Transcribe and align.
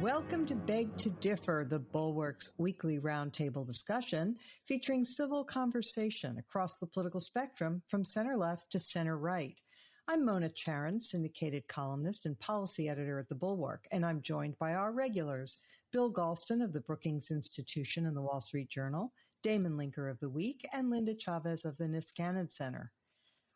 Welcome 0.00 0.46
to 0.46 0.54
Beg 0.54 0.96
to 0.96 1.10
Differ, 1.10 1.66
the 1.68 1.78
Bulwark's 1.78 2.52
weekly 2.56 2.98
roundtable 2.98 3.66
discussion 3.66 4.34
featuring 4.64 5.04
civil 5.04 5.44
conversation 5.44 6.38
across 6.38 6.78
the 6.78 6.86
political 6.86 7.20
spectrum 7.20 7.82
from 7.86 8.02
center 8.02 8.34
left 8.34 8.72
to 8.72 8.80
center 8.80 9.18
right. 9.18 9.60
I'm 10.08 10.24
Mona 10.24 10.48
Charen, 10.48 11.02
syndicated 11.02 11.68
columnist 11.68 12.24
and 12.24 12.40
policy 12.40 12.88
editor 12.88 13.18
at 13.18 13.28
the 13.28 13.34
Bulwark, 13.34 13.84
and 13.92 14.06
I'm 14.06 14.22
joined 14.22 14.58
by 14.58 14.72
our 14.72 14.92
regulars, 14.92 15.58
Bill 15.92 16.10
Galston 16.10 16.64
of 16.64 16.72
the 16.72 16.80
Brookings 16.80 17.30
Institution 17.30 18.06
and 18.06 18.16
the 18.16 18.22
Wall 18.22 18.40
Street 18.40 18.70
Journal, 18.70 19.12
Damon 19.42 19.72
Linker 19.76 20.10
of 20.10 20.18
The 20.20 20.30
Week, 20.30 20.66
and 20.72 20.88
Linda 20.88 21.14
Chavez 21.14 21.66
of 21.66 21.76
the 21.76 21.84
Niskanen 21.84 22.50
Center. 22.50 22.90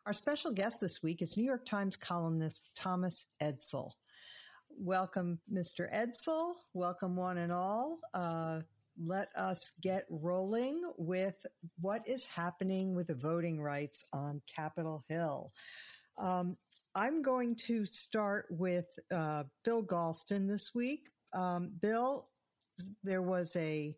Our 0.05 0.13
special 0.13 0.51
guest 0.51 0.79
this 0.79 1.01
week 1.01 1.23
is 1.23 1.37
New 1.37 1.43
York 1.43 1.65
Times 1.65 1.95
columnist 1.95 2.69
Thomas 2.75 3.25
Edsall. 3.41 3.93
Welcome, 4.77 5.39
Mr. 5.51 5.91
Edsall. 5.93 6.55
Welcome, 6.73 7.15
one 7.15 7.37
and 7.37 7.51
all. 7.51 7.99
Uh, 8.13 8.59
let 9.01 9.29
us 9.35 9.71
get 9.81 10.05
rolling 10.09 10.83
with 10.97 11.45
what 11.79 12.01
is 12.05 12.25
happening 12.25 12.93
with 12.93 13.07
the 13.07 13.15
voting 13.15 13.61
rights 13.61 14.03
on 14.11 14.41
Capitol 14.53 15.01
Hill. 15.07 15.53
Um, 16.17 16.57
I'm 16.93 17.21
going 17.21 17.55
to 17.67 17.85
start 17.85 18.47
with 18.49 18.85
uh, 19.13 19.43
Bill 19.63 19.81
Galston 19.81 20.47
this 20.47 20.75
week. 20.75 21.09
Um, 21.33 21.71
Bill, 21.81 22.27
there 23.03 23.21
was 23.21 23.55
a 23.55 23.95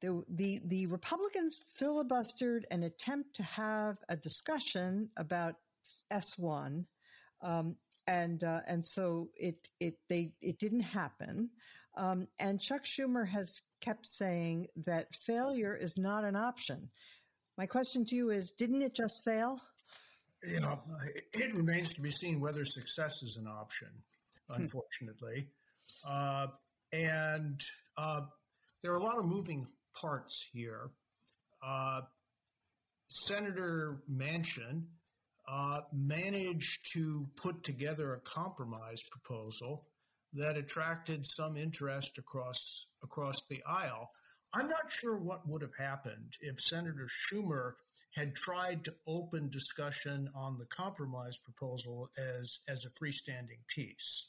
the, 0.00 0.22
the 0.30 0.60
the 0.66 0.86
Republicans 0.86 1.60
filibustered 1.78 2.62
an 2.70 2.84
attempt 2.84 3.36
to 3.36 3.42
have 3.42 3.98
a 4.08 4.16
discussion 4.16 5.10
about 5.18 5.56
S 6.10 6.38
one. 6.38 6.86
Um, 7.42 7.76
and 8.06 8.44
uh, 8.44 8.60
and 8.66 8.84
so 8.84 9.28
it 9.36 9.68
it 9.80 9.98
they 10.08 10.32
it 10.40 10.58
didn't 10.58 10.80
happen. 10.80 11.50
Um, 11.96 12.26
and 12.40 12.60
Chuck 12.60 12.84
Schumer 12.84 13.26
has 13.28 13.62
kept 13.80 14.06
saying 14.06 14.66
that 14.84 15.14
failure 15.14 15.76
is 15.76 15.96
not 15.96 16.24
an 16.24 16.34
option. 16.34 16.88
My 17.56 17.66
question 17.66 18.04
to 18.06 18.16
you 18.16 18.30
is: 18.30 18.50
Didn't 18.52 18.82
it 18.82 18.94
just 18.94 19.24
fail? 19.24 19.60
You 20.46 20.60
know, 20.60 20.80
it 21.32 21.54
remains 21.54 21.92
to 21.94 22.02
be 22.02 22.10
seen 22.10 22.40
whether 22.40 22.64
success 22.64 23.22
is 23.22 23.36
an 23.36 23.46
option. 23.46 23.88
Hmm. 24.50 24.62
Unfortunately, 24.62 25.48
uh, 26.06 26.48
and 26.92 27.60
uh, 27.96 28.20
there 28.82 28.92
are 28.92 28.98
a 28.98 29.02
lot 29.02 29.18
of 29.18 29.24
moving 29.24 29.66
parts 29.98 30.46
here. 30.52 30.90
Uh, 31.64 32.02
Senator 33.08 34.02
Manchin 34.10 34.82
uh, 35.48 35.80
managed 35.92 36.92
to 36.92 37.26
put 37.36 37.62
together 37.62 38.14
a 38.14 38.20
compromise 38.20 39.02
proposal 39.02 39.86
that 40.32 40.56
attracted 40.56 41.24
some 41.24 41.56
interest 41.56 42.18
across 42.18 42.86
across 43.02 43.36
the 43.48 43.62
aisle. 43.66 44.10
I'm 44.54 44.68
not 44.68 44.90
sure 44.90 45.16
what 45.16 45.46
would 45.48 45.62
have 45.62 45.74
happened 45.76 46.36
if 46.40 46.60
Senator 46.60 47.08
Schumer 47.08 47.72
had 48.14 48.34
tried 48.34 48.84
to 48.84 48.94
open 49.06 49.48
discussion 49.50 50.30
on 50.34 50.56
the 50.58 50.66
compromise 50.66 51.38
proposal 51.38 52.08
as 52.16 52.60
as 52.68 52.84
a 52.84 52.90
freestanding 52.90 53.66
piece. 53.68 54.28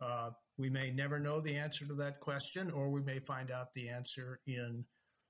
Uh, 0.00 0.30
we 0.56 0.70
may 0.70 0.90
never 0.90 1.20
know 1.20 1.40
the 1.40 1.56
answer 1.56 1.86
to 1.86 1.94
that 1.94 2.20
question, 2.20 2.70
or 2.70 2.88
we 2.90 3.02
may 3.02 3.18
find 3.18 3.50
out 3.50 3.74
the 3.74 3.88
answer 3.88 4.40
in 4.46 4.84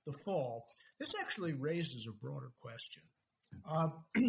the 0.07 0.13
fall. 0.25 0.67
This 0.99 1.15
actually 1.21 1.55
raises 1.55 2.07
a 2.07 2.13
broader 2.13 2.53
question. 2.61 3.03
Uh, 3.69 3.89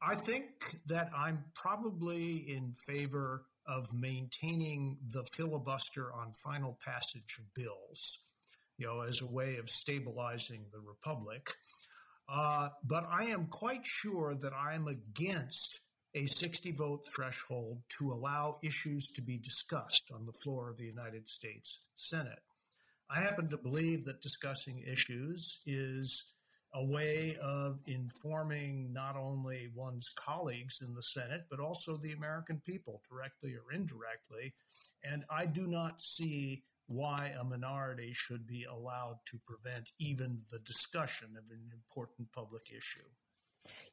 I 0.00 0.14
think 0.14 0.78
that 0.86 1.10
I'm 1.16 1.44
probably 1.54 2.54
in 2.54 2.72
favor 2.86 3.46
of 3.66 3.92
maintaining 3.92 4.96
the 5.12 5.24
filibuster 5.24 6.12
on 6.12 6.32
final 6.32 6.78
passage 6.84 7.38
of 7.38 7.54
bills, 7.54 8.20
you 8.78 8.86
know, 8.86 9.00
as 9.00 9.20
a 9.20 9.26
way 9.26 9.56
of 9.56 9.68
stabilizing 9.68 10.64
the 10.72 10.80
republic. 10.80 11.52
Uh, 12.28 12.68
but 12.84 13.06
I 13.10 13.24
am 13.24 13.46
quite 13.46 13.84
sure 13.84 14.34
that 14.36 14.52
I 14.52 14.74
am 14.74 14.86
against 14.86 15.80
a 16.14 16.26
60 16.26 16.72
vote 16.72 17.06
threshold 17.14 17.82
to 17.98 18.12
allow 18.12 18.58
issues 18.62 19.08
to 19.08 19.22
be 19.22 19.38
discussed 19.38 20.10
on 20.14 20.24
the 20.24 20.32
floor 20.32 20.70
of 20.70 20.76
the 20.76 20.86
United 20.86 21.26
States 21.28 21.80
Senate. 21.94 22.40
I 23.10 23.20
happen 23.20 23.48
to 23.50 23.58
believe 23.58 24.04
that 24.04 24.20
discussing 24.20 24.82
issues 24.86 25.60
is 25.66 26.34
a 26.74 26.84
way 26.84 27.36
of 27.40 27.78
informing 27.86 28.92
not 28.92 29.16
only 29.16 29.70
one's 29.74 30.10
colleagues 30.10 30.80
in 30.82 30.94
the 30.94 31.02
Senate, 31.02 31.44
but 31.50 31.60
also 31.60 31.96
the 31.96 32.12
American 32.12 32.60
people, 32.64 33.02
directly 33.10 33.54
or 33.54 33.72
indirectly. 33.72 34.54
And 35.02 35.24
I 35.30 35.46
do 35.46 35.66
not 35.66 36.00
see 36.00 36.62
why 36.86 37.32
a 37.38 37.44
minority 37.44 38.12
should 38.12 38.46
be 38.46 38.64
allowed 38.64 39.18
to 39.26 39.38
prevent 39.46 39.92
even 39.98 40.40
the 40.50 40.58
discussion 40.60 41.28
of 41.36 41.44
an 41.50 41.70
important 41.72 42.30
public 42.32 42.70
issue. 42.70 43.08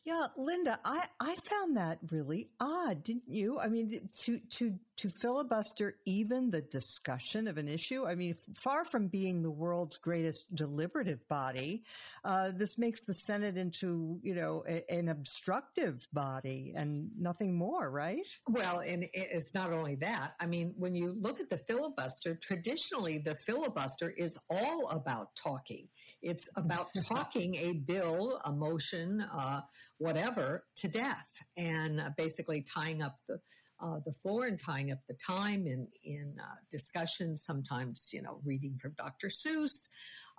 Yeah, 0.05 0.27
Linda, 0.37 0.79
I, 0.85 1.07
I 1.19 1.35
found 1.37 1.75
that 1.77 1.97
really 2.11 2.47
odd, 2.59 3.03
didn't 3.03 3.27
you? 3.27 3.57
I 3.57 3.67
mean, 3.67 4.07
to 4.19 4.37
to 4.37 4.75
to 4.97 5.09
filibuster 5.09 5.95
even 6.05 6.51
the 6.51 6.61
discussion 6.61 7.47
of 7.47 7.57
an 7.57 7.67
issue. 7.67 8.05
I 8.05 8.13
mean, 8.13 8.35
far 8.55 8.85
from 8.85 9.07
being 9.07 9.41
the 9.41 9.49
world's 9.49 9.97
greatest 9.97 10.53
deliberative 10.55 11.27
body, 11.27 11.83
uh, 12.23 12.51
this 12.53 12.77
makes 12.77 13.03
the 13.03 13.15
Senate 13.15 13.57
into 13.57 14.19
you 14.21 14.35
know 14.35 14.63
a, 14.67 14.87
an 14.93 15.09
obstructive 15.09 16.07
body 16.13 16.73
and 16.75 17.09
nothing 17.17 17.55
more, 17.57 17.89
right? 17.89 18.27
Well, 18.47 18.81
and 18.81 19.09
it's 19.11 19.55
not 19.55 19.73
only 19.73 19.95
that. 19.95 20.35
I 20.39 20.45
mean, 20.45 20.75
when 20.77 20.93
you 20.93 21.17
look 21.19 21.39
at 21.39 21.49
the 21.49 21.57
filibuster, 21.57 22.35
traditionally 22.35 23.17
the 23.17 23.33
filibuster 23.33 24.11
is 24.11 24.37
all 24.51 24.87
about 24.89 25.35
talking. 25.35 25.87
It's 26.25 26.49
about 26.57 26.89
talking 27.05 27.55
a 27.55 27.73
bill, 27.73 28.41
a 28.43 28.51
motion. 28.51 29.21
Uh, 29.21 29.61
whatever 29.97 30.65
to 30.75 30.87
death 30.87 31.29
and 31.57 31.99
uh, 32.01 32.09
basically 32.17 32.61
tying 32.61 33.01
up 33.01 33.19
the 33.27 33.39
uh, 33.81 33.99
the 34.05 34.11
floor 34.11 34.45
and 34.45 34.57
tying 34.57 34.93
up 34.93 34.99
the 35.09 35.15
time 35.15 35.67
in 35.67 35.85
in 36.05 36.33
uh, 36.39 36.55
discussions. 36.71 37.43
Sometimes, 37.43 38.09
you 38.13 38.21
know, 38.21 38.39
reading 38.45 38.77
from 38.77 38.93
Dr. 38.97 39.27
Seuss, 39.27 39.89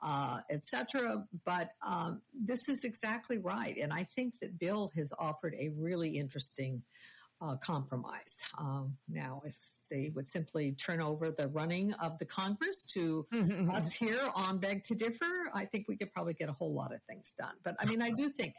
uh, 0.03 0.41
etc. 0.51 1.23
But 1.45 1.73
um, 1.87 2.23
this 2.35 2.71
is 2.71 2.85
exactly 2.85 3.39
right, 3.39 3.77
and 3.77 3.93
I 3.93 4.05
think 4.17 4.35
that 4.41 4.59
Bill 4.59 4.91
has 4.97 5.13
offered 5.19 5.55
a 5.59 5.71
really 5.77 6.17
interesting 6.17 6.83
uh, 7.43 7.57
compromise. 7.57 8.41
Um, 8.57 8.97
now, 9.07 9.43
if 9.45 9.57
they 9.87 10.11
would 10.15 10.29
simply 10.29 10.73
turn 10.73 11.01
over 11.01 11.31
the 11.31 11.49
running 11.49 11.93
of 11.95 12.19
the 12.19 12.25
Congress 12.25 12.83
to 12.83 13.27
us 13.73 13.93
here 13.93 14.31
on 14.35 14.59
Beg 14.59 14.83
to 14.85 14.95
Differ, 14.95 15.51
I 15.55 15.65
think 15.65 15.87
we 15.89 15.97
could 15.97 16.13
probably 16.13 16.35
get 16.35 16.49
a 16.49 16.53
whole 16.53 16.75
lot 16.75 16.93
of 16.95 17.03
things 17.09 17.35
done. 17.39 17.55
But 17.65 17.77
I 17.79 17.87
mean, 17.87 18.03
I 18.03 18.11
do 18.11 18.29
think 18.31 18.55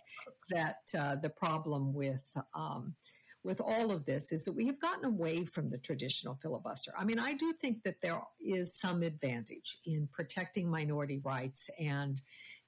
that 0.51 0.77
uh, 0.97 1.15
the 1.15 1.29
problem 1.29 1.93
with 1.93 2.25
um, 2.53 2.95
with 3.43 3.61
all 3.61 3.91
of 3.91 4.03
this 4.03 4.33
is 4.33 4.43
that 4.43 4.51
we 4.51 4.65
have 4.65 4.79
gotten 4.79 5.05
away 5.05 5.45
from 5.45 5.69
the 5.69 5.77
traditional 5.77 6.37
filibuster. 6.41 6.91
I 6.97 7.05
mean, 7.05 7.17
I 7.17 7.33
do 7.33 7.53
think 7.53 7.81
that 7.83 7.95
there 8.01 8.19
is 8.41 8.75
some 8.75 9.03
advantage 9.03 9.77
in 9.85 10.09
protecting 10.11 10.69
minority 10.69 11.21
rights 11.23 11.69
and 11.79 12.19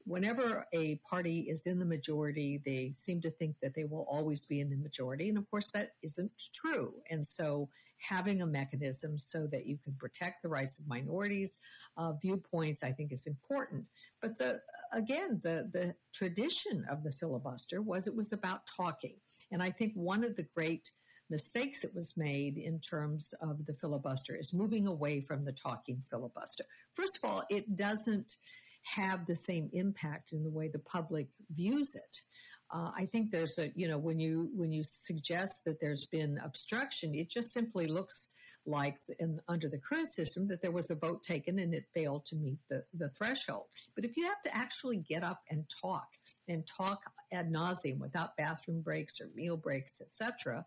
whenever 0.10 0.66
a 0.74 0.96
party 1.08 1.42
is 1.42 1.66
in 1.68 1.78
the 1.78 1.86
majority, 1.86 2.62
they 2.66 2.92
seem 2.92 3.22
to 3.22 3.30
think 3.30 3.56
that 3.62 3.76
they 3.76 3.84
will 3.84 4.08
always 4.10 4.44
be 4.44 4.60
in 4.60 4.70
the 4.70 4.76
majority. 4.76 5.30
And 5.30 5.38
of 5.38 5.50
course, 5.52 5.70
that 5.74 5.92
isn't 6.02 6.32
true. 6.54 6.96
And 7.12 7.26
so, 7.26 7.70
having 8.00 8.42
a 8.42 8.46
mechanism 8.46 9.18
so 9.18 9.48
that 9.48 9.66
you 9.66 9.78
can 9.84 9.94
protect 9.94 10.42
the 10.42 10.50
rights 10.50 10.80
of 10.80 10.88
minorities 10.88 11.58
uh, 11.98 12.14
viewpoints, 12.14 12.84
I 12.84 12.92
think, 12.92 13.12
is 13.12 13.28
important. 13.28 13.86
But 14.22 14.38
the 14.38 14.62
again, 14.94 15.40
the 15.44 15.70
the 15.74 15.96
tradition 16.14 16.86
of 16.90 17.04
the 17.04 17.12
filibuster 17.12 17.82
was 17.82 18.08
it 18.08 18.16
was 18.16 18.34
about 18.34 18.62
talking, 18.66 19.16
and 19.52 19.62
I 19.62 19.72
think 19.72 19.94
one 19.94 20.24
of 20.24 20.36
the 20.36 20.48
great 20.56 20.90
mistakes 21.30 21.80
that 21.82 21.94
was 21.94 22.18
made 22.18 22.58
in 22.58 22.80
terms 22.80 23.34
of 23.42 23.66
the 23.66 23.74
filibuster 23.74 24.36
is 24.36 24.54
moving 24.54 24.88
away 24.88 25.22
from 25.22 25.46
the 25.46 25.52
talking 25.52 26.02
filibuster. 26.10 26.64
First 26.96 27.20
of 27.22 27.30
all, 27.30 27.44
it 27.50 27.76
doesn't 27.76 28.36
have 28.84 29.26
the 29.26 29.36
same 29.36 29.70
impact 29.74 30.32
in 30.32 30.44
the 30.44 30.50
way 30.50 30.68
the 30.68 30.80
public 30.80 31.28
views 31.56 31.96
it. 31.96 32.22
Uh, 32.72 32.92
I 32.96 33.08
think 33.12 33.32
there's 33.32 33.58
a 33.58 33.72
you 33.76 33.88
know 33.88 33.98
when 33.98 34.20
you 34.20 34.50
when 34.56 34.72
you 34.72 34.84
suggest 34.84 35.62
that 35.66 35.80
there's 35.82 36.08
been 36.08 36.40
obstruction, 36.44 37.16
it 37.16 37.30
just 37.30 37.52
simply 37.52 37.88
looks 37.88 38.30
like 38.66 38.98
in, 39.20 39.40
under 39.48 39.68
the 39.68 39.78
current 39.78 40.10
system 40.10 40.48
that 40.48 40.62
there 40.62 40.72
was 40.72 40.90
a 40.90 40.96
vote 40.96 41.24
taken 41.24 41.60
and 41.60 41.74
it 41.74 41.86
failed 41.94 42.26
to 42.26 42.36
meet 42.36 42.60
the, 42.70 42.84
the 42.98 43.10
threshold. 43.10 43.66
But 43.96 44.06
if 44.06 44.16
you 44.16 44.26
have 44.26 44.42
to 44.44 44.56
actually 44.56 44.98
get 44.98 45.24
up 45.24 45.42
and 45.50 45.66
talk 45.82 46.08
and 46.48 46.66
talk 46.68 47.02
ad 47.32 47.52
nauseum 47.52 48.00
without 48.00 48.38
bathroom 48.38 48.82
breaks 48.82 49.20
or 49.20 49.30
meal 49.34 49.58
breaks, 49.58 50.02
etc., 50.02 50.66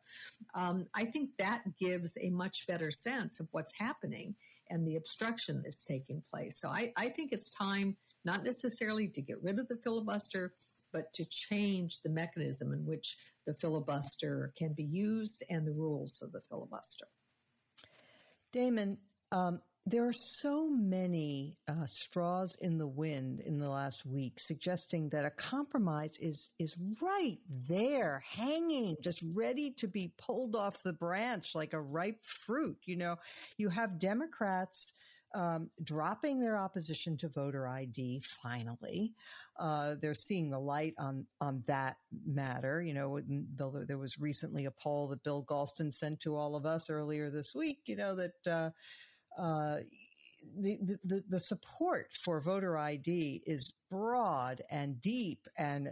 um, 0.55 0.87
I 0.95 1.05
think 1.05 1.31
that 1.39 1.63
gives 1.79 2.17
a 2.21 2.31
much 2.31 2.67
better 2.67 2.91
sense 2.91 3.41
of 3.41 3.49
what's 3.53 3.73
happening 3.79 4.35
and 4.71 4.87
the 4.87 4.97
obstruction 4.97 5.61
that's 5.63 5.85
taking 5.85 6.23
place. 6.33 6.59
So 6.61 6.69
I, 6.69 6.93
I 6.97 7.09
think 7.09 7.33
it's 7.33 7.51
time 7.51 7.97
not 8.25 8.45
necessarily 8.45 9.07
to 9.09 9.21
get 9.21 9.43
rid 9.43 9.59
of 9.59 9.69
the 9.69 9.77
filibuster, 9.77 10.55
but 10.93 11.13
to 11.15 11.25
change 11.25 12.01
the 12.03 12.11
mechanism 12.11 12.73
in 12.73 12.85
which 12.85 13.17
the 13.47 13.55
filibuster 13.55 14.53
can 14.57 14.73
be 14.73 14.85
used 14.85 15.43
and 15.51 15.67
the 15.67 15.73
rules 15.73 16.23
of 16.23 16.33
the 16.33 16.41
filibuster. 16.41 17.07
Damon, 18.53 18.99
Um, 19.33 19.63
there 19.85 20.07
are 20.07 20.13
so 20.13 20.69
many 20.69 21.59
uh, 21.67 21.87
straws 21.87 22.55
in 22.61 22.79
the 22.79 22.87
wind 22.87 23.41
in 23.41 23.59
the 23.59 23.69
last 23.69 24.07
week 24.07 24.39
suggesting 24.39 25.09
that 25.09 25.25
a 25.25 25.31
compromise 25.31 26.19
is 26.21 26.51
is 26.61 26.77
right 27.01 27.39
there 27.69 28.23
hanging 28.25 28.97
just 29.01 29.25
ready 29.35 29.71
to 29.73 29.89
be 29.89 30.13
pulled 30.19 30.55
off 30.55 30.83
the 30.85 30.93
branch 30.93 31.57
like 31.57 31.73
a 31.73 31.81
ripe 31.81 32.23
fruit 32.23 32.77
you 32.85 32.95
know 32.95 33.17
you 33.57 33.69
have 33.69 33.99
democrats 33.99 34.93
um, 35.35 35.71
dropping 35.83 36.41
their 36.41 36.57
opposition 36.57 37.17
to 37.19 37.29
voter 37.29 37.67
ID. 37.67 38.21
Finally, 38.21 39.15
uh, 39.59 39.97
they're 40.01 40.15
seeing 40.15 40.51
the 40.51 40.59
light 40.59 40.95
on 40.99 41.27
on 41.41 41.63
that 41.67 41.97
matter. 42.27 42.83
You 42.83 42.95
know, 42.95 43.21
there 43.87 43.99
was 43.99 44.19
recently 44.19 44.67
a 44.67 44.71
poll 44.71 45.09
that 45.09 45.23
Bill 45.25 45.45
Galston 45.45 45.93
sent 45.93 46.21
to 46.21 46.37
all 46.37 46.57
of 46.57 46.67
us 46.67 46.91
earlier 46.91 47.31
this 47.31 47.55
week. 47.55 47.79
You 47.87 47.97
know 47.97 48.15
that. 48.15 48.47
Uh, 48.47 48.71
uh, 49.39 49.79
the, 50.59 50.99
the, 51.05 51.25
the 51.29 51.41
support 51.41 52.09
for 52.13 52.41
voter 52.41 52.77
ID 52.77 53.43
is 53.47 53.73
broad 53.91 54.63
and 54.71 55.01
deep, 55.01 55.47
and 55.59 55.89
uh, 55.89 55.91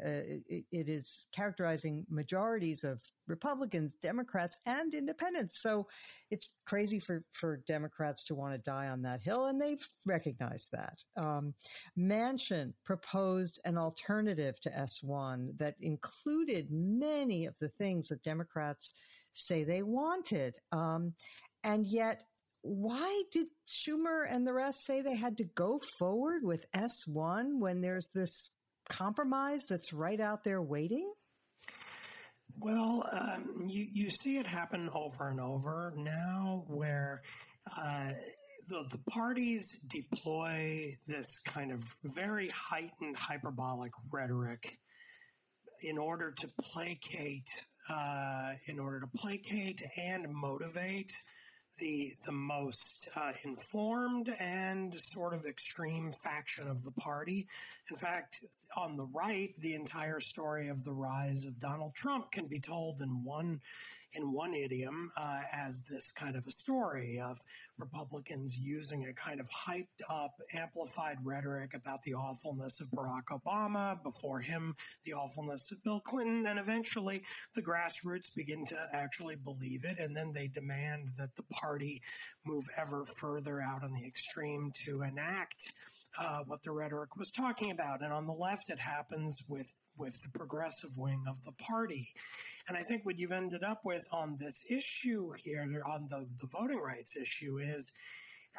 it, 0.48 0.64
it 0.72 0.88
is 0.88 1.26
characterizing 1.32 2.06
majorities 2.08 2.84
of 2.84 3.00
Republicans, 3.26 3.94
Democrats, 3.96 4.56
and 4.66 4.94
independents. 4.94 5.60
So 5.62 5.86
it's 6.30 6.50
crazy 6.66 6.98
for, 6.98 7.24
for 7.30 7.62
Democrats 7.66 8.24
to 8.24 8.34
want 8.34 8.54
to 8.54 8.58
die 8.58 8.88
on 8.88 9.02
that 9.02 9.20
hill, 9.20 9.46
and 9.46 9.60
they've 9.60 9.86
recognized 10.06 10.70
that. 10.72 10.98
Um, 11.16 11.54
Manchin 11.98 12.72
proposed 12.84 13.60
an 13.64 13.76
alternative 13.76 14.60
to 14.62 14.70
S1 14.70 15.58
that 15.58 15.76
included 15.80 16.68
many 16.70 17.46
of 17.46 17.54
the 17.58 17.68
things 17.68 18.08
that 18.08 18.22
Democrats 18.22 18.92
say 19.32 19.64
they 19.64 19.82
wanted. 19.82 20.56
Um, 20.72 21.12
and 21.64 21.86
yet 21.86 22.24
why 22.62 23.22
did 23.32 23.46
Schumer 23.68 24.26
and 24.28 24.46
the 24.46 24.52
rest 24.52 24.84
say 24.84 25.00
they 25.00 25.16
had 25.16 25.38
to 25.38 25.44
go 25.44 25.78
forward 25.98 26.42
with 26.42 26.70
S1 26.72 27.58
when 27.58 27.80
there's 27.80 28.10
this 28.14 28.50
compromise 28.88 29.64
that's 29.68 29.92
right 29.92 30.20
out 30.20 30.44
there 30.44 30.60
waiting? 30.60 31.10
Well, 32.58 33.08
um, 33.10 33.64
you, 33.66 33.86
you 33.92 34.10
see 34.10 34.36
it 34.36 34.46
happen 34.46 34.90
over 34.92 35.28
and 35.28 35.40
over 35.40 35.94
now 35.96 36.64
where 36.66 37.22
uh, 37.78 38.10
the, 38.68 38.84
the 38.90 38.98
parties 39.10 39.80
deploy 39.86 40.92
this 41.06 41.38
kind 41.46 41.72
of 41.72 41.82
very 42.04 42.50
heightened 42.50 43.16
hyperbolic 43.16 43.92
rhetoric 44.12 44.78
in 45.82 45.96
order 45.96 46.32
to 46.32 46.48
placate, 46.60 47.48
uh, 47.88 48.52
in 48.66 48.78
order 48.78 49.00
to 49.00 49.06
placate 49.16 49.82
and 49.96 50.26
motivate 50.30 51.12
the 51.78 52.12
the 52.26 52.32
most 52.32 53.08
uh, 53.16 53.32
informed 53.44 54.34
and 54.38 54.98
sort 54.98 55.34
of 55.34 55.46
extreme 55.46 56.12
faction 56.12 56.68
of 56.68 56.84
the 56.84 56.92
party. 56.92 57.46
In 57.90 57.96
fact, 57.96 58.44
on 58.76 58.96
the 58.96 59.06
right, 59.06 59.54
the 59.58 59.74
entire 59.74 60.20
story 60.20 60.68
of 60.68 60.84
the 60.84 60.92
rise 60.92 61.44
of 61.44 61.58
Donald 61.58 61.94
Trump 61.94 62.32
can 62.32 62.46
be 62.46 62.60
told 62.60 63.02
in 63.02 63.24
one 63.24 63.60
in 64.12 64.32
one 64.32 64.54
idiom 64.54 65.12
uh, 65.16 65.40
as 65.52 65.82
this 65.82 66.10
kind 66.10 66.36
of 66.36 66.46
a 66.46 66.50
story 66.50 67.20
of 67.20 67.42
Republicans 67.80 68.58
using 68.58 69.06
a 69.06 69.12
kind 69.14 69.40
of 69.40 69.48
hyped 69.50 70.02
up, 70.08 70.34
amplified 70.54 71.16
rhetoric 71.24 71.74
about 71.74 72.02
the 72.02 72.14
awfulness 72.14 72.80
of 72.80 72.88
Barack 72.88 73.24
Obama, 73.30 74.02
before 74.02 74.40
him, 74.40 74.74
the 75.04 75.12
awfulness 75.12 75.70
of 75.72 75.82
Bill 75.82 76.00
Clinton, 76.00 76.46
and 76.46 76.58
eventually 76.58 77.22
the 77.54 77.62
grassroots 77.62 78.34
begin 78.34 78.64
to 78.66 78.76
actually 78.92 79.36
believe 79.36 79.84
it, 79.84 79.98
and 79.98 80.14
then 80.14 80.32
they 80.32 80.48
demand 80.48 81.10
that 81.18 81.34
the 81.36 81.42
party 81.44 82.00
move 82.46 82.66
ever 82.76 83.04
further 83.04 83.60
out 83.60 83.82
on 83.82 83.92
the 83.92 84.06
extreme 84.06 84.70
to 84.84 85.02
enact 85.02 85.72
uh, 86.18 86.40
what 86.46 86.62
the 86.62 86.72
rhetoric 86.72 87.16
was 87.16 87.30
talking 87.30 87.70
about. 87.70 88.02
And 88.02 88.12
on 88.12 88.26
the 88.26 88.32
left, 88.32 88.70
it 88.70 88.78
happens 88.78 89.42
with 89.48 89.74
with 89.96 90.22
the 90.22 90.30
progressive 90.30 90.96
wing 90.96 91.24
of 91.28 91.44
the 91.44 91.52
party. 91.52 92.14
And 92.66 92.76
I 92.76 92.82
think 92.82 93.04
what 93.04 93.18
you've 93.18 93.32
ended 93.32 93.62
up 93.62 93.80
with 93.84 94.04
on 94.12 94.36
this 94.38 94.62
issue 94.70 95.32
here, 95.44 95.82
on 95.86 96.06
the, 96.08 96.26
the 96.40 96.46
voting 96.46 96.80
rights 96.80 97.16
issue, 97.16 97.58
is 97.58 97.92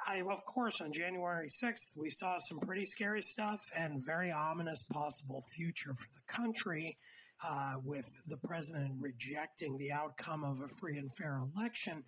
I, 0.07 0.21
of 0.21 0.45
course, 0.45 0.81
on 0.81 0.93
January 0.93 1.49
6th, 1.49 1.97
we 1.97 2.09
saw 2.09 2.37
some 2.37 2.59
pretty 2.59 2.85
scary 2.85 3.21
stuff 3.21 3.61
and 3.77 4.05
very 4.05 4.31
ominous 4.31 4.83
possible 4.83 5.43
future 5.53 5.93
for 5.95 6.07
the 6.13 6.33
country. 6.33 6.97
Uh, 7.43 7.73
with 7.83 8.21
the 8.27 8.37
president 8.37 8.91
rejecting 8.99 9.75
the 9.79 9.91
outcome 9.91 10.43
of 10.43 10.61
a 10.61 10.67
free 10.67 10.99
and 10.99 11.11
fair 11.15 11.41
election. 11.55 12.03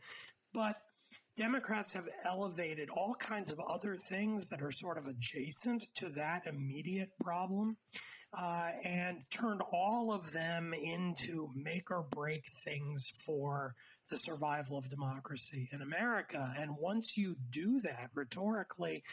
But 0.53 0.75
Democrats 1.35 1.93
have 1.93 2.07
elevated 2.25 2.89
all 2.89 3.15
kinds 3.15 3.51
of 3.51 3.59
other 3.59 3.97
things 3.97 4.45
that 4.47 4.61
are 4.61 4.71
sort 4.71 4.97
of 4.97 5.07
adjacent 5.07 5.87
to 5.95 6.09
that 6.09 6.45
immediate 6.45 7.09
problem. 7.19 7.77
Uh, 8.35 8.71
and 8.83 9.17
turned 9.29 9.61
all 9.71 10.11
of 10.11 10.31
them 10.31 10.73
into 10.73 11.47
make 11.55 11.91
or 11.91 12.03
break 12.09 12.43
things 12.65 13.11
for 13.23 13.75
the 14.09 14.17
survival 14.17 14.75
of 14.75 14.89
democracy 14.89 15.69
in 15.71 15.83
America. 15.83 16.51
And 16.57 16.71
once 16.79 17.15
you 17.15 17.35
do 17.51 17.79
that 17.81 18.09
rhetorically, 18.15 19.03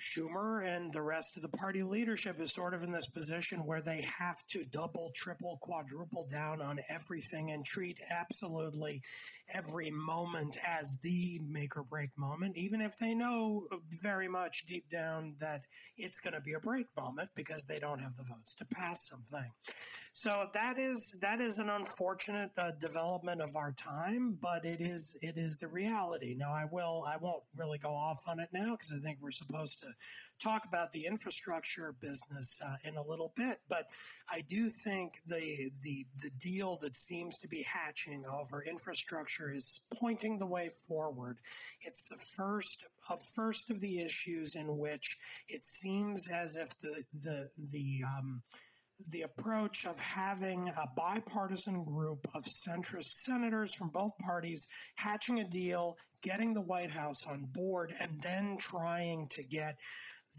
Schumer 0.00 0.66
and 0.66 0.92
the 0.92 1.02
rest 1.02 1.36
of 1.36 1.42
the 1.42 1.48
party 1.48 1.82
leadership 1.82 2.40
is 2.40 2.52
sort 2.52 2.74
of 2.74 2.82
in 2.82 2.90
this 2.90 3.08
position 3.08 3.64
where 3.64 3.80
they 3.80 4.02
have 4.18 4.36
to 4.48 4.64
double, 4.64 5.12
triple, 5.14 5.58
quadruple 5.62 6.26
down 6.30 6.60
on 6.60 6.80
everything 6.88 7.50
and 7.50 7.64
treat 7.64 7.98
absolutely 8.10 9.02
every 9.54 9.90
moment 9.90 10.56
as 10.66 10.98
the 11.02 11.40
make 11.46 11.76
or 11.76 11.84
break 11.84 12.10
moment, 12.16 12.56
even 12.56 12.80
if 12.80 12.96
they 12.96 13.14
know 13.14 13.66
very 14.02 14.28
much 14.28 14.64
deep 14.66 14.88
down 14.90 15.34
that 15.40 15.62
it's 15.96 16.20
going 16.20 16.34
to 16.34 16.40
be 16.40 16.54
a 16.54 16.60
break 16.60 16.86
moment 16.96 17.30
because 17.34 17.64
they 17.64 17.78
don't 17.78 18.00
have 18.00 18.16
the 18.16 18.24
votes 18.24 18.54
to 18.54 18.64
pass 18.64 19.06
something. 19.08 19.50
So 20.16 20.46
that 20.54 20.78
is 20.78 21.18
that 21.22 21.40
is 21.40 21.58
an 21.58 21.68
unfortunate 21.68 22.52
uh, 22.56 22.70
development 22.80 23.40
of 23.40 23.56
our 23.56 23.72
time, 23.72 24.38
but 24.40 24.64
it 24.64 24.80
is 24.80 25.18
it 25.22 25.36
is 25.36 25.56
the 25.56 25.66
reality. 25.66 26.36
Now 26.38 26.52
I 26.52 26.66
will 26.70 27.04
I 27.04 27.16
won't 27.16 27.42
really 27.56 27.78
go 27.78 27.90
off 27.90 28.20
on 28.28 28.38
it 28.38 28.48
now 28.52 28.76
because 28.76 28.92
I 28.96 29.00
think 29.00 29.18
we're 29.20 29.32
supposed 29.32 29.80
to 29.80 29.83
talk 30.42 30.64
about 30.66 30.92
the 30.92 31.06
infrastructure 31.06 31.94
business 32.00 32.60
uh, 32.64 32.76
in 32.84 32.96
a 32.96 33.02
little 33.02 33.32
bit, 33.36 33.58
but 33.68 33.88
I 34.30 34.40
do 34.40 34.68
think 34.68 35.20
the 35.26 35.70
the 35.82 36.06
the 36.22 36.30
deal 36.30 36.78
that 36.82 36.96
seems 36.96 37.38
to 37.38 37.48
be 37.48 37.62
hatching 37.62 38.24
over 38.26 38.62
infrastructure 38.62 39.52
is 39.52 39.80
pointing 39.94 40.38
the 40.38 40.46
way 40.46 40.70
forward. 40.86 41.38
It's 41.82 42.02
the 42.02 42.16
first 42.16 42.86
of 43.08 43.24
first 43.34 43.70
of 43.70 43.80
the 43.80 44.00
issues 44.00 44.54
in 44.54 44.78
which 44.78 45.18
it 45.48 45.64
seems 45.64 46.28
as 46.28 46.56
if 46.56 46.78
the 46.80 47.04
the 47.22 47.50
the 47.70 48.02
um, 48.04 48.42
the 49.10 49.22
approach 49.22 49.86
of 49.86 49.98
having 49.98 50.68
a 50.68 50.88
bipartisan 50.96 51.84
group 51.84 52.28
of 52.34 52.44
centrist 52.44 53.22
senators 53.24 53.74
from 53.74 53.88
both 53.88 54.16
parties 54.18 54.68
hatching 54.94 55.40
a 55.40 55.44
deal, 55.44 55.96
getting 56.24 56.54
the 56.54 56.60
White 56.60 56.90
House 56.90 57.24
on 57.26 57.46
board, 57.52 57.94
and 58.00 58.20
then 58.20 58.56
trying 58.58 59.28
to 59.28 59.44
get 59.44 59.76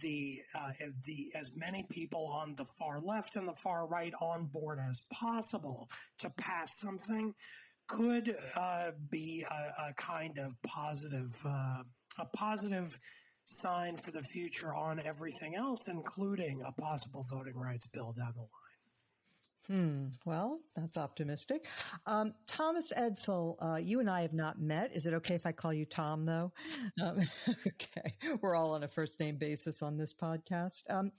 the 0.01 0.39
uh, 0.57 0.71
the 1.05 1.31
as 1.35 1.51
many 1.55 1.85
people 1.89 2.25
on 2.33 2.55
the 2.55 2.65
far 2.65 2.99
left 2.99 3.35
and 3.35 3.47
the 3.47 3.53
far 3.53 3.87
right 3.87 4.13
on 4.21 4.47
board 4.47 4.79
as 4.89 5.03
possible 5.13 5.87
to 6.19 6.29
pass 6.31 6.77
something 6.77 7.33
could 7.87 8.35
uh, 8.55 8.91
be 9.11 9.45
a, 9.49 9.89
a, 9.89 9.93
kind 9.93 10.39
of 10.39 10.53
positive 10.63 11.39
uh, 11.45 11.83
a 12.17 12.25
positive 12.35 12.97
sign 13.45 13.95
for 13.95 14.11
the 14.11 14.23
future 14.23 14.73
on 14.73 14.99
everything 14.99 15.55
else, 15.55 15.87
including 15.87 16.63
a 16.65 16.71
possible 16.71 17.25
voting 17.29 17.55
rights 17.55 17.87
bill 17.87 18.13
down 18.17 18.33
the 18.35 18.41
line. 18.41 18.64
Hmm. 19.67 20.07
Well, 20.25 20.59
that's 20.75 20.97
optimistic. 20.97 21.65
Um, 22.05 22.33
Thomas 22.47 22.93
Edsall, 22.95 23.55
uh, 23.59 23.77
you 23.77 23.99
and 23.99 24.09
I 24.09 24.21
have 24.21 24.33
not 24.33 24.61
met. 24.61 24.95
Is 24.95 25.07
it 25.07 25.13
okay 25.15 25.33
if 25.33 25.45
I 25.45 25.51
call 25.51 25.73
you 25.73 25.85
Tom, 25.85 26.25
though? 26.25 26.51
Um, 27.01 27.19
okay. 27.67 28.13
We're 28.41 28.55
all 28.55 28.73
on 28.75 28.83
a 28.83 28.87
first 28.87 29.19
name 29.19 29.37
basis 29.37 29.81
on 29.81 29.97
this 29.97 30.13
podcast. 30.13 30.83
Um, 30.89 31.11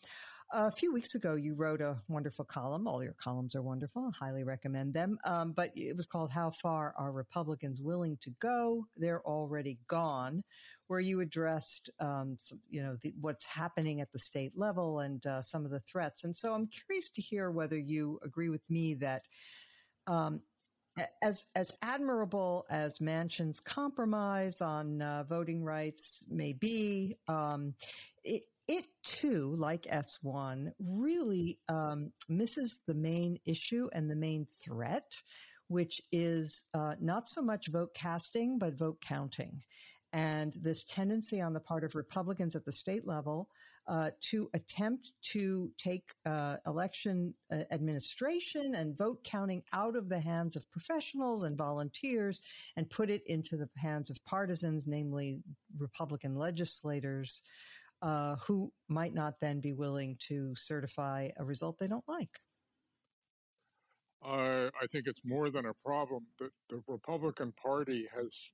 a 0.52 0.70
few 0.70 0.92
weeks 0.92 1.16
ago, 1.16 1.34
you 1.34 1.54
wrote 1.54 1.80
a 1.80 1.96
wonderful 2.08 2.44
column. 2.44 2.86
All 2.86 3.02
your 3.02 3.16
columns 3.20 3.56
are 3.56 3.62
wonderful. 3.62 4.12
I 4.14 4.26
highly 4.26 4.44
recommend 4.44 4.94
them. 4.94 5.18
Um, 5.24 5.52
but 5.52 5.72
it 5.74 5.96
was 5.96 6.06
called 6.06 6.30
How 6.30 6.52
Far 6.52 6.94
Are 6.96 7.10
Republicans 7.10 7.80
Willing 7.80 8.16
to 8.22 8.30
Go? 8.38 8.86
They're 8.96 9.22
Already 9.26 9.78
Gone, 9.88 10.44
where 10.88 11.00
you 11.00 11.20
addressed, 11.20 11.90
um, 12.00 12.36
some, 12.38 12.60
you 12.70 12.82
know, 12.82 12.96
the, 13.02 13.14
what's 13.20 13.44
happening 13.46 14.00
at 14.00 14.12
the 14.12 14.18
state 14.18 14.52
level 14.56 15.00
and 15.00 15.26
uh, 15.26 15.42
some 15.42 15.64
of 15.64 15.70
the 15.70 15.80
threats. 15.80 16.24
And 16.24 16.36
so 16.36 16.54
I'm 16.54 16.68
curious 16.68 17.08
to 17.10 17.22
hear 17.22 17.50
whether 17.50 17.76
you 17.78 18.18
agree 18.24 18.48
with 18.48 18.62
me 18.68 18.94
that 18.94 19.22
um, 20.06 20.40
as 21.22 21.44
as 21.54 21.76
admirable 21.82 22.64
as 22.70 22.98
Manchin's 23.00 23.60
compromise 23.60 24.60
on 24.60 25.02
uh, 25.02 25.24
voting 25.28 25.62
rights 25.62 26.24
may 26.28 26.52
be, 26.54 27.16
um, 27.28 27.74
it, 28.24 28.44
it 28.68 28.86
too, 29.02 29.54
like 29.56 29.82
S1, 29.82 30.72
really 30.80 31.58
um, 31.68 32.12
misses 32.28 32.80
the 32.86 32.94
main 32.94 33.38
issue 33.44 33.88
and 33.92 34.10
the 34.10 34.16
main 34.16 34.46
threat, 34.64 35.16
which 35.68 36.00
is 36.12 36.64
uh, 36.74 36.94
not 37.00 37.28
so 37.28 37.42
much 37.42 37.68
vote 37.68 37.94
casting, 37.94 38.58
but 38.58 38.78
vote 38.78 39.00
counting. 39.00 39.62
And 40.16 40.54
this 40.62 40.82
tendency 40.84 41.42
on 41.42 41.52
the 41.52 41.60
part 41.60 41.84
of 41.84 41.94
Republicans 41.94 42.56
at 42.56 42.64
the 42.64 42.72
state 42.72 43.06
level 43.06 43.50
uh, 43.86 44.10
to 44.22 44.48
attempt 44.54 45.12
to 45.20 45.70
take 45.76 46.14
uh, 46.24 46.56
election 46.66 47.34
uh, 47.52 47.64
administration 47.70 48.76
and 48.76 48.96
vote 48.96 49.22
counting 49.24 49.62
out 49.74 49.94
of 49.94 50.08
the 50.08 50.18
hands 50.18 50.56
of 50.56 50.68
professionals 50.72 51.44
and 51.44 51.58
volunteers 51.58 52.40
and 52.78 52.88
put 52.88 53.10
it 53.10 53.22
into 53.26 53.58
the 53.58 53.68
hands 53.76 54.08
of 54.08 54.24
partisans, 54.24 54.86
namely 54.86 55.42
Republican 55.78 56.34
legislators. 56.34 57.42
Uh, 58.02 58.36
who 58.36 58.70
might 58.88 59.14
not 59.14 59.34
then 59.40 59.58
be 59.58 59.72
willing 59.72 60.16
to 60.18 60.54
certify 60.54 61.30
a 61.38 61.44
result 61.44 61.78
they 61.78 61.86
don't 61.86 62.04
like? 62.06 62.40
I 64.22 64.86
think 64.90 65.06
it's 65.06 65.22
more 65.24 65.50
than 65.50 65.66
a 65.66 65.74
problem. 65.84 66.26
that 66.38 66.50
the 66.68 66.82
Republican 66.88 67.52
Party 67.52 68.06
has 68.14 68.50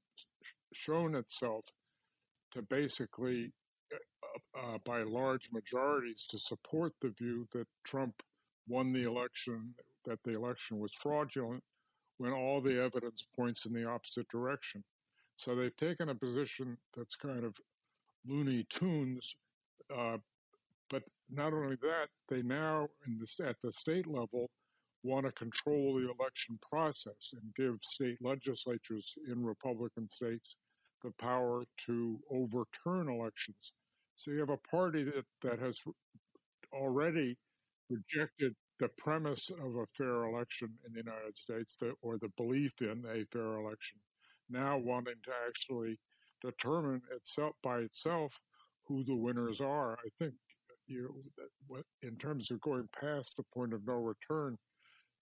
shown 0.72 1.14
itself 1.14 1.64
to 2.52 2.62
basically, 2.62 3.52
uh, 3.92 4.58
uh, 4.58 4.78
by 4.84 5.02
large 5.02 5.50
majorities, 5.52 6.26
to 6.30 6.38
support 6.38 6.92
the 7.00 7.10
view 7.10 7.46
that 7.52 7.66
Trump 7.84 8.14
won 8.68 8.92
the 8.92 9.04
election, 9.04 9.74
that 10.04 10.18
the 10.24 10.34
election 10.34 10.78
was 10.78 10.92
fraudulent, 10.92 11.62
when 12.18 12.32
all 12.32 12.60
the 12.60 12.80
evidence 12.80 13.24
points 13.34 13.66
in 13.66 13.72
the 13.72 13.88
opposite 13.88 14.28
direction. 14.28 14.84
So 15.36 15.54
they've 15.54 15.76
taken 15.76 16.10
a 16.10 16.14
position 16.14 16.76
that's 16.96 17.16
kind 17.16 17.44
of 17.44 17.54
Looney 18.26 18.66
Tunes. 18.70 19.34
Uh, 19.94 20.18
but 20.90 21.02
not 21.30 21.52
only 21.52 21.76
that, 21.76 22.08
they 22.28 22.42
now, 22.42 22.88
the, 23.06 23.48
at 23.48 23.56
the 23.62 23.72
state 23.72 24.06
level, 24.06 24.50
want 25.02 25.26
to 25.26 25.32
control 25.32 25.94
the 25.94 26.10
election 26.10 26.58
process 26.70 27.32
and 27.32 27.54
give 27.56 27.78
state 27.82 28.18
legislatures 28.20 29.14
in 29.28 29.44
Republican 29.44 30.08
states 30.08 30.56
the 31.02 31.12
power 31.20 31.64
to 31.86 32.18
overturn 32.30 33.08
elections. 33.08 33.72
So 34.16 34.30
you 34.30 34.40
have 34.40 34.50
a 34.50 34.56
party 34.70 35.04
that, 35.04 35.24
that 35.42 35.58
has 35.58 35.78
already 36.72 37.36
rejected 37.90 38.54
the 38.80 38.88
premise 38.98 39.50
of 39.50 39.76
a 39.76 39.86
fair 39.96 40.24
election 40.24 40.70
in 40.86 40.92
the 40.92 40.98
United 41.00 41.36
States 41.36 41.76
that, 41.80 41.94
or 42.02 42.18
the 42.18 42.30
belief 42.36 42.72
in 42.80 43.04
a 43.08 43.24
fair 43.32 43.54
election, 43.58 43.98
now 44.50 44.78
wanting 44.78 45.14
to 45.24 45.30
actually 45.46 45.98
determine 46.42 47.02
itself 47.14 47.54
by 47.62 47.78
itself 47.78 48.40
who 48.86 49.04
the 49.04 49.14
winners 49.14 49.60
are. 49.60 49.92
I 50.04 50.08
think 50.18 50.34
you, 50.86 51.22
in 52.02 52.16
terms 52.16 52.50
of 52.50 52.60
going 52.60 52.88
past 52.98 53.36
the 53.36 53.44
point 53.54 53.72
of 53.72 53.86
no 53.86 53.94
return, 53.94 54.58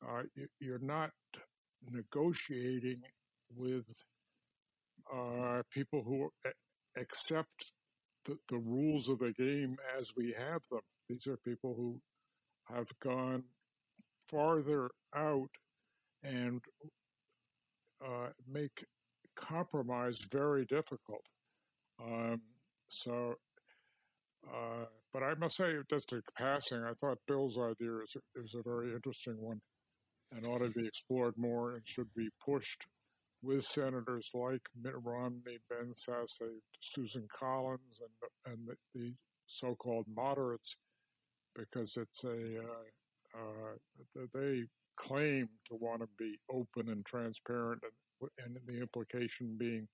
uh, 0.07 0.23
you're 0.61 0.79
not 0.79 1.11
negotiating 1.91 3.03
with 3.57 3.87
uh, 5.13 5.63
people 5.71 6.03
who 6.05 6.31
accept 7.01 7.73
the, 8.27 8.37
the, 8.49 8.59
rules 8.59 9.09
of 9.09 9.19
the 9.19 9.33
game 9.33 9.77
as 9.99 10.13
we 10.17 10.35
have 10.37 10.63
them. 10.71 10.81
These 11.09 11.27
are 11.27 11.37
people 11.39 11.75
who 11.77 12.01
have 12.73 12.87
gone 13.03 13.45
farther 14.29 14.91
out 15.15 15.51
and 16.23 16.61
uh, 18.05 18.29
make 18.51 18.85
compromise 19.37 20.19
very 20.31 20.65
difficult. 20.67 21.25
Um, 22.03 22.41
so, 22.89 23.35
uh, 24.49 24.85
but 25.13 25.23
I 25.23 25.35
must 25.35 25.57
say, 25.57 25.75
just 25.89 26.13
a 26.13 26.23
passing, 26.37 26.83
I 26.85 26.93
thought 27.01 27.19
Bill's 27.27 27.59
idea 27.59 27.99
is, 28.05 28.17
is 28.37 28.55
a 28.55 28.63
very 28.63 28.93
interesting 28.95 29.37
one 29.41 29.61
and 30.33 30.47
ought 30.47 30.59
to 30.59 30.71
be 30.71 30.87
explored 30.87 31.35
more 31.37 31.73
and 31.73 31.83
should 31.85 32.13
be 32.15 32.29
pushed 32.45 32.87
with 33.43 33.65
senators 33.65 34.31
like 34.35 34.63
Mitt 34.81 34.95
Romney, 35.03 35.59
Ben 35.69 35.93
Sasse, 35.95 36.61
Susan 36.81 37.27
Collins, 37.35 38.01
and 38.01 38.53
and 38.53 38.69
the, 38.69 38.77
the 38.95 39.15
so-called 39.47 40.07
moderates, 40.15 40.77
because 41.55 41.97
it's 41.97 42.25
a 42.25 42.59
uh, 42.59 43.39
uh, 43.39 44.25
they 44.35 44.65
claim 44.97 45.49
to 45.67 45.75
want 45.77 46.01
to 46.01 46.09
be 46.19 46.39
open 46.53 46.91
and 46.91 47.05
transparent, 47.07 47.81
and, 48.23 48.57
and 48.57 48.59
the 48.67 48.81
implication 48.81 49.57
being 49.59 49.89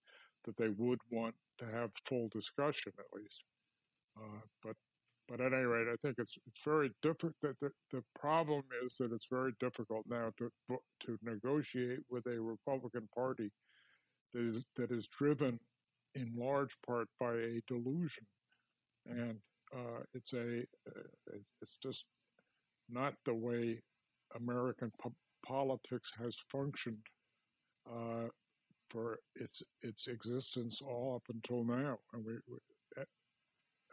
that 0.45 0.57
they 0.57 0.69
would 0.76 0.99
want 1.11 1.35
to 1.59 1.67
have 1.67 1.91
full 2.09 2.29
discussion 2.33 2.93
at 2.99 3.07
least. 3.19 3.43
Uh, 4.17 4.41
but 4.62 4.76
but 5.28 5.40
at 5.40 5.52
any 5.52 5.64
rate, 5.64 5.88
I 5.88 5.97
think 6.02 6.16
it's 6.18 6.37
it's 6.47 6.64
very 6.64 6.90
different. 7.02 7.35
That 7.42 7.59
the, 7.61 7.71
the 7.92 8.02
problem 8.18 8.62
is 8.85 8.97
that 8.99 9.12
it's 9.12 9.26
very 9.30 9.52
difficult 9.61 10.04
now 10.09 10.30
to 10.38 10.50
to 11.04 11.18
negotiate 11.23 12.00
with 12.11 12.26
a 12.26 12.40
Republican 12.40 13.09
Party 13.14 13.50
that 14.33 14.40
is 14.40 14.64
that 14.76 14.92
is 14.92 15.09
driven 15.09 15.59
in 16.14 16.33
large 16.37 16.76
part 16.87 17.09
by 17.18 17.33
a 17.35 17.61
delusion, 17.66 18.26
and 19.06 19.37
uh, 19.75 20.02
it's 20.14 20.33
a 20.33 20.61
uh, 20.88 21.38
it's 21.61 21.78
just 21.83 22.04
not 22.88 23.14
the 23.25 23.35
way 23.35 23.80
American 24.37 24.92
po- 25.00 25.14
politics 25.45 26.12
has 26.18 26.37
functioned 26.50 27.04
uh, 27.90 28.28
for 28.90 29.18
its 29.35 29.62
its 29.83 30.06
existence 30.06 30.80
all 30.80 31.16
up 31.16 31.35
until 31.35 31.64
now, 31.64 31.99
and 32.12 32.25
we, 32.25 32.35
we 32.49 32.59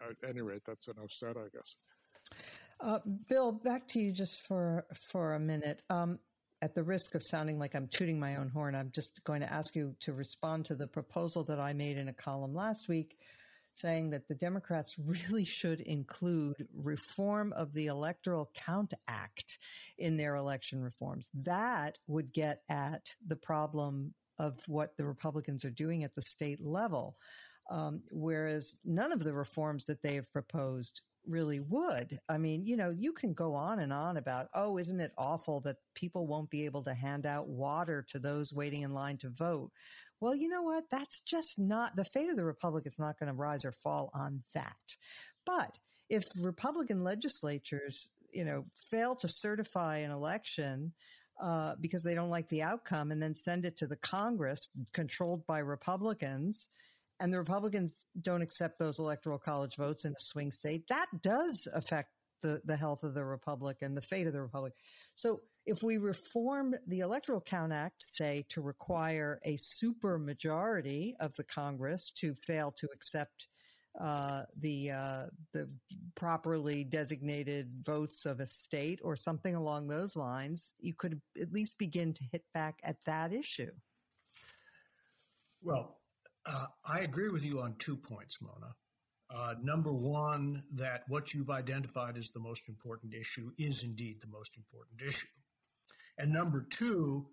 at 0.09 0.29
any 0.29 0.41
rate, 0.41 0.61
that's 0.65 0.87
enough 0.87 1.11
said, 1.11 1.35
I 1.37 1.47
guess. 1.53 1.75
Uh, 2.79 2.99
Bill, 3.29 3.51
back 3.51 3.87
to 3.89 3.99
you 3.99 4.11
just 4.11 4.41
for 4.41 4.85
for 4.93 5.35
a 5.35 5.39
minute. 5.39 5.81
Um, 5.89 6.19
at 6.61 6.73
the 6.73 6.83
risk 6.83 7.13
of 7.13 7.21
sounding 7.21 7.59
like 7.59 7.75
I'm 7.75 7.89
tooting 7.89 8.17
my 8.17 8.37
own 8.37 8.47
horn, 8.47 8.73
I'm 8.73 8.89
just 8.91 9.21
going 9.25 9.41
to 9.41 9.51
ask 9.51 9.75
you 9.75 9.93
to 9.99 10.13
respond 10.13 10.65
to 10.65 10.75
the 10.75 10.87
proposal 10.87 11.43
that 11.43 11.59
I 11.59 11.73
made 11.73 11.97
in 11.97 12.07
a 12.07 12.13
column 12.13 12.55
last 12.55 12.87
week, 12.87 13.17
saying 13.73 14.09
that 14.11 14.29
the 14.29 14.35
Democrats 14.35 14.95
really 14.97 15.43
should 15.43 15.81
include 15.81 16.65
reform 16.73 17.51
of 17.53 17.73
the 17.73 17.87
Electoral 17.87 18.49
Count 18.53 18.93
Act 19.09 19.57
in 19.97 20.15
their 20.15 20.35
election 20.35 20.81
reforms. 20.81 21.29
That 21.33 21.97
would 22.07 22.31
get 22.31 22.61
at 22.69 23.09
the 23.27 23.35
problem 23.35 24.13
of 24.39 24.57
what 24.67 24.95
the 24.97 25.05
Republicans 25.05 25.65
are 25.65 25.69
doing 25.71 26.05
at 26.05 26.15
the 26.15 26.21
state 26.21 26.61
level. 26.61 27.17
Um, 27.69 28.01
whereas 28.11 28.75
none 28.83 29.11
of 29.11 29.23
the 29.23 29.33
reforms 29.33 29.85
that 29.85 30.01
they 30.01 30.15
have 30.15 30.31
proposed 30.31 31.01
really 31.25 31.61
would. 31.61 32.19
I 32.27 32.37
mean, 32.37 32.65
you 32.65 32.75
know, 32.75 32.89
you 32.89 33.13
can 33.13 33.33
go 33.33 33.53
on 33.55 33.79
and 33.79 33.93
on 33.93 34.17
about, 34.17 34.47
oh, 34.53 34.77
isn't 34.77 34.99
it 34.99 35.13
awful 35.17 35.61
that 35.61 35.77
people 35.95 36.27
won't 36.27 36.49
be 36.49 36.65
able 36.65 36.83
to 36.83 36.93
hand 36.93 37.25
out 37.25 37.47
water 37.47 38.05
to 38.09 38.19
those 38.19 38.51
waiting 38.53 38.81
in 38.81 38.93
line 38.93 39.17
to 39.19 39.29
vote? 39.29 39.71
Well, 40.19 40.35
you 40.35 40.49
know 40.49 40.61
what? 40.61 40.85
That's 40.89 41.21
just 41.21 41.59
not 41.59 41.95
the 41.95 42.05
fate 42.05 42.29
of 42.29 42.37
the 42.37 42.45
republic 42.45 42.85
It's 42.85 42.99
not 42.99 43.19
going 43.19 43.27
to 43.27 43.33
rise 43.33 43.65
or 43.65 43.71
fall 43.71 44.09
on 44.13 44.43
that. 44.53 44.95
But 45.45 45.77
if 46.09 46.25
Republican 46.37 47.03
legislatures, 47.03 48.09
you 48.31 48.45
know, 48.45 48.65
fail 48.89 49.15
to 49.17 49.27
certify 49.27 49.97
an 49.97 50.11
election 50.11 50.93
uh, 51.41 51.75
because 51.81 52.03
they 52.03 52.15
don't 52.15 52.29
like 52.29 52.47
the 52.49 52.61
outcome 52.61 53.11
and 53.11 53.21
then 53.21 53.35
send 53.35 53.65
it 53.65 53.77
to 53.77 53.87
the 53.87 53.97
Congress 53.97 54.69
controlled 54.93 55.45
by 55.47 55.59
Republicans, 55.59 56.69
and 57.19 57.31
the 57.31 57.37
Republicans 57.37 58.05
don't 58.21 58.41
accept 58.41 58.79
those 58.79 58.99
electoral 58.99 59.39
college 59.39 59.75
votes 59.77 60.05
in 60.05 60.11
a 60.11 60.19
swing 60.19 60.51
state, 60.51 60.87
that 60.89 61.07
does 61.21 61.67
affect 61.73 62.09
the, 62.41 62.61
the 62.65 62.75
health 62.75 63.03
of 63.03 63.13
the 63.13 63.23
republic 63.23 63.77
and 63.81 63.95
the 63.95 64.01
fate 64.01 64.27
of 64.27 64.33
the 64.33 64.41
republic. 64.41 64.73
So 65.13 65.41
if 65.65 65.81
we 65.81 65.97
reform 65.97 66.75
the 66.87 66.99
Electoral 66.99 67.39
Count 67.39 67.71
Act, 67.71 68.03
say, 68.03 68.45
to 68.49 68.61
require 68.61 69.39
a 69.43 69.55
super 69.55 70.19
majority 70.19 71.15
of 71.19 71.33
the 71.35 71.45
Congress 71.45 72.11
to 72.17 72.35
fail 72.35 72.71
to 72.73 72.87
accept 72.93 73.47
uh, 74.01 74.41
the 74.59 74.89
uh, 74.89 75.25
the 75.53 75.69
properly 76.15 76.83
designated 76.83 77.69
votes 77.85 78.25
of 78.25 78.39
a 78.39 78.47
state 78.47 78.99
or 79.03 79.15
something 79.15 79.53
along 79.53 79.87
those 79.87 80.15
lines, 80.15 80.73
you 80.79 80.95
could 80.95 81.21
at 81.39 81.53
least 81.53 81.77
begin 81.77 82.11
to 82.11 82.23
hit 82.31 82.43
back 82.55 82.79
at 82.83 82.97
that 83.05 83.31
issue. 83.31 83.71
Well, 85.61 85.95
uh, 86.45 86.65
I 86.85 86.99
agree 86.99 87.29
with 87.29 87.45
you 87.45 87.61
on 87.61 87.75
two 87.79 87.95
points, 87.95 88.37
Mona. 88.41 88.73
Uh, 89.33 89.55
number 89.61 89.91
one, 89.91 90.61
that 90.73 91.03
what 91.07 91.33
you've 91.33 91.49
identified 91.49 92.17
as 92.17 92.29
the 92.29 92.39
most 92.39 92.69
important 92.69 93.13
issue 93.13 93.51
is 93.57 93.83
indeed 93.83 94.17
the 94.21 94.27
most 94.27 94.51
important 94.57 95.01
issue. 95.01 95.27
And 96.17 96.31
number 96.31 96.67
two, 96.69 97.27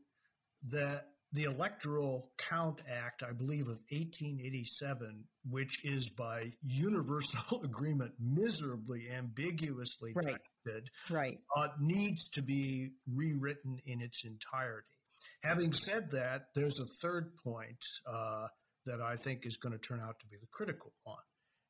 that 0.68 1.08
the 1.32 1.44
Electoral 1.44 2.32
Count 2.38 2.82
Act, 2.88 3.22
I 3.22 3.32
believe, 3.32 3.68
of 3.68 3.82
1887, 3.90 5.24
which 5.48 5.84
is 5.84 6.10
by 6.10 6.50
universal 6.62 7.60
agreement 7.64 8.12
miserably 8.18 9.08
ambiguously 9.10 10.12
right. 10.14 10.36
texted, 10.66 10.86
right. 11.08 11.38
Uh, 11.56 11.68
needs 11.78 12.28
to 12.30 12.42
be 12.42 12.90
rewritten 13.12 13.78
in 13.84 14.00
its 14.00 14.24
entirety. 14.24 14.88
Having 15.44 15.72
said 15.72 16.10
that, 16.10 16.46
there's 16.54 16.80
a 16.80 16.86
third 16.86 17.36
point 17.36 17.84
uh, 18.06 18.46
that 18.90 19.00
I 19.00 19.14
think 19.14 19.46
is 19.46 19.56
going 19.56 19.72
to 19.72 19.78
turn 19.78 20.00
out 20.00 20.18
to 20.18 20.26
be 20.26 20.36
the 20.36 20.48
critical 20.50 20.92
one. 21.04 21.16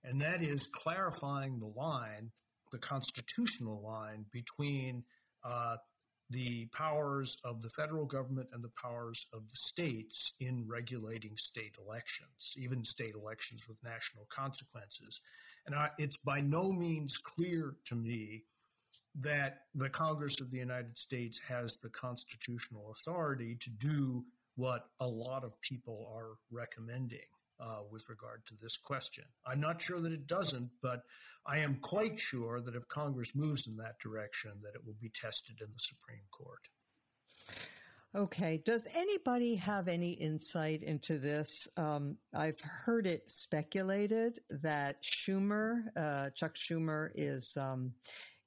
And 0.05 0.19
that 0.23 0.43
is 0.43 0.67
clarifying 0.67 1.59
the 1.59 1.67
line, 1.67 2.31
the 2.73 2.79
constitutional 2.79 3.83
line 3.83 4.25
between 4.33 5.05
uh, 5.45 5.77
the 6.31 6.67
powers 6.67 7.37
of 7.45 7.61
the 7.61 7.69
federal 7.69 8.07
government 8.07 8.49
and 8.53 8.65
the 8.65 8.71
powers 8.81 9.27
of 9.35 9.47
the 9.49 9.57
states 9.57 10.33
in 10.41 10.65
regulating 10.67 11.37
state 11.37 11.75
elections, 11.85 12.55
even 12.57 12.85
state 12.85 13.15
elections 13.15 13.65
with 13.69 13.77
national 13.85 14.27
consequences. 14.31 15.21
And 15.67 15.75
I, 15.75 15.91
it's 15.99 16.17
by 16.25 16.41
no 16.41 16.73
means 16.73 17.19
clear 17.19 17.75
to 17.87 17.97
me 17.97 18.45
that 19.21 19.63
the 19.75 19.91
Congress 19.91 20.41
of 20.41 20.51
the 20.51 20.59
United 20.59 20.97
States 20.97 21.39
has 21.47 21.77
the 21.83 21.91
constitutional 21.91 22.93
authority 22.93 23.57
to 23.61 23.71
do 23.71 24.25
what 24.57 24.87
a 25.01 25.07
lot 25.07 25.45
of 25.45 25.61
people 25.61 26.11
are 26.15 26.35
recommending 26.51 27.21
uh, 27.61 27.81
with 27.91 28.09
regard 28.09 28.45
to 28.47 28.55
this 28.61 28.77
question. 28.77 29.25
I'm 29.47 29.61
not 29.61 29.81
sure 29.81 30.01
that 30.01 30.13
it 30.13 30.27
doesn't, 30.27 30.71
but 30.83 31.03
I 31.47 31.59
am 31.59 31.77
quite 31.81 32.19
sure 32.19 32.61
that 32.61 32.75
if 32.75 32.89
Congress 32.89 33.35
moves 33.35 33.67
in 33.67 33.77
that 33.77 33.99
direction, 34.01 34.53
that 34.63 34.75
it 34.75 34.85
will 34.85 34.97
be 35.01 35.11
tested 35.11 35.61
in 35.61 35.69
the 35.73 35.79
Supreme 35.79 36.25
Court. 36.31 36.69
Okay. 38.17 38.61
Does 38.65 38.89
anybody 38.93 39.55
have 39.55 39.87
any 39.87 40.13
insight 40.13 40.83
into 40.83 41.19
this? 41.19 41.69
Um, 41.77 42.17
I've 42.35 42.61
heard 42.61 43.07
it 43.07 43.31
speculated 43.31 44.41
that 44.51 45.01
Schumer, 45.05 45.85
uh, 45.97 46.31
Chuck 46.31 46.57
Schumer, 46.57 47.11
is 47.15 47.57
um, 47.57 47.93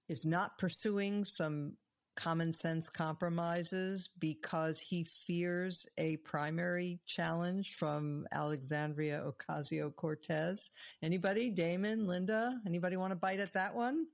is 0.09 0.25
not 0.25 0.57
pursuing 0.57 1.23
some 1.23 1.77
common 2.15 2.53
sense 2.53 2.89
compromises 2.89 4.09
because 4.19 4.79
he 4.79 5.03
fears 5.03 5.87
a 5.97 6.17
primary 6.17 6.99
challenge 7.05 7.75
from 7.75 8.27
Alexandria 8.31 9.23
Ocasio 9.25 9.95
Cortez. 9.95 10.71
Anybody? 11.01 11.49
Damon, 11.49 12.07
Linda? 12.07 12.59
Anybody 12.65 12.97
want 12.97 13.11
to 13.11 13.15
bite 13.15 13.39
at 13.39 13.53
that 13.53 13.73
one? 13.73 14.05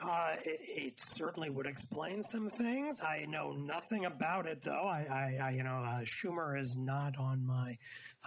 Uh, 0.00 0.34
it, 0.44 0.60
it, 0.62 0.94
certainly 1.00 1.50
would 1.50 1.66
explain 1.66 2.22
some 2.22 2.48
things. 2.48 3.02
I 3.02 3.26
know 3.28 3.52
nothing 3.52 4.06
about 4.06 4.46
it, 4.46 4.62
though. 4.62 4.88
I, 4.88 5.06
I, 5.40 5.46
I 5.48 5.50
you 5.50 5.62
know, 5.62 5.84
uh, 5.84 6.00
Schumer 6.00 6.58
is 6.58 6.76
not 6.78 7.18
on 7.18 7.46
my 7.46 7.76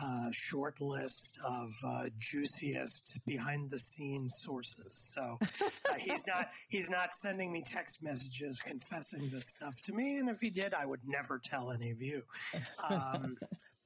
uh, 0.01 0.29
short 0.31 0.79
list 0.79 1.39
of 1.43 1.73
uh, 1.83 2.05
juiciest 2.19 3.19
behind 3.25 3.71
the 3.71 3.79
scenes 3.79 4.35
sources. 4.39 5.11
So 5.15 5.39
uh, 5.41 5.93
he's 5.97 6.23
not 6.27 6.49
he's 6.69 6.89
not 6.89 7.13
sending 7.13 7.51
me 7.51 7.63
text 7.65 8.03
messages 8.03 8.59
confessing 8.59 9.29
this 9.33 9.47
stuff 9.47 9.81
to 9.83 9.93
me. 9.93 10.17
And 10.17 10.29
if 10.29 10.41
he 10.41 10.51
did, 10.51 10.73
I 10.73 10.85
would 10.85 11.01
never 11.05 11.41
tell 11.43 11.71
any 11.71 11.89
of 11.89 12.01
you. 12.01 12.23
Um, 12.87 13.37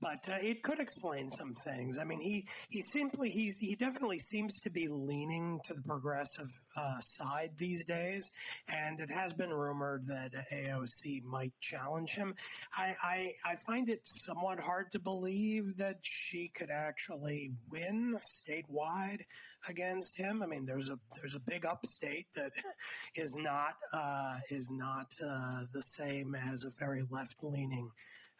but 0.02 0.28
uh, 0.30 0.38
it 0.42 0.64
could 0.64 0.80
explain 0.80 1.30
some 1.30 1.54
things. 1.54 1.98
I 1.98 2.04
mean, 2.04 2.20
he 2.20 2.48
he 2.70 2.82
simply 2.82 3.30
he's 3.30 3.60
he 3.60 3.76
definitely 3.76 4.20
seems 4.20 4.60
to 4.62 4.70
be 4.70 4.88
leaning 4.88 5.60
to 5.66 5.74
the 5.74 5.82
progressive 5.82 6.62
uh, 6.76 7.00
side 7.00 7.52
these 7.58 7.84
days, 7.84 8.32
and 8.74 9.00
it 9.00 9.12
has 9.12 9.34
been 9.34 9.52
rumored 9.52 10.06
that 10.08 10.32
AOC 10.52 11.24
might 11.24 11.54
challenge 11.60 12.12
him. 12.12 12.36
I, 12.78 12.96
I 13.04 13.34
I 13.46 13.56
find 13.56 13.90
it 13.90 14.02
somewhat 14.06 14.60
hard 14.60 14.92
to 14.94 15.00
believe 15.00 15.78
that 15.78 15.98
she 16.02 16.50
could 16.50 16.70
actually 16.72 17.52
win 17.70 18.18
statewide 18.22 19.26
against 19.68 20.16
him. 20.16 20.42
I 20.42 20.46
mean, 20.46 20.66
there's 20.66 20.90
a 20.90 21.00
there's 21.18 21.36
a 21.36 21.40
big 21.40 21.66
upstate 21.66 22.28
that 22.36 22.52
is 23.16 23.36
not 23.36 23.76
uh, 23.92 24.38
is 24.50 24.72
not 24.72 25.14
uh, 25.24 25.64
the 25.74 25.84
same 25.84 26.36
as 26.36 26.64
a 26.64 26.70
very 26.70 27.04
left 27.10 27.44
leaning. 27.44 27.92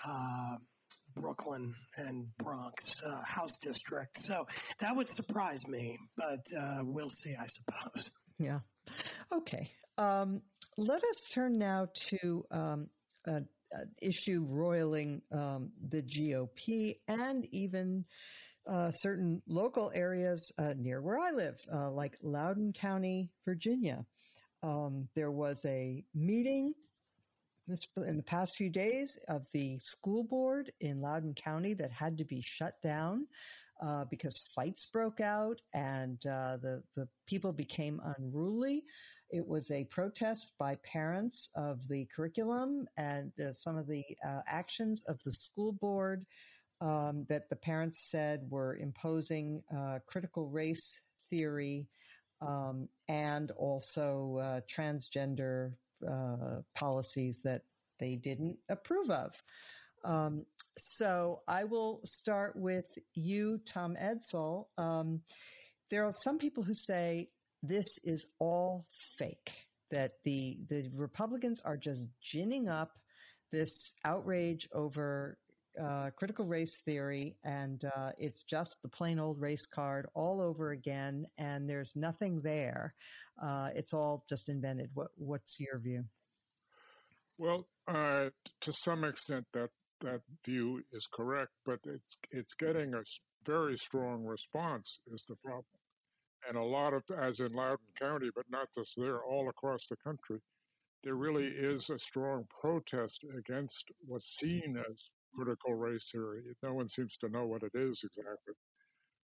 Uh, 0.06 0.56
Brooklyn 1.20 1.76
and 1.98 2.28
Bronx 2.38 3.02
uh, 3.04 3.22
House 3.26 3.58
District. 3.62 4.18
So 4.18 4.48
that 4.80 4.96
would 4.96 5.10
surprise 5.10 5.68
me, 5.68 5.98
but 6.16 6.46
uh, 6.58 6.80
we'll 6.82 7.10
see, 7.10 7.36
I 7.36 7.46
suppose. 7.48 8.12
Yeah. 8.38 8.60
Okay. 9.32 9.70
Um, 9.98 10.42
let 10.78 11.04
us 11.04 11.30
turn 11.34 11.58
now 11.58 11.88
to 11.94 12.46
um, 12.52 12.88
an 13.26 13.48
issue 14.02 14.46
roiling 14.50 15.22
um, 15.32 15.72
the 15.90 16.02
GOP 16.02 16.96
and 17.08 17.46
even 17.52 18.06
uh, 18.68 18.92
certain 18.92 19.42
local 19.48 19.92
areas 19.94 20.52
uh, 20.58 20.74
near 20.78 21.02
where 21.02 21.20
I 21.20 21.32
live, 21.32 21.60
uh, 21.74 21.90
like 21.92 22.18
Loudoun 22.22 22.72
County, 22.74 23.30
Virginia. 23.46 24.06
Um, 24.64 25.08
there 25.16 25.32
was 25.32 25.66
a 25.66 26.04
meeting 26.14 26.74
this 27.70 27.88
in 28.08 28.18
the 28.18 28.24
past 28.24 28.56
few 28.56 28.70
days 28.70 29.18
of 29.28 29.46
the 29.54 29.78
school 29.78 30.24
board 30.24 30.72
in 30.82 31.02
Loudoun 31.02 31.36
County 31.36 31.74
that 31.76 31.92
had 31.92 32.18
to 32.18 32.26
be 32.26 32.42
shut 32.42 32.82
down 32.82 33.28
uh, 33.82 34.06
because 34.06 34.40
fights 34.54 34.86
broke 34.86 35.22
out 35.22 35.62
and 35.74 36.26
uh, 36.26 36.58
the 36.58 36.84
the 36.96 37.08
people 37.28 37.54
became 37.54 38.02
unruly. 38.18 38.84
It 39.32 39.48
was 39.48 39.70
a 39.70 39.86
protest 39.86 40.54
by 40.58 40.76
parents 40.78 41.50
of 41.56 41.88
the 41.88 42.08
curriculum 42.14 42.88
and 42.98 43.32
uh, 43.40 43.54
some 43.54 43.78
of 43.78 43.88
the 43.88 44.04
uh, 44.28 44.42
actions 44.48 45.04
of 45.08 45.22
the 45.24 45.32
school 45.32 45.74
board 45.74 46.26
um, 46.82 47.26
that 47.30 47.50
the 47.50 47.56
parents 47.56 48.10
said 48.10 48.42
were 48.50 48.78
imposing 48.78 49.62
uh, 49.76 50.00
critical 50.08 50.50
race 50.50 51.02
theory 51.30 51.88
um, 52.42 52.88
and 53.08 53.52
also 53.52 54.40
uh, 54.42 54.62
transgender 54.74 55.74
uh, 56.08 56.62
policies 56.76 57.40
that 57.44 57.64
they 58.00 58.16
didn't 58.16 58.58
approve 58.70 59.10
of. 59.10 59.42
Um, 60.06 60.46
so 60.78 61.42
I 61.48 61.66
will 61.66 62.00
start 62.06 62.56
with 62.56 62.98
you, 63.16 63.60
Tom 63.66 63.98
Edsall. 64.02 64.68
Um, 64.78 65.22
there 65.90 66.06
are 66.06 66.14
some 66.14 66.38
people 66.38 66.64
who 66.64 66.74
say 66.74 67.30
this 67.64 67.98
is 68.04 68.28
all 68.40 68.86
fake, 68.92 69.52
that 69.92 70.14
the, 70.24 70.60
the 70.70 70.90
Republicans 70.96 71.62
are 71.66 71.76
just 71.76 72.08
ginning 72.22 72.70
up 72.70 72.92
this 73.52 73.94
outrage 74.06 74.70
over 74.74 75.38
uh, 75.82 76.10
critical 76.16 76.46
race 76.46 76.82
theory, 76.86 77.36
and 77.44 77.86
uh, 77.98 78.12
it's 78.18 78.44
just 78.44 78.78
the 78.82 78.90
plain 78.90 79.20
old 79.20 79.40
race 79.40 79.66
card 79.66 80.08
all 80.14 80.42
over 80.42 80.72
again, 80.72 81.26
and 81.38 81.70
there's 81.70 81.96
nothing 81.96 82.42
there. 82.42 82.94
Uh, 83.42 83.70
it's 83.76 83.94
all 83.94 84.24
just 84.28 84.50
invented. 84.50 84.90
What, 84.94 85.10
what's 85.16 85.60
your 85.60 85.80
view? 85.80 86.04
Well, 87.38 87.68
uh, 87.88 88.30
to 88.62 88.74
some 88.74 89.04
extent, 89.04 89.46
that 89.54 89.70
that 90.02 90.22
view 90.46 90.82
is 90.94 91.08
correct, 91.12 91.52
but 91.66 91.80
it's 91.86 92.18
it's 92.32 92.54
getting 92.54 92.94
a 92.94 93.04
very 93.46 93.78
strong 93.78 94.26
response 94.26 95.00
is 95.14 95.26
the 95.28 95.36
problem, 95.36 95.66
and 96.48 96.58
a 96.58 96.64
lot 96.64 96.94
of, 96.94 97.04
as 97.22 97.40
in 97.40 97.54
Loudoun 97.54 97.78
County, 98.00 98.30
but 98.36 98.46
not 98.50 98.68
just 98.76 98.94
there, 98.98 99.22
all 99.24 99.50
across 99.50 99.88
the 99.90 99.96
country, 99.98 100.40
there 101.04 101.16
really 101.16 101.48
is 101.48 101.90
a 101.90 102.00
strong 102.00 102.46
protest 102.62 103.26
against 103.38 103.92
what's 104.06 104.38
seen 104.38 104.78
as 104.90 105.10
critical 105.36 105.76
race 105.76 106.08
theory. 106.12 106.42
No 106.64 106.74
one 106.74 106.90
seems 106.90 107.18
to 107.18 107.30
know 107.30 107.46
what 107.46 107.64
it 107.64 107.72
is 107.74 108.02
exactly, 108.04 108.54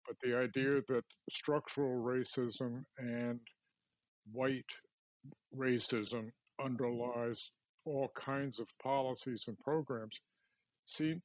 but 0.07 0.17
the 0.23 0.37
idea 0.37 0.81
that 0.89 1.05
structural 1.31 2.03
racism 2.03 2.85
and 2.99 3.41
white 4.33 4.65
racism 5.57 6.31
underlies 6.63 7.51
all 7.85 8.11
kinds 8.15 8.59
of 8.59 8.67
policies 8.83 9.45
and 9.49 9.59
programs 9.59 10.21
seen, 10.87 11.23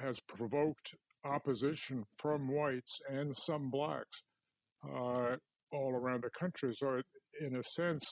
has 0.00 0.18
provoked 0.20 0.94
opposition 1.24 2.04
from 2.18 2.48
whites 2.48 3.00
and 3.10 3.34
some 3.36 3.70
blacks 3.70 4.22
uh, 4.84 5.36
all 5.72 5.92
around 5.92 6.22
the 6.24 6.30
country. 6.38 6.74
So, 6.74 7.00
in 7.40 7.56
a 7.56 7.62
sense, 7.62 8.04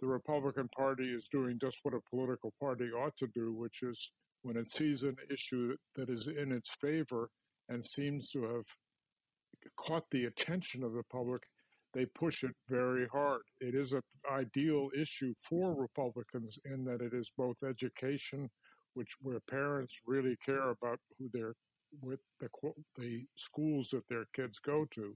the 0.00 0.06
Republican 0.06 0.68
Party 0.76 1.12
is 1.12 1.28
doing 1.30 1.58
just 1.60 1.78
what 1.82 1.94
a 1.94 2.00
political 2.10 2.52
party 2.60 2.86
ought 2.86 3.16
to 3.18 3.26
do, 3.34 3.52
which 3.52 3.82
is 3.82 4.10
when 4.48 4.56
it 4.56 4.70
sees 4.70 5.02
an 5.02 5.16
issue 5.30 5.76
that 5.94 6.08
is 6.08 6.26
in 6.26 6.52
its 6.52 6.70
favor 6.80 7.28
and 7.68 7.84
seems 7.84 8.30
to 8.30 8.42
have 8.44 8.64
caught 9.76 10.04
the 10.10 10.24
attention 10.24 10.82
of 10.82 10.94
the 10.94 11.02
public, 11.12 11.42
they 11.92 12.06
push 12.06 12.44
it 12.44 12.54
very 12.66 13.06
hard. 13.12 13.42
It 13.60 13.74
is 13.74 13.92
an 13.92 14.00
ideal 14.32 14.88
issue 14.98 15.34
for 15.46 15.74
Republicans 15.74 16.58
in 16.64 16.82
that 16.86 17.02
it 17.02 17.12
is 17.12 17.30
both 17.36 17.62
education, 17.62 18.48
which 18.94 19.10
where 19.20 19.40
parents 19.50 19.94
really 20.06 20.36
care 20.44 20.70
about 20.70 20.98
who 21.18 21.28
their 21.30 21.52
with 22.00 22.20
the 22.40 22.48
the 22.96 23.26
schools 23.36 23.90
that 23.90 24.08
their 24.08 24.24
kids 24.34 24.58
go 24.58 24.86
to, 24.92 25.14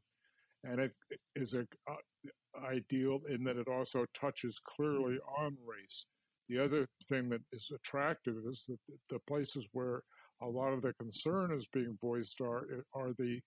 and 0.65 0.79
it 0.79 0.93
is 1.37 1.55
a 1.55 1.67
uh, 1.91 2.67
ideal 2.67 3.21
in 3.31 3.45
that 3.45 3.57
it 3.57 3.69
also 3.69 4.05
touches 4.15 4.61
clearly 4.77 5.19
on 5.39 5.57
race. 5.67 6.07
The 6.53 6.63
other 6.63 6.87
thing 7.09 7.31
that 7.31 7.41
is 7.51 7.71
attractive 7.75 8.35
is 8.47 8.65
that 8.69 8.79
the 9.09 9.19
places 9.27 9.67
where 9.73 10.03
a 10.43 10.47
lot 10.47 10.75
of 10.75 10.83
the 10.83 10.93
concern 11.01 11.51
is 11.51 11.67
being 11.73 11.97
voiced 11.99 12.43
are 12.43 12.67
are 12.93 13.15
the 13.19 13.41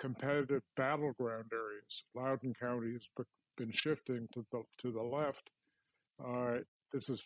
competitive 0.00 0.62
battleground 0.76 1.44
areas. 1.52 2.04
Loudoun 2.16 2.54
County 2.60 2.94
has 2.94 3.06
been 3.56 3.70
shifting 3.70 4.26
to 4.34 4.44
the 4.50 4.62
to 4.82 4.90
the 4.90 5.02
left. 5.02 5.50
Uh, 6.18 6.58
this 6.92 7.08
is 7.08 7.24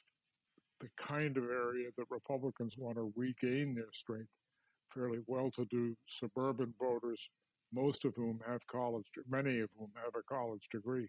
the 0.81 0.91
kind 0.99 1.39
of 1.39 1.45
area 1.45 1.89
that 1.97 2.05
Republicans 2.11 2.77
want 2.77 2.97
to 2.97 3.11
regain 3.17 3.75
their 3.75 3.93
strength. 3.93 4.29
Fairly 4.93 5.21
well-to-do 5.27 5.97
suburban 6.05 6.75
voters, 6.79 7.31
most 7.73 8.05
of 8.05 8.13
whom 8.17 8.39
have 8.47 8.67
college, 8.67 9.07
many 9.27 9.61
of 9.61 9.71
whom 9.79 9.93
have 9.97 10.13
a 10.15 10.35
college 10.35 10.69
degree. 10.71 11.09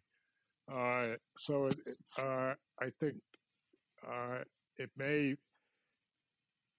Uh, 0.71 1.17
so 1.37 1.67
it, 1.67 1.77
uh, 2.17 2.53
I 2.79 2.89
think 3.01 3.17
uh, 4.07 4.43
it 4.77 4.89
may, 4.97 5.35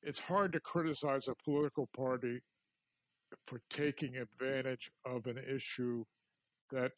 it's 0.03 0.19
hard 0.19 0.53
to 0.53 0.61
criticize 0.61 1.29
a 1.29 1.35
political 1.45 1.89
party 1.97 2.41
for 3.47 3.61
taking 3.71 4.17
advantage 4.17 4.91
of 5.05 5.27
an 5.27 5.39
issue 5.39 6.05
that 6.71 6.93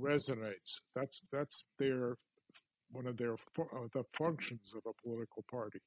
resonates. 0.00 0.80
That's 0.94 1.26
that's 1.32 1.68
their 1.78 2.16
one 2.90 3.06
of 3.06 3.16
their 3.16 3.34
uh, 3.34 3.86
the 3.92 4.04
functions 4.16 4.72
of 4.74 4.82
a 4.86 5.02
political 5.02 5.44
party. 5.50 5.80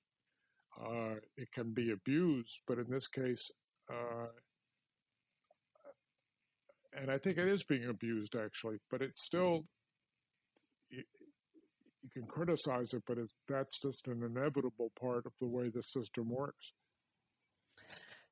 Uh, 0.79 1.15
it 1.35 1.51
can 1.51 1.73
be 1.73 1.91
abused, 1.91 2.59
but 2.67 2.77
in 2.77 2.89
this 2.89 3.07
case, 3.07 3.49
uh, 3.91 4.27
and 6.93 7.12
I 7.12 7.17
think 7.17 7.38
it 7.38 7.47
is 7.47 7.63
being 7.63 7.89
abused 7.89 8.35
actually, 8.35 8.77
but 8.89 9.01
it's 9.01 9.23
still 9.23 9.65
you, 12.15 12.22
can 12.22 12.30
criticize 12.30 12.93
it, 12.93 13.04
but 13.08 13.17
it's 13.17 13.34
that's 13.48 13.80
just 13.80 14.08
an 14.08 14.24
inevitable 14.24 14.91
part 15.00 15.26
of 15.26 15.34
the 15.39 15.48
way 15.48 15.69
the 15.69 15.84
system 15.84 16.30
works. 16.30 16.74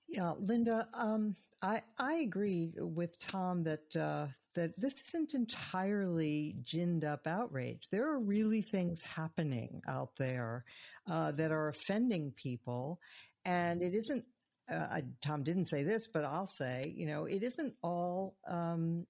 Yeah, 0.07 0.33
Linda, 0.39 0.87
um, 0.93 1.35
I 1.61 1.81
I 1.99 2.15
agree 2.15 2.71
with 2.77 3.17
Tom 3.19 3.63
that 3.63 3.95
uh, 3.95 4.27
that 4.55 4.79
this 4.79 5.01
isn't 5.07 5.33
entirely 5.33 6.55
ginned 6.63 7.03
up 7.03 7.27
outrage. 7.27 7.87
There 7.91 8.07
are 8.09 8.19
really 8.19 8.61
things 8.61 9.01
happening 9.01 9.81
out 9.87 10.15
there 10.17 10.63
uh, 11.09 11.31
that 11.33 11.51
are 11.51 11.67
offending 11.67 12.31
people, 12.35 12.99
and 13.45 13.81
it 13.81 13.93
isn't. 13.93 14.23
Uh, 14.71 15.01
Tom 15.21 15.43
didn't 15.43 15.65
say 15.65 15.83
this, 15.83 16.07
but 16.07 16.25
I'll 16.25 16.47
say, 16.47 16.93
you 16.95 17.05
know, 17.05 17.25
it 17.25 17.41
isn't 17.41 17.73
all 17.81 18.35
um, 18.47 19.05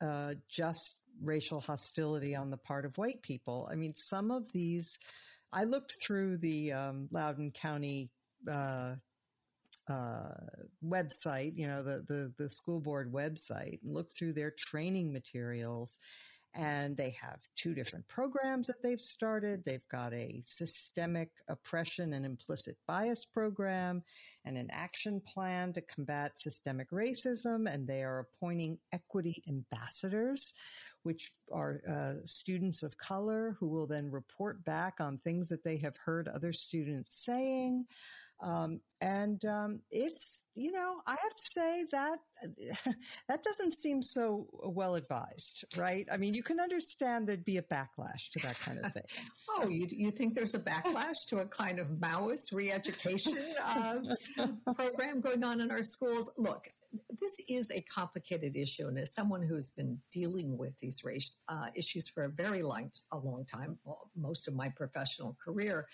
uh, 0.00 0.34
just 0.48 0.94
racial 1.22 1.60
hostility 1.60 2.34
on 2.34 2.50
the 2.50 2.56
part 2.56 2.84
of 2.84 2.96
white 2.98 3.22
people. 3.22 3.68
I 3.70 3.74
mean, 3.74 3.94
some 3.94 4.30
of 4.30 4.50
these. 4.52 4.98
I 5.52 5.64
looked 5.64 5.96
through 6.04 6.38
the 6.38 6.72
um, 6.72 7.08
Loudoun 7.12 7.52
County 7.52 8.10
uh, 8.50 8.96
uh, 9.88 10.32
website, 10.84 11.56
you 11.56 11.66
know, 11.68 11.82
the, 11.82 12.04
the, 12.08 12.32
the 12.36 12.50
school 12.50 12.80
board 12.80 13.12
website 13.12 13.78
and 13.82 13.94
look 13.94 14.14
through 14.16 14.32
their 14.32 14.50
training 14.50 15.12
materials. 15.12 15.98
And 16.54 16.96
they 16.96 17.14
have 17.20 17.40
two 17.54 17.74
different 17.74 18.08
programs 18.08 18.66
that 18.66 18.82
they've 18.82 19.00
started. 19.00 19.62
They've 19.64 19.86
got 19.90 20.14
a 20.14 20.40
systemic 20.42 21.30
oppression 21.48 22.14
and 22.14 22.24
implicit 22.24 22.76
bias 22.86 23.26
program 23.26 24.02
and 24.46 24.56
an 24.56 24.68
action 24.70 25.20
plan 25.20 25.74
to 25.74 25.82
combat 25.82 26.40
systemic 26.40 26.90
racism. 26.90 27.70
And 27.70 27.86
they 27.86 28.02
are 28.02 28.20
appointing 28.20 28.78
equity 28.92 29.42
ambassadors, 29.48 30.54
which 31.02 31.32
are 31.52 31.82
uh, 31.88 32.24
students 32.24 32.82
of 32.82 32.96
color 32.96 33.56
who 33.60 33.68
will 33.68 33.86
then 33.86 34.10
report 34.10 34.64
back 34.64 34.94
on 34.98 35.18
things 35.18 35.48
that 35.50 35.62
they 35.62 35.76
have 35.76 35.96
heard 35.98 36.26
other 36.28 36.52
students 36.52 37.24
saying. 37.24 37.84
Um, 38.40 38.80
and 39.00 39.44
um, 39.44 39.80
it's 39.90 40.44
you 40.54 40.72
know 40.72 40.96
I 41.06 41.12
have 41.12 41.36
to 41.36 41.42
say 41.42 41.84
that 41.92 42.18
that 43.28 43.42
doesn't 43.42 43.72
seem 43.72 44.02
so 44.02 44.46
well 44.52 44.94
advised, 44.94 45.64
right? 45.76 46.06
I 46.10 46.16
mean, 46.16 46.34
you 46.34 46.42
can 46.42 46.60
understand 46.60 47.26
there'd 47.26 47.44
be 47.44 47.58
a 47.58 47.62
backlash 47.62 48.30
to 48.32 48.38
that 48.40 48.58
kind 48.58 48.78
of 48.78 48.92
thing. 48.92 49.02
oh, 49.50 49.68
you 49.68 49.86
you 49.90 50.10
think 50.10 50.34
there's 50.34 50.54
a 50.54 50.58
backlash 50.58 51.26
to 51.28 51.38
a 51.38 51.46
kind 51.46 51.78
of 51.78 51.88
Maoist 51.88 52.52
re-education 52.52 53.38
uh, 53.64 53.98
program 54.74 55.20
going 55.20 55.44
on 55.44 55.60
in 55.60 55.70
our 55.70 55.82
schools? 55.82 56.30
Look, 56.38 56.70
this 57.20 57.32
is 57.48 57.70
a 57.70 57.82
complicated 57.82 58.56
issue, 58.56 58.88
and 58.88 58.98
as 58.98 59.12
someone 59.12 59.42
who's 59.42 59.70
been 59.70 59.98
dealing 60.10 60.56
with 60.56 60.78
these 60.78 61.04
race 61.04 61.36
uh, 61.48 61.66
issues 61.74 62.08
for 62.08 62.24
a 62.24 62.28
very 62.28 62.62
long, 62.62 62.90
a 63.12 63.18
long 63.18 63.44
time, 63.44 63.78
well, 63.84 64.10
most 64.16 64.48
of 64.48 64.54
my 64.54 64.68
professional 64.70 65.36
career, 65.42 65.86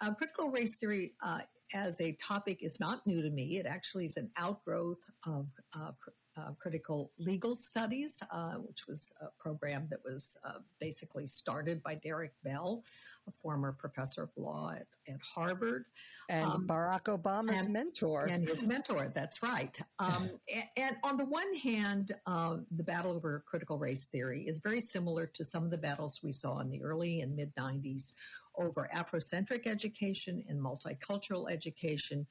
uh, 0.00 0.12
critical 0.14 0.50
race 0.50 0.74
theory 0.76 1.12
uh, 1.22 1.40
as 1.72 2.00
a 2.00 2.12
topic 2.12 2.62
is 2.62 2.78
not 2.80 3.06
new 3.06 3.22
to 3.22 3.30
me. 3.30 3.58
It 3.58 3.66
actually 3.66 4.04
is 4.04 4.16
an 4.16 4.30
outgrowth 4.36 5.04
of 5.26 5.46
uh, 5.76 5.92
cr- 6.00 6.10
uh, 6.36 6.50
critical 6.58 7.12
legal 7.18 7.54
studies, 7.54 8.20
uh, 8.30 8.54
which 8.54 8.86
was 8.88 9.12
a 9.20 9.26
program 9.38 9.86
that 9.90 10.00
was 10.04 10.36
uh, 10.44 10.58
basically 10.80 11.26
started 11.26 11.82
by 11.82 11.94
Derek 11.94 12.32
Bell, 12.42 12.82
a 13.28 13.30
former 13.30 13.72
professor 13.72 14.24
of 14.24 14.30
law 14.36 14.72
at, 14.74 14.86
at 15.12 15.20
Harvard. 15.22 15.84
And 16.28 16.46
um, 16.46 16.66
Barack 16.66 17.04
Obama's 17.04 17.64
and, 17.64 17.72
mentor. 17.72 18.26
And 18.30 18.48
his 18.48 18.62
mentor, 18.62 19.12
that's 19.14 19.42
right. 19.42 19.78
Um, 19.98 20.30
and, 20.52 20.64
and, 20.76 20.96
on 21.04 21.16
the 21.16 21.26
one 21.26 21.54
hand, 21.54 22.12
uh, 22.26 22.56
the 22.76 22.82
battle 22.82 23.12
over 23.12 23.44
critical 23.46 23.78
race 23.78 24.04
theory 24.04 24.42
is 24.48 24.58
very 24.58 24.80
similar 24.80 25.26
to 25.26 25.44
some 25.44 25.64
of 25.64 25.70
the 25.70 25.78
battles 25.78 26.20
we 26.22 26.32
saw 26.32 26.60
in 26.60 26.70
the 26.70 26.82
early 26.82 27.20
and 27.20 27.36
mid 27.36 27.54
90s 27.56 28.14
over 28.56 28.88
Afrocentric 28.94 29.66
education 29.66 30.44
and 30.48 30.60
multicultural 30.60 31.50
education. 31.50 32.26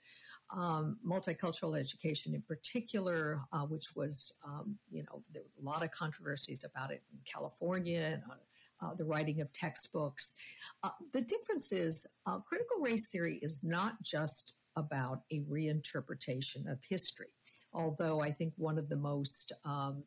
Um, 0.56 0.98
multicultural 1.08 1.80
education 1.80 2.36
in 2.36 2.42
particular, 2.42 3.42
uh, 3.54 3.62
which 3.62 3.96
was, 3.96 4.34
um, 4.46 4.76
you 4.92 5.02
know, 5.04 5.24
there 5.34 5.42
were 5.42 5.62
a 5.62 5.66
lot 5.74 5.84
of 5.84 5.90
controversies 5.92 6.64
about 6.64 6.92
it 6.92 7.02
in 7.12 7.18
California 7.26 8.02
and 8.02 8.24
on 8.30 8.38
uh, 8.84 8.94
the 8.94 9.04
writing 9.04 9.42
of 9.42 9.52
textbooks. 9.54 10.34
Uh, 10.84 10.90
the 11.14 11.22
difference 11.22 11.72
is 11.72 12.06
uh, 12.26 12.40
critical 12.40 12.78
race 12.82 13.06
theory 13.08 13.40
is 13.42 13.64
not 13.64 14.02
just 14.04 14.56
about 14.76 15.22
a 15.32 15.40
reinterpretation 15.42 16.70
of 16.72 16.80
history, 16.88 17.34
although 17.74 18.22
I 18.22 18.32
think 18.32 18.54
one 18.58 18.78
of 18.78 18.90
the 18.90 18.96
most 18.96 19.52
um, 19.66 20.04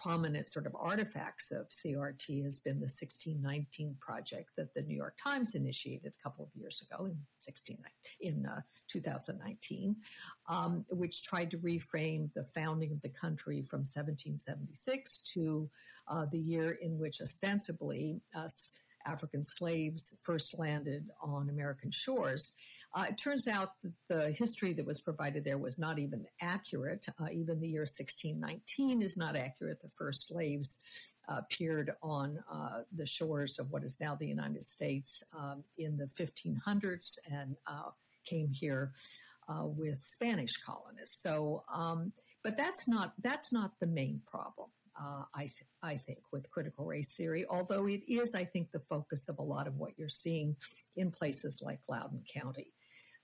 prominent 0.00 0.48
sort 0.48 0.66
of 0.66 0.76
artifacts 0.78 1.50
of 1.50 1.68
CRT 1.68 2.44
has 2.44 2.60
been 2.60 2.76
the 2.76 2.86
1619 2.86 3.96
project 4.00 4.50
that 4.56 4.72
the 4.74 4.82
New 4.82 4.96
York 4.96 5.16
Times 5.22 5.54
initiated 5.54 6.12
a 6.18 6.22
couple 6.22 6.44
of 6.44 6.50
years 6.54 6.82
ago 6.82 7.06
in 7.06 7.16
16 7.40 7.78
in 8.20 8.46
uh, 8.46 8.60
2019, 8.88 9.96
um, 10.48 10.84
which 10.90 11.22
tried 11.22 11.50
to 11.50 11.58
reframe 11.58 12.32
the 12.34 12.44
founding 12.44 12.92
of 12.92 13.02
the 13.02 13.08
country 13.08 13.62
from 13.62 13.80
1776 13.80 15.18
to 15.18 15.68
uh, 16.08 16.26
the 16.30 16.38
year 16.38 16.78
in 16.80 16.98
which 16.98 17.20
ostensibly 17.20 18.20
us 18.34 18.70
African 19.06 19.42
slaves 19.42 20.16
first 20.22 20.58
landed 20.58 21.08
on 21.20 21.48
American 21.48 21.90
shores. 21.90 22.54
Uh, 22.94 23.06
it 23.10 23.18
turns 23.18 23.46
out 23.46 23.72
that 23.82 23.92
the 24.08 24.30
history 24.32 24.72
that 24.72 24.86
was 24.86 25.00
provided 25.00 25.44
there 25.44 25.58
was 25.58 25.78
not 25.78 25.98
even 25.98 26.24
accurate. 26.40 27.06
Uh, 27.20 27.26
even 27.32 27.60
the 27.60 27.68
year 27.68 27.82
1619 27.82 29.02
is 29.02 29.16
not 29.16 29.36
accurate. 29.36 29.80
The 29.82 29.90
first 29.96 30.28
slaves 30.28 30.80
uh, 31.28 31.36
appeared 31.38 31.92
on 32.02 32.38
uh, 32.50 32.80
the 32.96 33.04
shores 33.04 33.58
of 33.58 33.70
what 33.70 33.84
is 33.84 33.98
now 34.00 34.14
the 34.14 34.26
United 34.26 34.62
States 34.62 35.22
um, 35.38 35.62
in 35.76 35.96
the 35.96 36.06
1500s 36.06 37.18
and 37.30 37.56
uh, 37.66 37.90
came 38.24 38.50
here 38.50 38.92
uh, 39.48 39.64
with 39.64 40.02
Spanish 40.02 40.56
colonists. 40.62 41.22
So, 41.22 41.64
um, 41.72 42.12
but 42.44 42.56
that's 42.56 42.88
not 42.88 43.12
that's 43.22 43.52
not 43.52 43.72
the 43.80 43.86
main 43.86 44.20
problem. 44.26 44.68
Uh, 45.00 45.22
I, 45.32 45.42
th- 45.42 45.64
I 45.80 45.96
think, 45.96 46.18
with 46.32 46.50
critical 46.50 46.84
race 46.84 47.12
theory, 47.12 47.46
although 47.48 47.86
it 47.86 48.02
is, 48.08 48.34
I 48.34 48.44
think, 48.44 48.72
the 48.72 48.80
focus 48.80 49.28
of 49.28 49.38
a 49.38 49.42
lot 49.42 49.68
of 49.68 49.76
what 49.76 49.92
you're 49.96 50.08
seeing 50.08 50.56
in 50.96 51.12
places 51.12 51.60
like 51.62 51.78
Loudoun 51.88 52.24
County. 52.32 52.72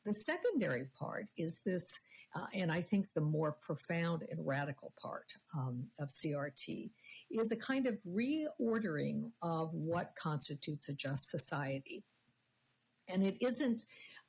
The 0.04 0.12
secondary 0.12 0.86
part 0.98 1.28
is 1.38 1.60
this, 1.64 1.98
uh, 2.36 2.46
and 2.52 2.70
I 2.70 2.82
think 2.82 3.06
the 3.14 3.22
more 3.22 3.52
profound 3.52 4.24
and 4.30 4.46
radical 4.46 4.92
part 5.00 5.32
um, 5.56 5.84
of 5.98 6.08
CRT 6.08 6.90
is 7.30 7.52
a 7.52 7.56
kind 7.56 7.86
of 7.86 7.96
reordering 8.06 9.30
of 9.40 9.72
what 9.72 10.14
constitutes 10.14 10.90
a 10.90 10.92
just 10.92 11.30
society. 11.30 12.04
And 13.08 13.22
it 13.22 13.36
isn't 13.40 13.84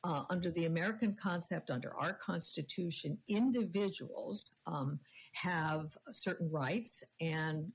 uh, 0.05 0.23
under 0.29 0.51
the 0.51 0.65
American 0.65 1.15
concept, 1.19 1.69
under 1.69 1.93
our 1.95 2.13
Constitution, 2.13 3.17
individuals 3.27 4.55
um, 4.67 4.99
have 5.33 5.97
certain 6.11 6.49
rights, 6.49 7.03
and 7.19 7.71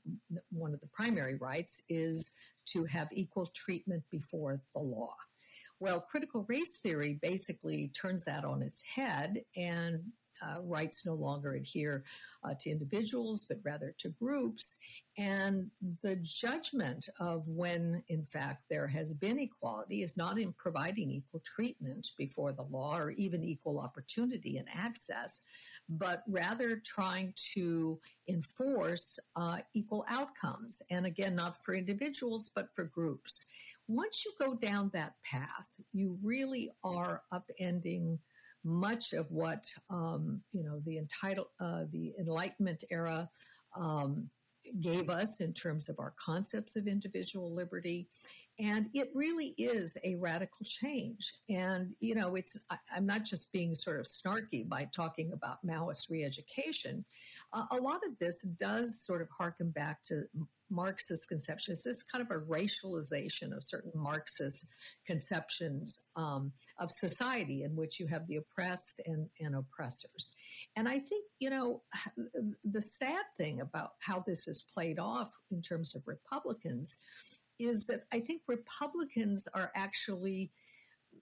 one 0.50 0.72
of 0.72 0.80
the 0.80 0.86
primary 0.86 1.34
rights 1.34 1.82
is 1.88 2.30
to 2.66 2.84
have 2.84 3.08
equal 3.12 3.46
treatment 3.46 4.02
before 4.10 4.62
the 4.72 4.80
law. 4.80 5.12
Well, 5.80 6.00
critical 6.00 6.44
race 6.46 6.76
theory 6.82 7.18
basically 7.22 7.88
turns 7.88 8.22
that 8.24 8.44
on 8.44 8.62
its 8.62 8.82
head 8.82 9.42
and 9.56 10.00
uh, 10.42 10.60
rights 10.62 11.06
no 11.06 11.14
longer 11.14 11.54
adhere 11.54 12.04
uh, 12.44 12.54
to 12.60 12.70
individuals, 12.70 13.44
but 13.48 13.58
rather 13.64 13.94
to 13.98 14.10
groups. 14.10 14.74
And 15.18 15.70
the 16.02 16.16
judgment 16.16 17.08
of 17.18 17.46
when, 17.46 18.02
in 18.08 18.24
fact, 18.24 18.64
there 18.70 18.86
has 18.86 19.12
been 19.12 19.38
equality 19.38 20.02
is 20.02 20.16
not 20.16 20.38
in 20.38 20.52
providing 20.54 21.10
equal 21.10 21.42
treatment 21.44 22.08
before 22.16 22.52
the 22.52 22.62
law 22.62 22.96
or 22.96 23.10
even 23.12 23.42
equal 23.42 23.80
opportunity 23.80 24.58
and 24.58 24.68
access, 24.74 25.40
but 25.88 26.22
rather 26.28 26.76
trying 26.76 27.34
to 27.54 27.98
enforce 28.28 29.18
uh, 29.36 29.58
equal 29.74 30.04
outcomes. 30.08 30.80
And 30.90 31.04
again, 31.04 31.34
not 31.34 31.62
for 31.62 31.74
individuals, 31.74 32.50
but 32.54 32.68
for 32.74 32.84
groups 32.84 33.40
once 33.90 34.24
you 34.24 34.32
go 34.40 34.54
down 34.54 34.90
that 34.94 35.14
path, 35.24 35.68
you 35.92 36.18
really 36.22 36.70
are 36.84 37.22
upending 37.32 38.18
much 38.62 39.14
of 39.14 39.30
what 39.30 39.64
um, 39.88 40.40
you 40.52 40.62
know 40.62 40.82
the 40.86 40.98
entitled 40.98 41.48
uh, 41.60 41.84
the 41.92 42.12
Enlightenment 42.18 42.84
era 42.90 43.28
um, 43.76 44.28
gave 44.80 45.10
us 45.10 45.40
in 45.40 45.52
terms 45.52 45.88
of 45.88 45.98
our 45.98 46.14
concepts 46.16 46.76
of 46.76 46.86
individual 46.86 47.52
liberty, 47.52 48.08
And 48.58 48.90
it 48.92 49.10
really 49.14 49.54
is 49.56 49.96
a 50.04 50.16
radical 50.16 50.64
change. 50.64 51.32
And, 51.48 51.94
you 52.00 52.14
know, 52.14 52.34
it's, 52.36 52.56
I, 52.70 52.76
am 52.94 53.06
not 53.06 53.24
just 53.24 53.50
being 53.52 53.74
sort 53.74 53.98
of 53.98 54.06
snarky 54.06 54.68
by 54.68 54.88
talking 54.94 55.32
about 55.32 55.64
Maoist 55.66 56.10
re 56.10 56.24
education. 56.24 57.04
Uh, 57.52 57.64
a 57.72 57.76
lot 57.76 58.00
of 58.06 58.18
this 58.18 58.42
does 58.58 59.02
sort 59.02 59.22
of 59.22 59.28
harken 59.30 59.70
back 59.70 60.02
to 60.04 60.24
Marxist 60.70 61.28
conceptions. 61.28 61.82
This 61.82 62.02
kind 62.02 62.24
of 62.24 62.30
a 62.30 62.40
racialization 62.40 63.56
of 63.56 63.64
certain 63.64 63.92
Marxist 63.94 64.66
conceptions 65.06 66.00
um, 66.16 66.52
of 66.78 66.90
society 66.90 67.64
in 67.64 67.74
which 67.76 67.98
you 67.98 68.06
have 68.06 68.26
the 68.26 68.36
oppressed 68.36 69.00
and, 69.06 69.28
and 69.40 69.56
oppressors. 69.56 70.34
And 70.76 70.88
I 70.88 70.98
think, 70.98 71.24
you 71.38 71.50
know, 71.50 71.82
the 72.64 72.82
sad 72.82 73.24
thing 73.36 73.60
about 73.60 73.92
how 74.00 74.24
this 74.26 74.48
is 74.48 74.66
played 74.72 74.98
off 74.98 75.32
in 75.50 75.60
terms 75.60 75.94
of 75.94 76.02
Republicans 76.06 76.96
is 77.58 77.84
that 77.86 78.04
I 78.12 78.20
think 78.20 78.42
Republicans 78.48 79.46
are 79.54 79.70
actually 79.74 80.50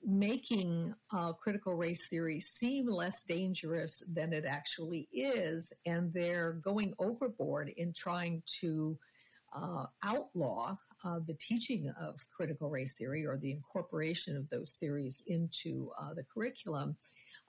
making 0.04 0.94
uh, 1.12 1.32
critical 1.32 1.74
race 1.74 2.06
theory 2.08 2.38
seem 2.38 2.88
less 2.88 3.24
dangerous 3.24 4.02
than 4.12 4.32
it 4.32 4.44
actually 4.46 5.08
is. 5.12 5.72
And 5.86 6.12
they're 6.12 6.52
going 6.52 6.94
overboard 6.98 7.72
in 7.76 7.92
trying 7.92 8.42
to 8.60 8.96
uh, 9.52 9.86
outlaw 10.04 10.76
uh, 11.04 11.20
the 11.26 11.34
teaching 11.34 11.92
of 12.00 12.24
critical 12.30 12.68
race 12.68 12.92
theory 12.92 13.24
or 13.24 13.36
the 13.36 13.52
incorporation 13.52 14.36
of 14.36 14.48
those 14.50 14.72
theories 14.80 15.22
into 15.26 15.90
uh, 16.00 16.12
the 16.14 16.24
curriculum 16.24 16.96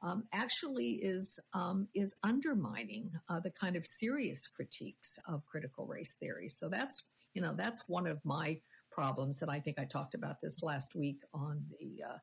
um, 0.02 0.24
actually 0.34 0.92
is 1.02 1.40
um, 1.54 1.88
is 1.94 2.14
undermining 2.24 3.12
uh, 3.30 3.40
the 3.40 3.52
kind 3.52 3.76
of 3.76 3.86
serious 3.86 4.48
critiques 4.48 5.20
of 5.28 5.46
critical 5.46 5.86
race 5.86 6.16
theory. 6.20 6.48
So 6.48 6.70
that's 6.70 7.04
you 7.34 7.42
know 7.42 7.54
that's 7.56 7.84
one 7.88 8.08
of 8.08 8.20
my 8.24 8.60
problems, 8.92 9.42
and 9.42 9.52
I 9.52 9.60
think 9.60 9.78
I 9.78 9.86
talked 9.86 10.16
about 10.16 10.42
this 10.42 10.62
last 10.64 10.96
week 10.96 11.22
on 11.34 11.64
the. 11.80 12.04
Uh, 12.08 12.18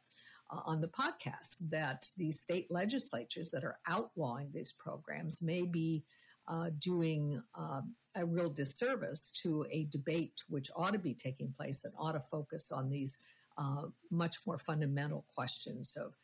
uh, 0.53 0.61
on 0.65 0.81
the 0.81 0.87
podcast, 0.87 1.57
that 1.69 2.07
these 2.17 2.39
state 2.39 2.69
legislatures 2.71 3.51
that 3.51 3.65
are 3.65 3.79
outlawing 3.89 4.49
these 4.55 4.73
programs 4.73 5.43
may 5.43 5.63
be 5.63 6.05
uh, 6.49 6.71
doing 6.79 7.41
um, 7.59 7.95
a 8.17 8.25
real 8.25 8.51
disservice 8.51 9.31
to 9.43 9.67
a 9.71 9.89
debate 9.93 10.33
which 10.49 10.71
ought 10.75 10.93
to 10.93 10.99
be 10.99 11.15
taking 11.15 11.53
place 11.57 11.85
and 11.85 11.93
ought 11.99 12.13
to 12.13 12.21
focus 12.21 12.71
on 12.73 12.89
these 12.89 13.19
uh, 13.59 13.83
much 14.11 14.37
more 14.47 14.59
fundamental 14.59 15.25
questions 15.35 15.97
of 15.97 16.15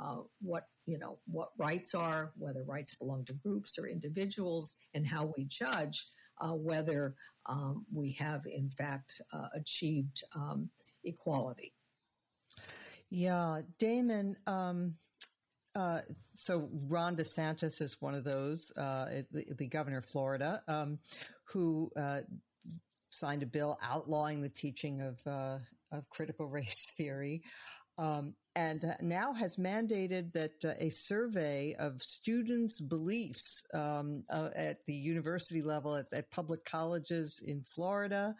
uh, 0.00 0.22
what 0.40 0.64
you 0.86 0.98
know 0.98 1.18
what 1.26 1.50
rights 1.58 1.94
are, 1.94 2.32
whether 2.38 2.64
rights 2.64 2.96
belong 2.96 3.24
to 3.24 3.34
groups 3.34 3.78
or 3.78 3.86
individuals, 3.86 4.74
and 4.94 5.06
how 5.06 5.32
we 5.36 5.44
judge 5.44 6.06
uh, 6.40 6.52
whether 6.52 7.14
um, 7.46 7.84
we 7.92 8.12
have 8.12 8.42
in 8.46 8.70
fact 8.70 9.20
uh, 9.32 9.48
achieved 9.54 10.22
um, 10.34 10.68
equality. 11.04 11.72
Yeah, 13.10 13.60
Damon. 13.78 14.36
Um, 14.46 14.94
uh, 15.74 16.00
so 16.34 16.68
Ron 16.88 17.16
DeSantis 17.16 17.80
is 17.80 17.96
one 18.00 18.14
of 18.14 18.24
those, 18.24 18.72
uh, 18.76 19.22
the, 19.30 19.44
the, 19.56 19.66
governor 19.66 19.98
of 19.98 20.06
Florida, 20.06 20.62
um, 20.68 20.98
who 21.44 21.90
uh, 21.96 22.20
signed 23.10 23.42
a 23.42 23.46
bill 23.46 23.78
outlawing 23.82 24.42
the 24.42 24.48
teaching 24.48 25.00
of 25.00 25.18
uh, 25.26 25.58
of 25.92 26.08
critical 26.10 26.46
race 26.48 26.86
theory. 26.96 27.42
Um, 27.98 28.34
and 28.54 28.96
now 29.00 29.34
has 29.34 29.56
mandated 29.56 30.32
that 30.32 30.64
uh, 30.64 30.72
a 30.78 30.90
survey 30.90 31.74
of 31.78 32.02
students' 32.02 32.80
beliefs 32.80 33.62
um, 33.74 34.24
uh, 34.30 34.48
at 34.54 34.78
the 34.86 34.94
university 34.94 35.62
level 35.62 35.96
at, 35.96 36.06
at, 36.12 36.30
public 36.30 36.64
colleges 36.64 37.40
in 37.44 37.62
Florida 37.62 38.34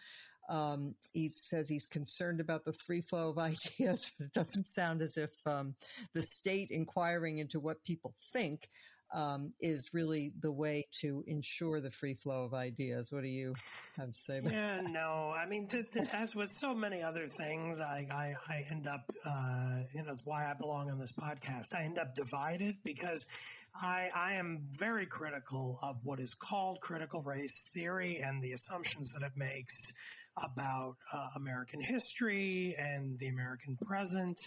um, 0.52 0.94
he 1.14 1.30
says 1.30 1.66
he's 1.66 1.86
concerned 1.86 2.38
about 2.38 2.64
the 2.64 2.72
free 2.74 3.00
flow 3.00 3.30
of 3.30 3.38
ideas, 3.78 4.12
but 4.18 4.26
it 4.26 4.32
doesn't 4.34 4.66
sound 4.66 5.02
as 5.02 5.16
if 5.16 5.30
um, 5.46 5.74
the 6.12 6.22
state 6.22 6.70
inquiring 6.70 7.38
into 7.38 7.58
what 7.58 7.82
people 7.84 8.14
think 8.32 8.68
um, 9.14 9.52
is 9.60 9.92
really 9.92 10.32
the 10.40 10.52
way 10.52 10.86
to 11.00 11.24
ensure 11.26 11.80
the 11.80 11.90
free 11.90 12.14
flow 12.14 12.44
of 12.44 12.54
ideas. 12.54 13.12
What 13.12 13.22
do 13.22 13.28
you 13.28 13.54
have 13.96 14.12
to 14.12 14.18
say 14.18 14.38
about 14.38 14.52
yeah, 14.52 14.76
that? 14.76 14.90
no. 14.90 15.34
I 15.36 15.46
mean, 15.46 15.66
th- 15.68 15.90
th- 15.90 16.08
as 16.14 16.34
with 16.34 16.50
so 16.50 16.74
many 16.74 17.02
other 17.02 17.26
things, 17.26 17.80
I, 17.80 18.06
I, 18.10 18.34
I 18.48 18.66
end 18.70 18.86
up, 18.86 19.10
uh, 19.24 19.80
you 19.94 20.02
know, 20.02 20.12
it's 20.12 20.24
why 20.24 20.50
I 20.50 20.54
belong 20.54 20.90
on 20.90 20.98
this 20.98 21.12
podcast. 21.12 21.74
I 21.74 21.82
end 21.82 21.98
up 21.98 22.14
divided 22.14 22.76
because 22.84 23.26
I, 23.74 24.10
I 24.14 24.34
am 24.34 24.66
very 24.70 25.06
critical 25.06 25.78
of 25.82 25.98
what 26.04 26.18
is 26.18 26.34
called 26.34 26.80
critical 26.80 27.22
race 27.22 27.68
theory 27.72 28.18
and 28.18 28.42
the 28.42 28.52
assumptions 28.52 29.12
that 29.12 29.22
it 29.22 29.32
makes 29.36 29.92
about 30.36 30.96
uh, 31.12 31.28
American 31.36 31.80
history 31.80 32.74
and 32.78 33.18
the 33.18 33.28
American 33.28 33.76
present, 33.76 34.40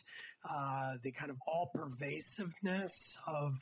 uh, 0.50 0.93
the 1.04 1.12
kind 1.12 1.30
of 1.30 1.38
all 1.48 1.71
pervasiveness 1.74 3.17
of 3.28 3.54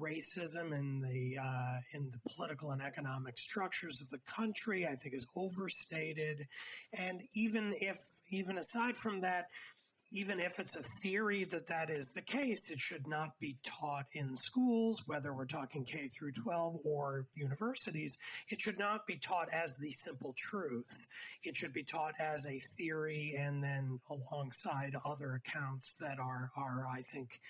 racism 0.00 0.72
in 0.72 1.00
the 1.00 1.36
uh, 1.38 1.78
in 1.92 2.10
the 2.10 2.20
political 2.30 2.70
and 2.70 2.80
economic 2.80 3.36
structures 3.36 4.00
of 4.00 4.08
the 4.10 4.18
country, 4.18 4.86
I 4.86 4.94
think 4.94 5.14
is 5.14 5.26
overstated. 5.36 6.46
And 6.92 7.22
even 7.34 7.74
if 7.80 7.98
even 8.30 8.58
aside 8.58 8.96
from 8.96 9.20
that, 9.22 9.46
even 10.10 10.40
if 10.40 10.58
it's 10.58 10.76
a 10.76 10.82
theory 10.82 11.44
that 11.44 11.66
that 11.66 11.90
is 11.90 12.12
the 12.12 12.22
case, 12.22 12.70
it 12.70 12.80
should 12.80 13.06
not 13.06 13.38
be 13.40 13.58
taught 13.62 14.06
in 14.12 14.34
schools, 14.34 15.02
whether 15.06 15.34
we're 15.34 15.44
talking 15.44 15.84
K 15.84 16.08
through 16.08 16.32
12 16.32 16.78
or 16.84 17.26
universities. 17.34 18.18
It 18.48 18.60
should 18.60 18.78
not 18.78 19.06
be 19.06 19.16
taught 19.16 19.48
as 19.52 19.76
the 19.76 19.90
simple 19.90 20.34
truth. 20.36 21.06
It 21.42 21.56
should 21.56 21.74
be 21.74 21.82
taught 21.82 22.14
as 22.18 22.46
a 22.46 22.58
theory 22.58 23.36
and 23.38 23.62
then 23.62 24.00
alongside 24.08 24.96
other 25.04 25.34
accounts 25.34 25.94
that 25.94 26.18
are, 26.18 26.50
are 26.56 26.86
I 26.90 27.02
think, 27.02 27.40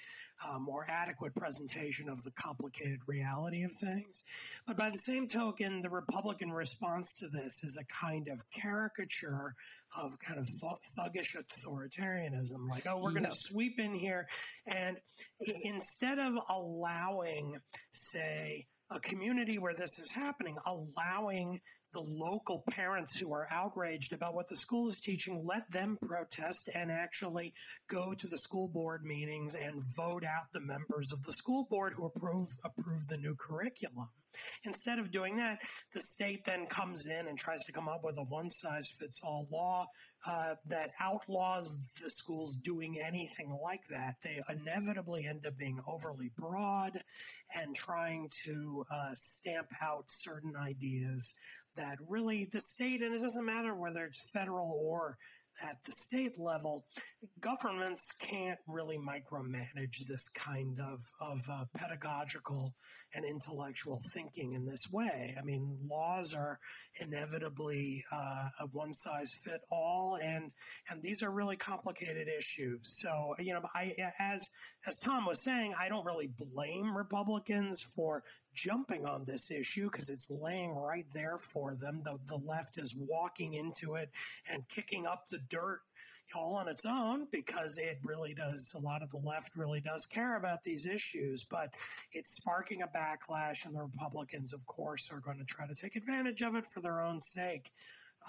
uh, 0.46 0.58
more 0.58 0.86
adequate 0.88 1.34
presentation 1.34 2.08
of 2.08 2.22
the 2.22 2.30
complicated 2.32 3.00
reality 3.06 3.62
of 3.62 3.72
things. 3.72 4.22
But 4.66 4.76
by 4.76 4.90
the 4.90 4.98
same 4.98 5.26
token, 5.26 5.82
the 5.82 5.90
Republican 5.90 6.52
response 6.52 7.12
to 7.14 7.28
this 7.28 7.62
is 7.62 7.76
a 7.76 7.84
kind 7.84 8.28
of 8.28 8.42
caricature 8.50 9.54
of 9.96 10.18
kind 10.20 10.38
of 10.38 10.46
th- 10.46 10.94
thuggish 10.96 11.36
authoritarianism. 11.36 12.68
Like, 12.68 12.86
oh, 12.86 13.00
we're 13.02 13.10
going 13.10 13.24
to 13.24 13.30
sweep 13.30 13.80
in 13.80 13.94
here. 13.94 14.28
And 14.66 14.98
instead 15.64 16.18
of 16.18 16.34
allowing, 16.48 17.56
say, 17.92 18.66
a 18.90 19.00
community 19.00 19.58
where 19.58 19.74
this 19.74 19.98
is 19.98 20.10
happening, 20.10 20.56
allowing 20.66 21.60
the 21.92 22.00
local 22.00 22.64
parents 22.70 23.18
who 23.18 23.32
are 23.32 23.48
outraged 23.50 24.12
about 24.12 24.34
what 24.34 24.48
the 24.48 24.56
school 24.56 24.88
is 24.88 25.00
teaching, 25.00 25.44
let 25.46 25.70
them 25.70 25.98
protest 26.06 26.68
and 26.74 26.90
actually 26.90 27.54
go 27.88 28.14
to 28.14 28.26
the 28.26 28.38
school 28.38 28.68
board 28.68 29.04
meetings 29.04 29.54
and 29.54 29.82
vote 29.96 30.24
out 30.24 30.52
the 30.52 30.60
members 30.60 31.12
of 31.12 31.22
the 31.24 31.32
school 31.32 31.66
board 31.70 31.94
who 31.96 32.06
approve 32.06 32.48
approve 32.64 33.08
the 33.08 33.18
new 33.18 33.34
curriculum. 33.34 34.08
Instead 34.64 34.98
of 34.98 35.10
doing 35.10 35.36
that, 35.36 35.58
the 35.92 36.00
state 36.00 36.44
then 36.44 36.66
comes 36.66 37.06
in 37.06 37.28
and 37.28 37.38
tries 37.38 37.64
to 37.64 37.72
come 37.72 37.88
up 37.88 38.04
with 38.04 38.18
a 38.18 38.22
one 38.24 38.50
size 38.50 38.88
fits 38.88 39.20
all 39.22 39.48
law 39.50 39.86
uh, 40.26 40.54
that 40.66 40.90
outlaws 41.00 41.78
the 42.02 42.10
schools 42.10 42.54
doing 42.56 42.98
anything 43.00 43.56
like 43.62 43.86
that. 43.88 44.16
They 44.22 44.40
inevitably 44.48 45.26
end 45.26 45.46
up 45.46 45.56
being 45.56 45.80
overly 45.86 46.30
broad 46.36 47.00
and 47.56 47.74
trying 47.74 48.28
to 48.44 48.84
uh, 48.90 49.14
stamp 49.14 49.68
out 49.80 50.04
certain 50.08 50.54
ideas 50.56 51.34
that 51.78 51.96
really 52.06 52.48
the 52.52 52.60
state, 52.60 53.02
and 53.02 53.14
it 53.14 53.20
doesn't 53.20 53.46
matter 53.46 53.74
whether 53.74 54.04
it's 54.04 54.20
federal 54.20 54.78
or 54.82 55.16
at 55.62 55.82
the 55.84 55.92
state 55.92 56.38
level, 56.38 56.84
governments 57.40 58.12
can't 58.12 58.58
really 58.68 58.98
micromanage 58.98 60.06
this 60.06 60.28
kind 60.28 60.78
of, 60.80 61.10
of 61.20 61.40
uh, 61.50 61.64
pedagogical 61.76 62.74
and 63.14 63.24
intellectual 63.24 64.00
thinking 64.12 64.52
in 64.52 64.64
this 64.66 64.90
way. 64.92 65.34
I 65.38 65.42
mean, 65.42 65.78
laws 65.88 66.34
are 66.34 66.60
inevitably 67.00 68.04
uh, 68.12 68.48
a 68.60 68.66
one 68.72 68.92
size 68.92 69.32
fit 69.32 69.62
all, 69.70 70.18
and 70.22 70.52
and 70.90 71.02
these 71.02 71.22
are 71.22 71.30
really 71.30 71.56
complicated 71.56 72.28
issues. 72.28 72.80
So, 73.00 73.34
you 73.38 73.52
know, 73.54 73.62
I 73.74 73.94
as 74.18 74.48
as 74.86 74.98
Tom 74.98 75.26
was 75.26 75.42
saying, 75.42 75.74
I 75.78 75.88
don't 75.88 76.04
really 76.04 76.30
blame 76.38 76.96
Republicans 76.96 77.80
for 77.80 78.22
jumping 78.54 79.06
on 79.06 79.24
this 79.24 79.50
issue 79.50 79.90
because 79.90 80.08
it's 80.08 80.30
laying 80.30 80.74
right 80.74 81.06
there 81.12 81.38
for 81.38 81.74
them. 81.74 82.02
The, 82.04 82.18
the 82.26 82.38
left 82.38 82.78
is 82.78 82.94
walking 82.96 83.54
into 83.54 83.94
it 83.94 84.10
and 84.50 84.66
kicking 84.68 85.06
up 85.06 85.28
the 85.28 85.38
dirt 85.48 85.80
all 86.34 86.54
on 86.54 86.68
its 86.68 86.84
own 86.84 87.26
because 87.30 87.78
it 87.78 87.98
really 88.02 88.34
does, 88.34 88.72
a 88.74 88.78
lot 88.78 89.02
of 89.02 89.10
the 89.10 89.16
left 89.18 89.56
really 89.56 89.80
does 89.80 90.06
care 90.06 90.36
about 90.36 90.62
these 90.62 90.86
issues, 90.86 91.44
but 91.44 91.72
it's 92.12 92.36
sparking 92.36 92.82
a 92.82 92.88
backlash, 92.88 93.64
and 93.64 93.74
the 93.74 93.82
Republicans, 93.82 94.52
of 94.52 94.64
course, 94.66 95.10
are 95.12 95.20
going 95.20 95.38
to 95.38 95.44
try 95.44 95.66
to 95.66 95.74
take 95.74 95.96
advantage 95.96 96.42
of 96.42 96.54
it 96.54 96.66
for 96.66 96.80
their 96.80 97.00
own 97.00 97.20
sake. 97.20 97.72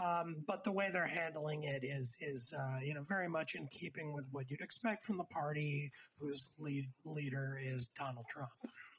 Um, 0.03 0.37
but 0.47 0.63
the 0.63 0.71
way 0.71 0.89
they're 0.93 1.07
handling 1.07 1.63
it 1.63 1.83
is 1.83 2.15
is 2.21 2.53
uh, 2.57 2.77
you 2.81 2.93
know 2.93 3.01
very 3.01 3.27
much 3.27 3.55
in 3.55 3.67
keeping 3.67 4.13
with 4.13 4.27
what 4.31 4.49
you'd 4.49 4.61
expect 4.61 5.03
from 5.03 5.17
the 5.17 5.23
party 5.25 5.91
whose 6.19 6.51
lead 6.59 6.87
leader 7.05 7.59
is 7.61 7.87
Donald 7.97 8.25
Trump. 8.29 8.51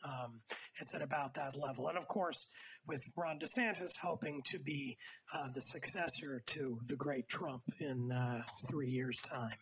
Um, 0.04 0.40
it's 0.80 0.94
at 0.94 1.02
about 1.02 1.34
that 1.34 1.56
level. 1.56 1.88
And 1.88 1.98
of 1.98 2.08
course, 2.08 2.46
with 2.86 3.00
Ron 3.16 3.38
DeSantis 3.38 3.90
hoping 4.02 4.40
to 4.46 4.58
be 4.58 4.96
uh, 5.34 5.48
the 5.54 5.60
successor 5.60 6.42
to 6.46 6.78
the 6.88 6.96
great 6.96 7.28
Trump 7.28 7.62
in 7.80 8.10
uh, 8.12 8.42
three 8.68 8.88
years' 8.88 9.18
time. 9.18 9.56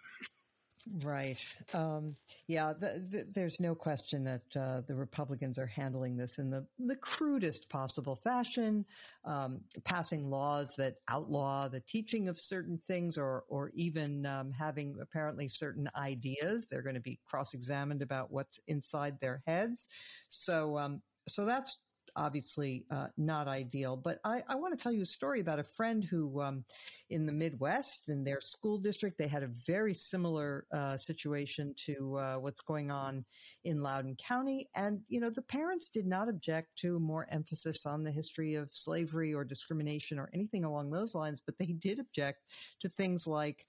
Right. 1.02 1.44
Um, 1.74 2.16
yeah, 2.46 2.72
the, 2.72 3.04
the, 3.10 3.26
there's 3.34 3.60
no 3.60 3.74
question 3.74 4.24
that 4.24 4.56
uh, 4.56 4.80
the 4.86 4.94
Republicans 4.94 5.58
are 5.58 5.66
handling 5.66 6.16
this 6.16 6.38
in 6.38 6.48
the, 6.50 6.66
the 6.78 6.96
crudest 6.96 7.68
possible 7.68 8.16
fashion, 8.16 8.86
um, 9.24 9.60
passing 9.84 10.30
laws 10.30 10.74
that 10.76 10.94
outlaw 11.08 11.68
the 11.68 11.80
teaching 11.80 12.28
of 12.28 12.38
certain 12.38 12.80
things 12.88 13.18
or, 13.18 13.44
or 13.48 13.70
even 13.74 14.24
um, 14.24 14.50
having 14.50 14.96
apparently 15.00 15.48
certain 15.48 15.90
ideas. 15.96 16.68
They're 16.68 16.82
going 16.82 16.94
to 16.94 17.00
be 17.00 17.20
cross 17.26 17.52
examined 17.52 18.00
about 18.00 18.30
what's 18.30 18.58
inside 18.68 19.20
their 19.20 19.42
heads. 19.46 19.88
So, 20.30 20.78
um, 20.78 21.02
so 21.28 21.44
that's 21.44 21.78
obviously 22.18 22.84
uh, 22.90 23.06
not 23.16 23.48
ideal. 23.48 23.96
But 23.96 24.18
I, 24.24 24.42
I, 24.48 24.56
want 24.56 24.76
to 24.76 24.82
tell 24.82 24.92
you 24.92 25.02
a 25.02 25.06
story 25.06 25.40
about 25.40 25.58
a 25.58 25.64
friend 25.64 26.04
who, 26.04 26.42
um, 26.42 26.64
in 27.10 27.24
the 27.24 27.32
Midwest, 27.32 28.08
in 28.08 28.24
their 28.24 28.40
school 28.40 28.76
district, 28.76 29.16
they 29.16 29.28
had 29.28 29.44
a 29.44 29.46
very 29.46 29.94
similar 29.94 30.66
uh, 30.72 30.96
situation 30.96 31.74
to 31.86 32.18
uh, 32.18 32.34
what's 32.36 32.60
going 32.60 32.90
on 32.90 33.24
in 33.64 33.82
Loudoun 33.82 34.16
County. 34.16 34.68
And, 34.74 35.00
you 35.08 35.20
know, 35.20 35.30
the 35.30 35.42
parents 35.42 35.88
did 35.88 36.06
not 36.06 36.28
object 36.28 36.76
to 36.80 36.98
more 36.98 37.26
emphasis 37.30 37.86
on 37.86 38.02
the 38.02 38.10
history 38.10 38.56
of 38.56 38.68
slavery 38.72 39.32
or 39.32 39.44
discrimination 39.44 40.18
or 40.18 40.28
anything 40.34 40.64
along 40.64 40.90
those 40.90 41.14
lines, 41.14 41.40
but 41.44 41.56
they 41.58 41.72
did 41.78 42.00
object 42.00 42.44
to 42.80 42.88
things 42.88 43.26
like 43.26 43.64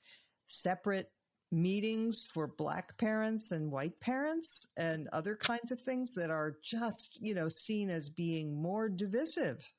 separate 0.47 1.11
meetings 1.51 2.25
for 2.31 2.47
black 2.47 2.97
parents 2.97 3.51
and 3.51 3.71
white 3.71 3.99
parents 3.99 4.67
and 4.77 5.07
other 5.13 5.35
kinds 5.35 5.71
of 5.71 5.79
things 5.79 6.13
that 6.13 6.29
are 6.29 6.55
just, 6.63 7.17
you 7.21 7.33
know, 7.33 7.47
seen 7.47 7.89
as 7.89 8.09
being 8.09 8.61
more 8.61 8.87
divisive. 8.87 9.71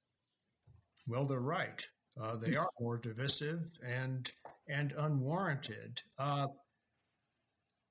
Well, 1.07 1.25
they're 1.25 1.41
right. 1.41 1.87
Uh, 2.21 2.37
they 2.37 2.57
are 2.57 2.71
more 2.81 2.99
divisive 2.99 3.67
and 3.87 4.31
and 4.69 4.93
unwarranted. 4.99 6.03
Uh, 6.19 6.49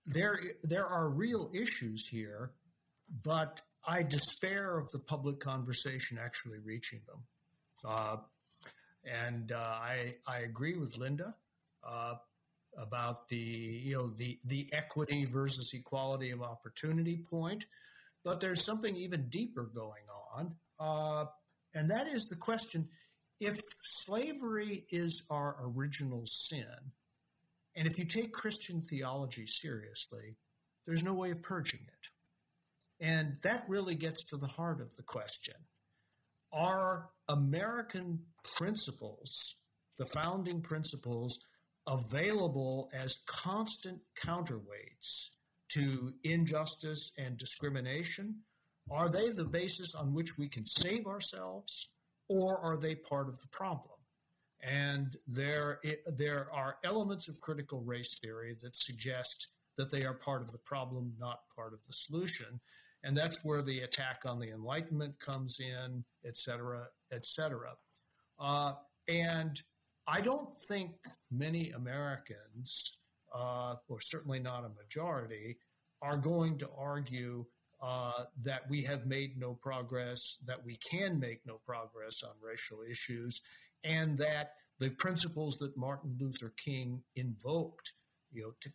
there 0.05 0.39
there 0.63 0.87
are 0.87 1.09
real 1.09 1.49
issues 1.53 2.07
here, 2.07 2.51
but 3.23 3.61
I 3.87 4.03
despair 4.03 4.77
of 4.77 4.91
the 4.91 4.99
public 4.99 5.39
conversation 5.39 6.17
actually 6.21 6.59
reaching 6.59 7.01
them. 7.07 7.23
Uh, 7.83 8.17
and 9.05 9.51
uh, 9.51 9.57
I 9.57 10.15
I 10.27 10.39
agree 10.39 10.75
with 10.77 10.97
Linda. 10.97 11.33
About 12.77 13.27
the 13.27 13.35
you 13.35 13.95
know 13.95 14.07
the 14.07 14.39
the 14.45 14.69
equity 14.73 15.25
versus 15.25 15.73
equality 15.73 16.29
of 16.29 16.41
opportunity 16.41 17.17
point, 17.17 17.65
but 18.23 18.39
there's 18.39 18.63
something 18.63 18.95
even 18.95 19.27
deeper 19.27 19.69
going 19.73 20.03
on, 20.33 20.55
uh, 20.79 21.25
and 21.73 21.89
that 21.91 22.07
is 22.07 22.27
the 22.27 22.35
question: 22.35 22.87
if 23.39 23.59
slavery 23.83 24.85
is 24.91 25.23
our 25.29 25.57
original 25.61 26.25
sin, 26.25 26.93
and 27.75 27.87
if 27.87 27.97
you 27.97 28.05
take 28.05 28.31
Christian 28.31 28.81
theology 28.81 29.45
seriously, 29.45 30.37
there's 30.85 31.03
no 31.03 31.13
way 31.13 31.31
of 31.31 31.41
purging 31.41 31.81
it, 31.81 33.05
and 33.05 33.35
that 33.41 33.65
really 33.67 33.95
gets 33.95 34.23
to 34.25 34.37
the 34.37 34.47
heart 34.47 34.79
of 34.79 34.95
the 34.95 35.03
question: 35.03 35.55
Are 36.53 37.09
American 37.27 38.19
principles, 38.55 39.55
the 39.97 40.05
founding 40.05 40.61
principles? 40.61 41.39
Available 41.87 42.89
as 42.93 43.19
constant 43.25 43.99
counterweights 44.21 45.29
to 45.69 46.13
injustice 46.23 47.11
and 47.17 47.37
discrimination? 47.37 48.35
Are 48.91 49.09
they 49.09 49.29
the 49.29 49.45
basis 49.45 49.93
on 49.93 50.13
which 50.13 50.37
we 50.37 50.47
can 50.47 50.65
save 50.65 51.05
ourselves, 51.05 51.89
or 52.27 52.57
are 52.59 52.77
they 52.77 52.95
part 52.95 53.29
of 53.29 53.39
the 53.39 53.47
problem? 53.49 53.99
And 54.61 55.15
there, 55.27 55.79
it, 55.83 56.01
there 56.17 56.47
are 56.51 56.77
elements 56.83 57.27
of 57.27 57.39
critical 57.39 57.81
race 57.81 58.17
theory 58.19 58.57
that 58.61 58.75
suggest 58.75 59.47
that 59.77 59.89
they 59.89 60.03
are 60.03 60.13
part 60.13 60.41
of 60.41 60.51
the 60.51 60.57
problem, 60.57 61.13
not 61.19 61.41
part 61.55 61.73
of 61.73 61.79
the 61.85 61.93
solution. 61.93 62.59
And 63.03 63.15
that's 63.15 63.45
where 63.45 63.61
the 63.61 63.81
attack 63.81 64.23
on 64.25 64.39
the 64.39 64.49
Enlightenment 64.49 65.17
comes 65.19 65.61
in, 65.61 66.03
et 66.25 66.35
cetera, 66.35 66.87
et 67.13 67.25
cetera. 67.25 67.71
Uh, 68.37 68.73
and 69.07 69.61
I 70.09 70.21
don't 70.21 70.57
think 70.57 70.91
many 71.29 71.69
Americans, 71.71 72.97
uh, 73.33 73.75
or 73.87 73.99
certainly 73.99 74.39
not 74.39 74.65
a 74.65 74.69
majority, 74.69 75.57
are 76.01 76.17
going 76.17 76.57
to 76.59 76.69
argue 76.75 77.45
uh, 77.81 78.23
that 78.43 78.67
we 78.69 78.81
have 78.83 79.05
made 79.05 79.37
no 79.37 79.53
progress, 79.53 80.37
that 80.45 80.65
we 80.65 80.77
can 80.77 81.19
make 81.19 81.45
no 81.45 81.59
progress 81.65 82.23
on 82.23 82.31
racial 82.41 82.79
issues, 82.89 83.41
and 83.83 84.17
that 84.17 84.53
the 84.79 84.89
principles 84.89 85.57
that 85.59 85.77
Martin 85.77 86.17
Luther 86.19 86.53
King 86.57 87.03
invoked, 87.15 87.93
you 88.31 88.41
know, 88.41 88.53
to, 88.61 88.71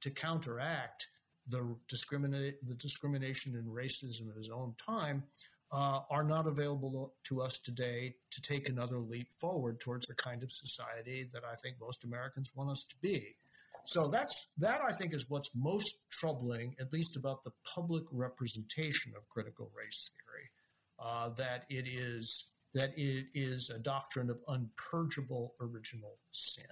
to 0.00 0.10
counteract 0.10 1.06
the 1.48 1.76
the 1.86 2.74
discrimination 2.74 3.56
and 3.56 3.66
racism 3.68 4.28
of 4.28 4.36
his 4.36 4.50
own 4.50 4.74
time 4.84 5.22
uh, 5.70 6.00
are 6.10 6.24
not 6.24 6.46
available 6.46 7.14
to 7.24 7.42
us 7.42 7.58
today 7.58 8.14
to 8.30 8.40
take 8.40 8.68
another 8.68 8.98
leap 8.98 9.30
forward 9.38 9.80
towards 9.80 10.06
the 10.06 10.14
kind 10.14 10.42
of 10.42 10.50
society 10.50 11.28
that 11.32 11.42
I 11.44 11.54
think 11.56 11.76
most 11.80 12.04
Americans 12.04 12.52
want 12.54 12.70
us 12.70 12.84
to 12.88 12.94
be. 13.02 13.36
So 13.84 14.08
that's 14.08 14.48
that 14.58 14.80
I 14.86 14.92
think 14.92 15.14
is 15.14 15.30
what's 15.30 15.50
most 15.54 15.94
troubling, 16.10 16.74
at 16.80 16.92
least 16.92 17.16
about 17.16 17.42
the 17.42 17.52
public 17.74 18.04
representation 18.12 19.12
of 19.16 19.28
critical 19.28 19.70
race 19.76 20.10
theory, 20.14 20.50
uh, 20.98 21.30
that 21.30 21.64
it 21.70 21.86
is 21.88 22.48
that 22.74 22.92
it 22.98 23.26
is 23.34 23.70
a 23.70 23.78
doctrine 23.78 24.28
of 24.30 24.38
unpurgeable 24.48 25.54
original 25.60 26.18
sin. 26.32 26.64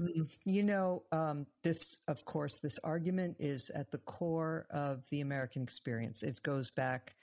Mm-hmm. 0.00 0.22
You 0.44 0.62
know, 0.62 1.02
um, 1.12 1.46
this, 1.62 1.98
of 2.06 2.24
course, 2.24 2.56
this 2.56 2.78
argument 2.84 3.36
is 3.38 3.70
at 3.70 3.90
the 3.90 3.98
core 3.98 4.66
of 4.70 5.08
the 5.10 5.20
American 5.20 5.62
experience. 5.62 6.22
It 6.22 6.42
goes 6.42 6.70
back 6.70 7.14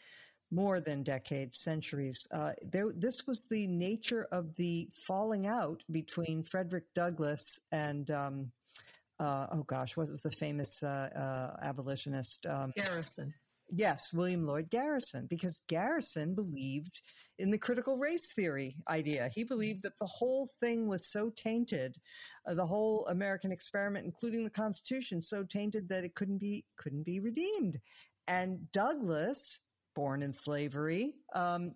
more 0.52 0.80
than 0.80 1.04
decades, 1.04 1.60
centuries. 1.60 2.28
Uh, 2.32 2.52
there, 2.64 2.92
this 2.96 3.28
was 3.28 3.44
the 3.50 3.68
nature 3.68 4.28
of 4.32 4.56
the 4.56 4.88
falling 4.92 5.48
out 5.48 5.82
between 5.92 6.44
Frederick 6.44 6.86
Douglass 6.94 7.60
and, 7.72 8.12
um, 8.12 8.52
uh, 9.20 9.48
oh 9.52 9.64
gosh, 9.64 9.98
what 9.98 10.10
was 10.10 10.22
the 10.22 10.32
famous 10.32 10.84
uh, 10.84 11.10
uh 11.16 11.66
abolitionist? 11.66 12.46
Um, 12.46 12.74
Garrison. 12.76 13.34
Yes, 13.72 14.14
William 14.14 14.46
Lloyd 14.46 14.70
Garrison, 14.70 15.26
because 15.28 15.60
Garrison 15.68 16.36
believed 16.36 17.02
in 17.40 17.52
the 17.52 17.58
critical 17.58 17.98
race 17.98 18.32
theory 18.34 18.78
idea. 18.90 19.30
He 19.34 19.44
believed 19.44 19.84
that 19.84 19.98
the 20.00 20.06
whole 20.06 20.50
thing 20.62 20.88
was 20.88 21.12
so 21.12 21.32
tainted, 21.36 21.98
uh, 22.48 22.54
the 22.54 22.66
whole 22.66 23.06
American 23.08 23.52
experiment, 23.52 24.06
including 24.06 24.44
the 24.44 24.50
Constitution, 24.50 25.22
so 25.22 25.44
tainted 25.44 25.90
that 25.90 26.04
it 26.04 26.16
couldn't 26.16 26.38
be 26.38 26.66
couldn't 26.78 27.04
be 27.04 27.20
redeemed. 27.20 27.80
And 28.28 28.72
Douglass 28.72 29.60
born 29.96 30.22
in 30.22 30.34
slavery, 30.34 31.16
um, 31.34 31.74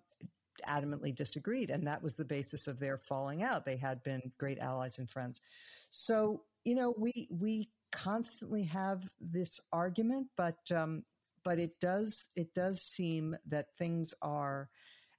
adamantly 0.68 1.14
disagreed. 1.14 1.70
And 1.70 1.86
that 1.86 2.02
was 2.02 2.14
the 2.14 2.24
basis 2.24 2.66
of 2.66 2.78
their 2.78 2.98
falling 2.98 3.42
out. 3.42 3.64
They 3.64 3.76
had 3.76 4.02
been 4.02 4.30
great 4.38 4.58
allies 4.58 4.98
and 4.98 5.08
friends. 5.08 5.40
So, 5.88 6.42
you 6.64 6.74
know, 6.74 6.94
we, 6.96 7.28
we 7.30 7.70
constantly 7.90 8.62
have 8.64 9.10
this 9.20 9.60
argument, 9.72 10.28
but, 10.36 10.58
um, 10.70 11.02
but 11.42 11.58
it 11.58 11.80
does, 11.80 12.28
it 12.36 12.54
does 12.54 12.82
seem 12.82 13.36
that 13.46 13.74
things 13.78 14.14
are 14.22 14.68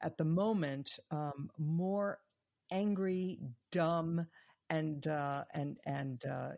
at 0.01 0.17
the 0.17 0.25
moment, 0.25 0.99
um, 1.09 1.49
more 1.57 2.19
angry, 2.71 3.39
dumb, 3.71 4.25
and, 4.69 5.07
uh, 5.07 5.43
and, 5.53 5.77
and, 5.85 6.23
uh, 6.25 6.51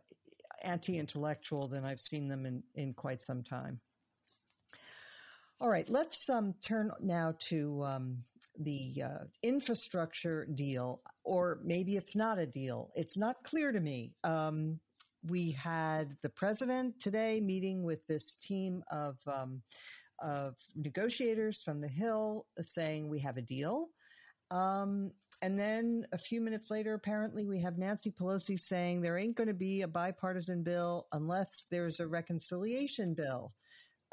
anti-intellectual 0.64 1.68
than 1.68 1.84
I've 1.84 2.00
seen 2.00 2.28
them 2.28 2.46
in, 2.46 2.64
in 2.76 2.94
quite 2.94 3.22
some 3.22 3.44
time. 3.44 3.80
All 5.64 5.70
right, 5.70 5.90
let's 5.90 6.30
um, 6.30 6.54
turn 6.62 6.92
now 7.00 7.36
to 7.48 7.82
um, 7.86 8.18
the 8.60 9.02
uh, 9.02 9.24
infrastructure 9.44 10.46
deal, 10.56 11.00
or 11.24 11.62
maybe 11.64 11.96
it's 11.96 12.18
not 12.18 12.38
a 12.38 12.46
deal. 12.46 12.92
It's 12.96 13.16
not 13.16 13.42
clear 13.46 13.72
to 13.72 13.80
me. 13.80 14.12
Um, 14.26 14.78
we 15.26 15.52
had 15.52 16.18
the 16.22 16.28
president 16.28 17.00
today 17.00 17.40
meeting 17.40 17.82
with 17.82 18.06
this 18.08 18.34
team 18.44 18.84
of 18.92 19.16
um, 19.26 19.62
of 20.20 20.56
negotiators 20.76 21.64
from 21.64 21.80
the 21.80 21.88
Hill, 21.88 22.46
saying 22.62 23.08
we 23.08 23.20
have 23.20 23.38
a 23.38 23.42
deal. 23.42 23.88
Um, 24.52 25.12
and 25.42 25.58
then 25.58 26.06
a 26.12 26.18
few 26.18 26.42
minutes 26.42 26.72
later, 26.72 26.94
apparently, 26.94 27.46
we 27.46 27.62
have 27.62 27.78
Nancy 27.78 28.12
Pelosi 28.12 28.60
saying 28.60 29.00
there 29.00 29.18
ain't 29.18 29.38
going 29.38 29.48
to 29.48 29.54
be 29.54 29.84
a 29.84 29.88
bipartisan 29.88 30.62
bill 30.62 31.08
unless 31.14 31.64
there's 31.72 32.02
a 32.02 32.08
reconciliation 32.08 33.14
bill. 33.14 33.54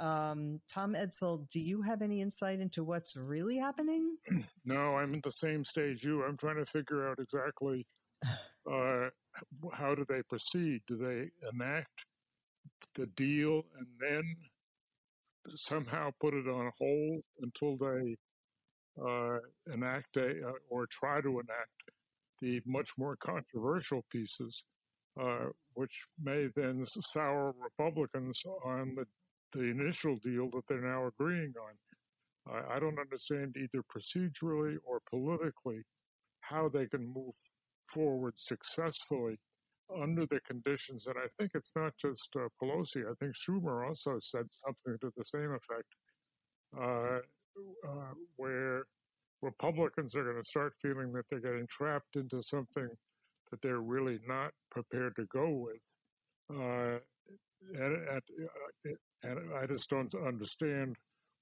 Um, 0.01 0.61
Tom 0.67 0.95
Edsall, 0.95 1.47
do 1.51 1.61
you 1.61 1.83
have 1.83 2.01
any 2.01 2.23
insight 2.23 2.59
into 2.61 2.83
what's 2.83 3.17
really 3.17 3.57
happening? 3.57 4.17
No, 4.65 4.97
I'm 4.97 5.15
at 5.15 5.23
the 5.23 5.33
same 5.33 5.65
stage 5.65 6.05
you. 6.05 6.23
I'm 6.23 6.37
trying 6.37 6.57
to 6.57 6.67
figure 6.67 7.09
out 7.09 7.19
exactly 7.19 7.87
uh, 8.71 9.09
how 9.73 9.95
do 9.95 10.05
they 10.09 10.23
proceed? 10.23 10.83
Do 10.87 10.97
they 10.97 11.31
enact 11.53 12.07
the 12.95 13.07
deal 13.17 13.63
and 13.79 13.87
then 14.01 14.37
somehow 15.57 16.11
put 16.21 16.35
it 16.35 16.47
on 16.49 16.71
hold 16.79 17.23
until 17.41 17.77
they 17.77 18.17
uh, 19.03 19.39
enact 19.73 20.17
a, 20.17 20.49
uh, 20.49 20.53
or 20.69 20.87
try 20.87 21.21
to 21.21 21.41
enact 21.41 21.71
the 22.41 22.61
much 22.67 22.91
more 22.99 23.17
controversial 23.17 24.05
pieces, 24.11 24.63
uh, 25.21 25.47
which 25.75 26.05
may 26.23 26.49
then 26.57 26.85
sour 26.87 27.55
Republicans 27.63 28.43
on 28.65 28.95
the, 28.97 29.05
the 29.53 29.65
initial 29.65 30.17
deal 30.17 30.49
that 30.51 30.67
they're 30.69 30.81
now 30.81 31.07
agreeing 31.07 31.55
on. 31.61 32.55
I, 32.55 32.77
I 32.77 32.79
don't 32.79 32.99
understand 32.99 33.57
either 33.57 33.83
procedurally 33.83 34.77
or 34.85 35.01
politically 35.09 35.83
how 36.41 36.69
they 36.69 36.87
can 36.87 37.13
move 37.13 37.35
forward 37.87 38.35
successfully 38.37 39.39
under 40.01 40.27
the 40.27 40.41
conditions. 40.41 41.07
And 41.07 41.17
I 41.19 41.27
think 41.39 41.53
it's 41.55 41.73
not 41.75 41.95
just 41.99 42.29
uh, 42.37 42.49
Pelosi. 42.63 43.05
I 43.11 43.15
think 43.19 43.35
Schumer 43.35 43.87
also 43.87 44.19
said 44.21 44.47
something 44.65 44.99
to 45.01 45.13
the 45.17 45.25
same 45.25 45.53
effect, 45.53 45.89
uh, 46.81 47.21
uh, 47.89 48.15
where 48.37 48.85
Republicans 49.43 50.15
are 50.17 50.25
going 50.25 50.43
to 50.43 50.49
start 50.49 50.75
feeling 50.81 51.13
that 51.13 51.25
they're 51.29 51.41
getting 51.41 51.67
trapped 51.67 52.17
into 52.17 52.43
something 52.43 52.89
that 53.51 53.61
they're 53.63 53.81
really 53.81 54.21
not 54.27 54.53
prepared 54.71 55.17
to 55.17 55.27
go 55.27 55.49
with. 55.51 55.83
And, 57.75 57.97
and, 58.09 58.97
and 59.23 59.55
I 59.55 59.67
just 59.67 59.91
don't 59.91 60.15
understand 60.15 60.97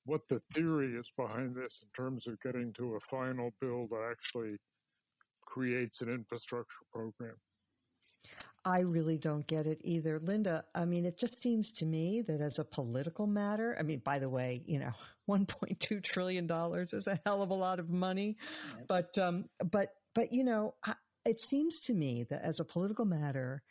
what 0.05 0.22
the 0.28 0.41
theory 0.53 0.95
is 0.95 1.12
behind 1.16 1.55
this 1.55 1.82
in 1.82 1.89
terms 2.03 2.26
of 2.26 2.41
getting 2.41 2.72
to 2.74 2.97
a 2.97 3.01
final 3.01 3.53
bill 3.61 3.86
that 3.91 4.09
actually 4.11 4.57
creates 5.45 6.01
an 6.01 6.09
infrastructure 6.09 6.84
program. 6.93 7.34
I 8.64 8.80
really 8.80 9.16
don't 9.16 9.47
get 9.47 9.66
it 9.66 9.80
either. 9.82 10.18
Linda, 10.18 10.64
I 10.74 10.84
mean, 10.84 11.05
it 11.05 11.18
just 11.18 11.41
seems 11.41 11.72
to 11.72 11.86
me 11.86 12.22
that 12.22 12.41
as 12.41 12.59
a 12.59 12.64
political 12.64 13.26
matter, 13.26 13.76
I 13.78 13.82
mean, 13.82 14.01
by 14.05 14.18
the 14.18 14.28
way, 14.28 14.62
you 14.66 14.78
know, 14.78 14.93
$1.2 15.30 16.03
trillion 16.03 16.51
is 16.93 17.07
a 17.07 17.20
hell 17.24 17.43
of 17.43 17.51
a 17.51 17.55
lot 17.55 17.78
of 17.78 17.91
money. 17.91 18.36
But, 18.89 19.16
um, 19.18 19.45
but, 19.70 19.91
but, 20.14 20.32
you 20.32 20.43
know, 20.43 20.74
I, 20.84 20.95
it 21.24 21.41
seems 21.41 21.80
to 21.80 21.95
me 21.95 22.24
that 22.30 22.43
as 22.43 22.61
a 22.61 22.64
political 22.64 23.05
matter, 23.05 23.62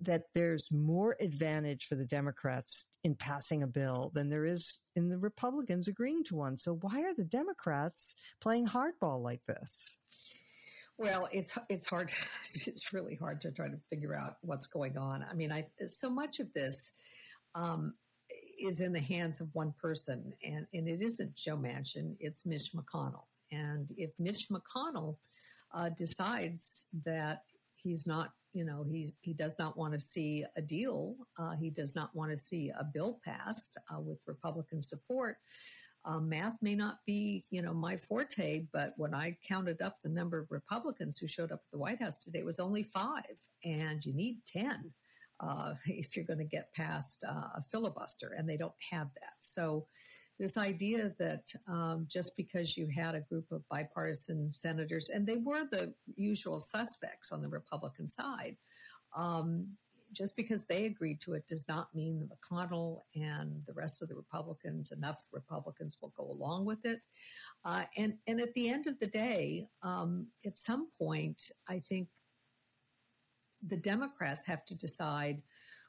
that 0.00 0.24
there's 0.34 0.70
more 0.70 1.16
advantage 1.20 1.86
for 1.86 1.94
the 1.94 2.04
Democrats 2.04 2.86
in 3.04 3.14
passing 3.14 3.62
a 3.62 3.66
bill 3.66 4.10
than 4.14 4.28
there 4.28 4.44
is 4.44 4.80
in 4.96 5.08
the 5.08 5.18
Republicans 5.18 5.88
agreeing 5.88 6.24
to 6.24 6.36
one. 6.36 6.58
So 6.58 6.78
why 6.80 7.02
are 7.02 7.14
the 7.14 7.24
Democrats 7.24 8.14
playing 8.40 8.66
hardball 8.66 9.22
like 9.22 9.44
this? 9.46 9.96
Well, 10.96 11.28
it's 11.32 11.58
it's 11.68 11.86
hard. 11.86 12.10
It's 12.66 12.92
really 12.92 13.16
hard 13.16 13.40
to 13.40 13.50
try 13.50 13.68
to 13.68 13.78
figure 13.90 14.14
out 14.14 14.36
what's 14.42 14.68
going 14.68 14.96
on. 14.96 15.24
I 15.28 15.34
mean, 15.34 15.50
I 15.50 15.66
so 15.88 16.08
much 16.08 16.38
of 16.38 16.52
this 16.52 16.92
um, 17.56 17.94
is 18.58 18.80
in 18.80 18.92
the 18.92 19.00
hands 19.00 19.40
of 19.40 19.48
one 19.54 19.74
person, 19.80 20.32
and 20.44 20.66
and 20.72 20.88
it 20.88 21.02
isn't 21.02 21.34
Joe 21.34 21.56
Manchin. 21.56 22.16
It's 22.20 22.46
Mitch 22.46 22.70
McConnell. 22.74 23.24
And 23.50 23.92
if 23.96 24.10
Mitch 24.18 24.48
McConnell 24.50 25.16
uh, 25.74 25.90
decides 25.90 26.86
that 27.04 27.42
he's 27.76 28.06
not, 28.06 28.32
you 28.54 28.64
know, 28.64 28.84
he's 28.88 29.14
he 29.20 29.34
does 29.34 29.54
not 29.58 29.76
want 29.76 29.92
to 29.92 30.00
see 30.00 30.44
a 30.56 30.62
deal, 30.62 31.16
uh, 31.38 31.54
he 31.56 31.70
does 31.70 31.94
not 31.94 32.14
want 32.14 32.30
to 32.30 32.38
see 32.38 32.70
a 32.70 32.84
bill 32.84 33.20
passed 33.24 33.76
uh, 33.94 34.00
with 34.00 34.18
Republican 34.26 34.80
support 34.80 35.36
um, 36.06 36.28
math 36.28 36.56
may 36.60 36.74
not 36.74 36.98
be, 37.06 37.44
you 37.50 37.62
know, 37.62 37.72
my 37.72 37.96
forte, 37.96 38.66
but 38.72 38.92
when 38.96 39.14
I 39.14 39.36
counted 39.46 39.80
up 39.80 39.98
the 40.02 40.10
number 40.10 40.38
of 40.38 40.50
Republicans 40.50 41.18
who 41.18 41.26
showed 41.26 41.50
up 41.50 41.60
at 41.64 41.70
the 41.72 41.78
White 41.78 42.02
House 42.02 42.22
today, 42.22 42.40
it 42.40 42.44
was 42.44 42.58
only 42.58 42.82
five, 42.82 43.36
and 43.64 44.04
you 44.04 44.12
need 44.12 44.40
ten 44.46 44.92
uh, 45.40 45.74
if 45.86 46.14
you're 46.14 46.26
going 46.26 46.38
to 46.38 46.44
get 46.44 46.74
past 46.74 47.24
uh, 47.26 47.48
a 47.56 47.64
filibuster, 47.70 48.34
and 48.36 48.48
they 48.48 48.56
don't 48.56 48.74
have 48.90 49.08
that. 49.14 49.34
So, 49.40 49.86
this 50.38 50.56
idea 50.56 51.12
that 51.18 51.52
um, 51.68 52.06
just 52.08 52.36
because 52.36 52.76
you 52.76 52.88
had 52.88 53.14
a 53.14 53.20
group 53.20 53.50
of 53.52 53.66
bipartisan 53.68 54.52
senators, 54.52 55.08
and 55.08 55.26
they 55.26 55.36
were 55.36 55.64
the 55.70 55.94
usual 56.16 56.60
suspects 56.60 57.30
on 57.30 57.40
the 57.40 57.48
Republican 57.48 58.08
side, 58.08 58.56
um, 59.16 59.66
just 60.12 60.36
because 60.36 60.64
they 60.64 60.86
agreed 60.86 61.20
to 61.20 61.34
it 61.34 61.46
does 61.46 61.66
not 61.68 61.94
mean 61.94 62.18
that 62.18 62.28
McConnell 62.30 63.02
and 63.14 63.62
the 63.66 63.72
rest 63.72 64.02
of 64.02 64.08
the 64.08 64.14
Republicans, 64.14 64.92
enough 64.92 65.18
Republicans, 65.32 65.98
will 66.00 66.12
go 66.16 66.30
along 66.30 66.64
with 66.64 66.84
it. 66.84 67.00
Uh, 67.64 67.84
and 67.96 68.14
and 68.26 68.40
at 68.40 68.52
the 68.54 68.68
end 68.68 68.86
of 68.86 68.98
the 68.98 69.06
day, 69.06 69.68
um, 69.82 70.26
at 70.44 70.58
some 70.58 70.88
point, 70.98 71.50
I 71.68 71.80
think 71.88 72.08
the 73.66 73.76
Democrats 73.76 74.44
have 74.44 74.64
to 74.66 74.76
decide 74.76 75.42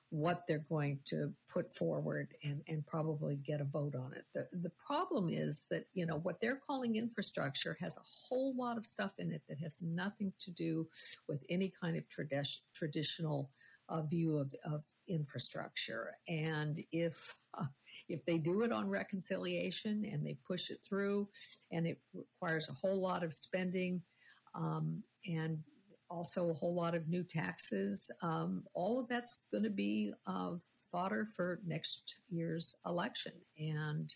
what 0.09 0.43
they're 0.47 0.65
going 0.69 0.99
to 1.05 1.33
put 1.51 1.75
forward 1.75 2.33
and, 2.43 2.61
and 2.67 2.85
probably 2.85 3.35
get 3.37 3.59
a 3.59 3.65
vote 3.65 3.95
on 3.95 4.13
it. 4.13 4.25
The, 4.33 4.47
the 4.61 4.71
problem 4.85 5.29
is 5.29 5.63
that, 5.71 5.85
you 5.93 6.05
know, 6.05 6.19
what 6.19 6.39
they're 6.39 6.61
calling 6.65 6.95
infrastructure 6.95 7.75
has 7.79 7.97
a 7.97 8.01
whole 8.05 8.55
lot 8.55 8.77
of 8.77 8.85
stuff 8.85 9.11
in 9.17 9.31
it 9.31 9.41
that 9.49 9.59
has 9.59 9.81
nothing 9.81 10.31
to 10.39 10.51
do 10.51 10.87
with 11.27 11.43
any 11.49 11.73
kind 11.81 11.97
of 11.97 12.03
tradi- 12.07 12.61
traditional 12.73 13.49
uh, 13.89 14.03
view 14.03 14.37
of, 14.37 14.53
of 14.71 14.83
infrastructure. 15.07 16.11
And 16.27 16.83
if 16.91 17.35
uh, 17.57 17.65
if 18.07 18.23
they 18.25 18.37
do 18.37 18.61
it 18.61 18.71
on 18.71 18.87
reconciliation 18.87 20.05
and 20.11 20.25
they 20.25 20.37
push 20.45 20.69
it 20.69 20.79
through, 20.87 21.27
and 21.71 21.87
it 21.87 21.99
requires 22.13 22.69
a 22.69 22.73
whole 22.73 23.01
lot 23.01 23.23
of 23.23 23.33
spending 23.33 24.01
um, 24.53 25.01
and 25.25 25.57
also 26.09 26.49
a 26.49 26.53
whole 26.53 26.73
lot 26.73 26.95
of 26.95 27.07
new 27.07 27.23
taxes, 27.23 28.09
um, 28.21 28.63
all 28.73 28.99
of 28.99 29.07
that's 29.07 29.39
going 29.51 29.63
to 29.63 29.69
be 29.69 30.13
uh, 30.27 30.51
fodder 30.91 31.27
for 31.35 31.59
next 31.65 32.15
year's 32.29 32.75
election. 32.85 33.33
And 33.59 34.13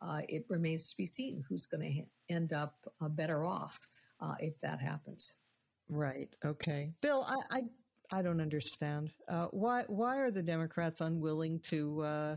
uh, 0.00 0.20
it 0.28 0.44
remains 0.48 0.90
to 0.90 0.96
be 0.96 1.06
seen 1.06 1.44
who's 1.48 1.66
going 1.66 1.82
to 1.82 1.92
ha- 1.92 2.08
end 2.28 2.52
up 2.52 2.74
uh, 3.00 3.08
better 3.08 3.44
off 3.44 3.78
uh, 4.20 4.34
if 4.40 4.58
that 4.60 4.80
happens. 4.80 5.32
Right. 5.88 6.34
Okay. 6.44 6.90
Bill, 7.00 7.26
I, 7.28 7.58
I 7.58 7.62
I 8.14 8.20
don't 8.20 8.40
understand. 8.40 9.10
Uh, 9.28 9.46
why 9.52 9.84
why 9.88 10.18
are 10.18 10.30
the 10.30 10.42
Democrats 10.42 11.00
unwilling 11.00 11.60
to 11.60 12.02
uh, 12.02 12.36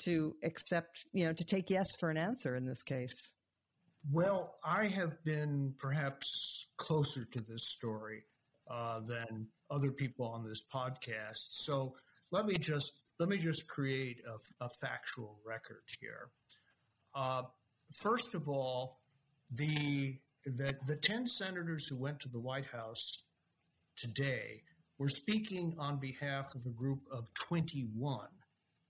to 0.00 0.36
accept 0.44 1.06
you 1.12 1.24
know 1.24 1.32
to 1.32 1.44
take 1.44 1.70
yes 1.70 1.96
for 1.96 2.10
an 2.10 2.16
answer 2.16 2.56
in 2.56 2.64
this 2.64 2.82
case? 2.82 3.30
Well, 4.10 4.58
I 4.64 4.86
have 4.86 5.22
been 5.24 5.74
perhaps 5.76 6.68
closer 6.76 7.24
to 7.24 7.40
this 7.40 7.64
story 7.64 8.22
uh, 8.70 9.00
than 9.00 9.46
other 9.70 9.90
people 9.90 10.26
on 10.26 10.46
this 10.46 10.62
podcast. 10.62 11.62
So 11.62 11.94
let 12.30 12.46
me 12.46 12.56
just 12.56 12.92
let 13.18 13.28
me 13.28 13.38
just 13.38 13.66
create 13.66 14.22
a, 14.26 14.64
a 14.64 14.68
factual 14.68 15.38
record 15.44 15.82
here. 16.00 16.28
Uh, 17.14 17.42
first 17.92 18.34
of 18.34 18.48
all, 18.48 19.00
the 19.50 20.18
the 20.44 20.76
the 20.86 20.96
ten 20.96 21.26
senators 21.26 21.86
who 21.88 21.96
went 21.96 22.20
to 22.20 22.28
the 22.28 22.40
White 22.40 22.66
House 22.66 23.18
today 23.96 24.62
we're 24.98 25.08
speaking 25.08 25.74
on 25.78 25.98
behalf 25.98 26.56
of 26.56 26.66
a 26.66 26.70
group 26.70 27.00
of 27.12 27.32
21 27.34 28.26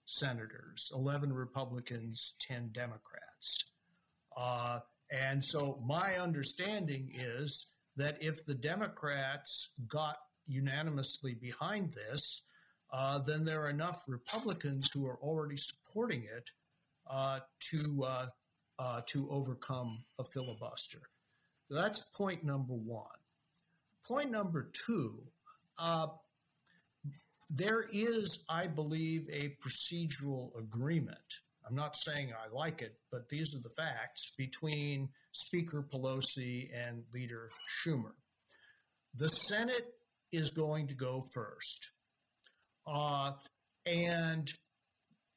senators, 0.06 0.90
11 0.94 1.30
Republicans, 1.30 2.32
10 2.40 2.70
Democrats. 2.72 3.66
Uh, 4.34 4.80
and 5.10 5.44
so 5.44 5.78
my 5.86 6.16
understanding 6.16 7.10
is 7.12 7.66
that 7.98 8.16
if 8.20 8.46
the 8.46 8.54
Democrats 8.54 9.70
got 9.86 10.16
unanimously 10.46 11.34
behind 11.34 11.92
this, 11.92 12.42
uh, 12.90 13.18
then 13.18 13.44
there 13.44 13.62
are 13.62 13.68
enough 13.68 14.04
Republicans 14.08 14.90
who 14.92 15.06
are 15.06 15.18
already 15.22 15.56
supporting 15.56 16.22
it 16.22 16.50
uh, 17.10 17.40
to 17.60 18.04
uh, 18.04 18.26
uh, 18.78 19.00
to 19.06 19.28
overcome 19.30 20.02
a 20.18 20.24
filibuster. 20.24 21.00
So 21.68 21.74
that's 21.74 22.00
point 22.14 22.44
number 22.44 22.74
one. 22.74 23.04
Point 24.06 24.30
number 24.30 24.70
two 24.72 25.20
uh, 25.78 26.06
there 27.50 27.86
is, 27.92 28.40
I 28.48 28.66
believe, 28.66 29.28
a 29.32 29.56
procedural 29.62 30.56
agreement. 30.58 31.40
I'm 31.68 31.76
not 31.76 31.96
saying 31.96 32.32
I 32.32 32.54
like 32.54 32.80
it, 32.82 32.94
but 33.10 33.28
these 33.28 33.54
are 33.54 33.58
the 33.58 33.68
facts 33.70 34.32
between 34.38 35.08
Speaker 35.32 35.82
Pelosi 35.82 36.70
and 36.74 37.02
Leader 37.12 37.50
Schumer. 37.84 38.12
The 39.14 39.28
Senate 39.28 39.94
is 40.32 40.50
going 40.50 40.86
to 40.86 40.94
go 40.94 41.20
first. 41.20 41.88
Uh, 42.86 43.32
and 43.86 44.52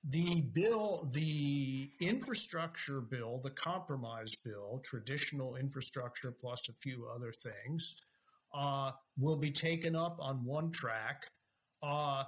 the 0.07 0.41
bill, 0.53 1.09
the 1.11 1.91
infrastructure 1.99 3.01
bill, 3.01 3.39
the 3.43 3.51
compromise 3.51 4.34
bill, 4.43 4.82
traditional 4.84 5.57
infrastructure 5.57 6.32
plus 6.32 6.69
a 6.69 6.73
few 6.73 7.07
other 7.13 7.32
things, 7.32 7.95
uh, 8.53 8.91
will 9.17 9.36
be 9.36 9.51
taken 9.51 9.95
up 9.95 10.17
on 10.19 10.43
one 10.43 10.71
track. 10.71 11.27
Uh, 11.84 12.23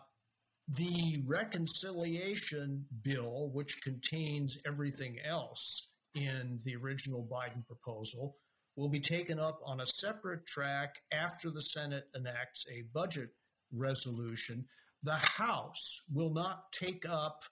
the 0.68 1.22
reconciliation 1.26 2.86
bill, 3.02 3.50
which 3.54 3.82
contains 3.82 4.58
everything 4.66 5.18
else 5.26 5.90
in 6.16 6.60
the 6.64 6.76
original 6.76 7.28
Biden 7.30 7.66
proposal, 7.68 8.38
will 8.76 8.90
be 8.90 9.00
taken 9.00 9.40
up 9.40 9.60
on 9.66 9.82
a 9.82 9.86
separate 9.86 10.46
track 10.46 10.96
after 11.12 11.52
the 11.52 11.62
Senate 11.62 12.06
enacts 12.16 12.66
a 12.72 12.84
budget 12.94 13.30
resolution. 13.72 14.66
The 15.04 15.16
House 15.16 16.02
will 16.12 16.34
not 16.34 16.72
take 16.72 17.08
up 17.08 17.44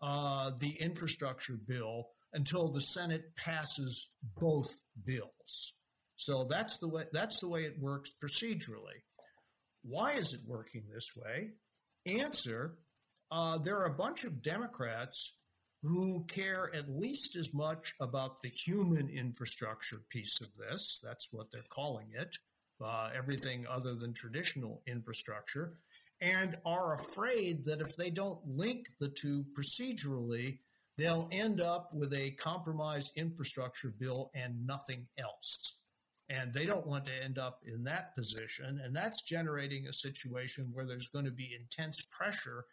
uh, 0.00 0.52
the 0.58 0.72
infrastructure 0.80 1.58
bill 1.66 2.06
until 2.32 2.68
the 2.68 2.80
Senate 2.80 3.34
passes 3.36 4.08
both 4.38 4.70
bills. 5.04 5.74
So 6.16 6.46
that's 6.48 6.78
the 6.78 6.88
way 6.88 7.04
that's 7.12 7.40
the 7.40 7.48
way 7.48 7.62
it 7.62 7.80
works 7.80 8.12
procedurally. 8.22 9.02
Why 9.82 10.12
is 10.12 10.34
it 10.34 10.40
working 10.46 10.84
this 10.92 11.08
way? 11.16 11.50
Answer: 12.06 12.78
uh, 13.30 13.58
There 13.58 13.78
are 13.78 13.86
a 13.86 13.96
bunch 13.96 14.24
of 14.24 14.42
Democrats 14.42 15.34
who 15.82 16.24
care 16.28 16.74
at 16.74 16.90
least 16.90 17.36
as 17.36 17.54
much 17.54 17.94
about 18.00 18.40
the 18.40 18.48
human 18.48 19.08
infrastructure 19.08 20.02
piece 20.10 20.40
of 20.40 20.54
this. 20.54 21.00
That's 21.02 21.28
what 21.32 21.50
they're 21.50 21.62
calling 21.70 22.08
it. 22.14 22.36
Uh, 22.82 23.10
everything 23.14 23.66
other 23.66 23.94
than 23.94 24.14
traditional 24.14 24.80
infrastructure, 24.86 25.76
and 26.22 26.56
are 26.64 26.94
afraid 26.94 27.62
that 27.62 27.82
if 27.82 27.94
they 27.94 28.08
don't 28.08 28.40
link 28.46 28.88
the 28.98 29.08
two 29.10 29.44
procedurally, 29.54 30.58
they'll 30.96 31.28
end 31.30 31.60
up 31.60 31.92
with 31.92 32.14
a 32.14 32.30
compromised 32.32 33.12
infrastructure 33.16 33.92
bill 33.98 34.30
and 34.34 34.66
nothing 34.66 35.06
else. 35.18 35.79
And 36.30 36.54
they 36.54 36.64
don't 36.64 36.86
want 36.86 37.04
to 37.06 37.12
end 37.24 37.38
up 37.38 37.60
in 37.66 37.82
that 37.84 38.14
position. 38.14 38.80
And 38.84 38.94
that's 38.94 39.22
generating 39.22 39.88
a 39.88 39.92
situation 39.92 40.70
where 40.72 40.86
there's 40.86 41.08
going 41.08 41.24
to 41.24 41.32
be 41.32 41.58
intense 41.60 42.06
pressure 42.10 42.64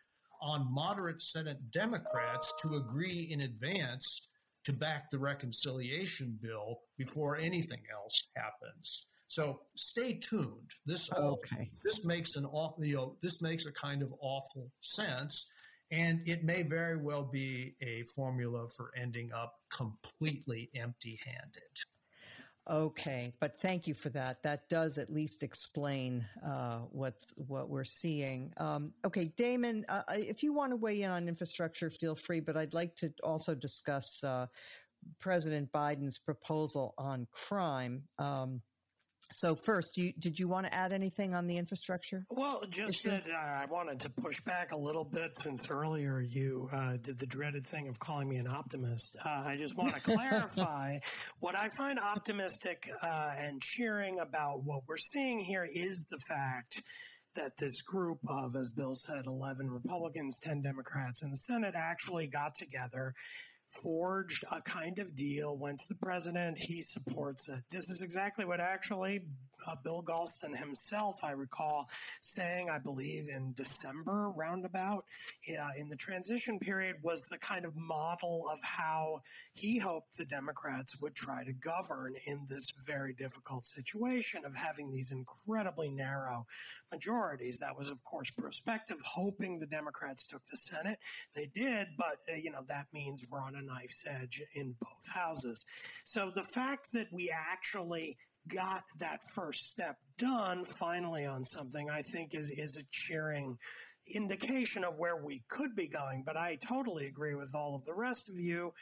on 0.42 0.72
moderate 0.72 1.20
Senate 1.20 1.72
Democrats 1.72 2.54
to 2.62 2.76
agree 2.76 3.28
in 3.32 3.42
advance 3.42 4.30
to 4.66 4.74
back 4.74 5.10
the 5.10 5.18
reconciliation 5.18 6.38
bill 6.42 6.82
before 6.98 7.38
anything 7.38 7.82
else 7.92 8.28
happens. 8.36 9.08
So 9.28 9.62
stay 9.76 10.14
tuned. 10.14 10.72
This 10.86 11.10
okay. 11.12 11.70
this 11.84 12.06
makes 12.06 12.36
an 12.36 12.46
awful, 12.46 12.86
you 12.86 12.96
know, 12.96 13.16
this 13.22 13.42
makes 13.42 13.66
a 13.66 13.72
kind 13.72 14.02
of 14.02 14.14
awful 14.22 14.72
sense, 14.82 15.48
and 15.92 16.22
it 16.26 16.44
may 16.44 16.64
very 16.64 16.98
well 16.98 17.24
be 17.24 17.76
a 17.82 18.04
formula 18.16 18.68
for 18.68 18.92
ending 18.96 19.32
up 19.34 19.56
completely 19.70 20.70
empty-handed. 20.76 21.62
Okay, 22.70 23.34
but 23.40 23.58
thank 23.58 23.88
you 23.88 23.94
for 23.94 24.10
that. 24.10 24.44
That 24.44 24.68
does 24.68 24.98
at 24.98 25.12
least 25.12 25.42
explain 25.42 26.26
uh, 26.46 26.80
what's 26.92 27.34
what 27.38 27.70
we're 27.70 27.86
seeing. 27.86 28.52
Um, 28.58 28.92
okay, 29.06 29.32
Damon, 29.38 29.86
uh, 29.88 30.04
if 30.10 30.44
you 30.44 30.52
want 30.52 30.74
to 30.74 30.76
weigh 30.76 31.04
in 31.04 31.12
on 31.12 31.30
infrastructure, 31.30 31.90
feel 31.90 32.14
free. 32.14 32.42
But 32.42 32.58
I'd 32.58 32.74
like 32.74 32.96
to 32.98 33.14
also 33.24 33.56
discuss 33.56 34.22
uh, 34.22 34.48
President 35.20 35.72
Biden's 35.72 36.18
proposal 36.18 36.94
on 36.98 37.26
crime. 37.32 38.04
Um, 38.20 38.62
so 39.32 39.56
first, 39.56 39.98
you, 39.98 40.14
did 40.20 40.40
you 40.40 40.48
want 40.48 40.66
to 40.68 40.74
add 40.74 40.94
anything 40.94 41.34
on 41.34 41.48
the 41.48 41.58
infrastructure? 41.58 42.26
Well, 42.30 42.64
just 42.70 43.06
issue? 43.06 43.10
that 43.10 43.24
uh, 43.30 43.36
I 43.36 43.66
wanted 43.66 44.00
to 44.02 44.10
push 44.10 44.40
back 44.42 44.72
a 44.72 44.78
little 44.78 45.04
bit 45.04 45.36
since 45.38 45.70
earlier 45.70 46.22
you 46.22 46.70
uh, 46.72 46.98
did 46.98 47.20
the 47.20 47.26
dreaded 47.26 47.66
thing 47.66 47.88
of 47.88 48.00
calling 48.00 48.30
me 48.30 48.38
an 48.38 48.48
optimist. 48.48 49.18
Uh, 49.26 49.44
I 49.46 49.58
just 49.58 49.76
want 49.76 49.94
to 49.94 50.02
clarify 50.02 51.00
what 51.40 51.56
I 51.56 51.70
find 51.70 52.00
optimistic 52.00 52.90
uh, 53.02 53.34
and 53.38 53.62
cheering 53.62 54.20
about 54.20 54.64
what 54.64 54.84
we're 54.88 54.98
seeing 54.98 55.40
here 55.40 55.68
is 55.70 56.06
the 56.06 56.20
fact 56.20 56.82
that 57.36 57.58
this 57.58 57.82
group 57.82 58.20
of, 58.28 58.56
as 58.56 58.70
Bill 58.70 58.94
said, 58.94 59.26
11 59.28 59.70
Republicans, 59.70 60.38
10 60.42 60.62
Democrats 60.62 61.22
in 61.22 61.30
the 61.30 61.38
Senate 61.38 61.76
actually 61.76 62.28
got 62.28 62.56
together 62.56 63.14
forged 63.68 64.44
a 64.52 64.62
kind 64.62 64.98
of 65.00 65.16
deal, 65.16 65.58
went 65.58 65.80
to 65.80 65.88
the 65.90 65.96
president. 65.96 66.58
He 66.58 66.82
supports 66.82 67.50
it. 67.50 67.60
This 67.70 67.90
is 67.90 68.02
exactly 68.02 68.46
what 68.46 68.60
actually 68.60 69.26
uh, 69.68 69.76
Bill 69.84 70.04
Galston 70.04 70.58
himself, 70.58 71.24
I 71.24 71.32
recall, 71.32 71.90
saying, 72.22 72.70
I 72.70 72.78
believe 72.78 73.28
in 73.28 73.54
December 73.54 74.30
roundabout 74.30 75.04
uh, 75.50 75.70
in 75.76 75.90
the 75.90 75.96
transition 75.96 76.60
period, 76.60 76.98
was 77.02 77.26
the 77.26 77.38
kind 77.38 77.66
of 77.66 77.76
model 77.76 78.46
of 78.52 78.60
how 78.62 79.22
he 79.54 79.80
hoped 79.80 80.18
the 80.18 80.26
Democrats 80.26 81.00
would 81.02 81.16
try 81.16 81.44
to 81.44 81.52
govern 81.52 82.14
in 82.26 82.46
this 82.48 82.68
very 82.86 83.14
difficult 83.14 83.66
situation 83.66 84.46
of 84.46 84.56
having 84.56 84.92
these 84.92 85.12
incredibly 85.12 85.90
narrow 85.90 86.46
majorities. 86.92 87.58
That 87.58 87.78
was, 87.78 87.90
of 87.90 88.04
course, 88.04 88.32
prospective, 88.32 88.98
hoping 89.04 89.60
the 89.60 89.66
Democrats 89.66 90.26
took 90.26 90.46
the 90.46 90.58
Senate. 90.58 91.00
They 91.36 91.50
did, 91.54 91.88
but, 91.98 92.20
uh, 92.32 92.38
you 92.38 92.52
know, 92.52 92.64
that 92.68 92.88
means 92.94 93.24
we're 93.30 93.42
on 93.42 93.57
a 93.58 93.62
knife's 93.62 94.04
edge 94.08 94.42
in 94.56 94.76
both 94.80 95.08
houses. 95.14 95.66
So 96.04 96.32
the 96.34 96.44
fact 96.44 96.92
that 96.94 97.08
we 97.12 97.32
actually 97.34 98.18
got 98.48 98.84
that 99.00 99.24
first 99.36 99.70
step 99.70 99.98
done 100.18 100.66
finally 100.66 101.26
on 101.26 101.44
something, 101.46 101.90
I 101.90 102.02
think 102.02 102.34
is, 102.34 102.50
is 102.50 102.78
a 102.78 102.84
cheering 102.92 103.58
indication 104.14 104.84
of 104.84 104.98
where 104.98 105.18
we 105.18 105.44
could 105.50 105.76
be 105.76 105.88
going. 105.88 106.24
But 106.26 106.38
I 106.38 106.56
totally 106.56 107.08
agree 107.08 107.36
with 107.36 107.54
all 107.54 107.76
of 107.76 107.86
the 107.86 107.94
rest 107.94 108.30
of 108.30 108.38
you. 108.38 108.74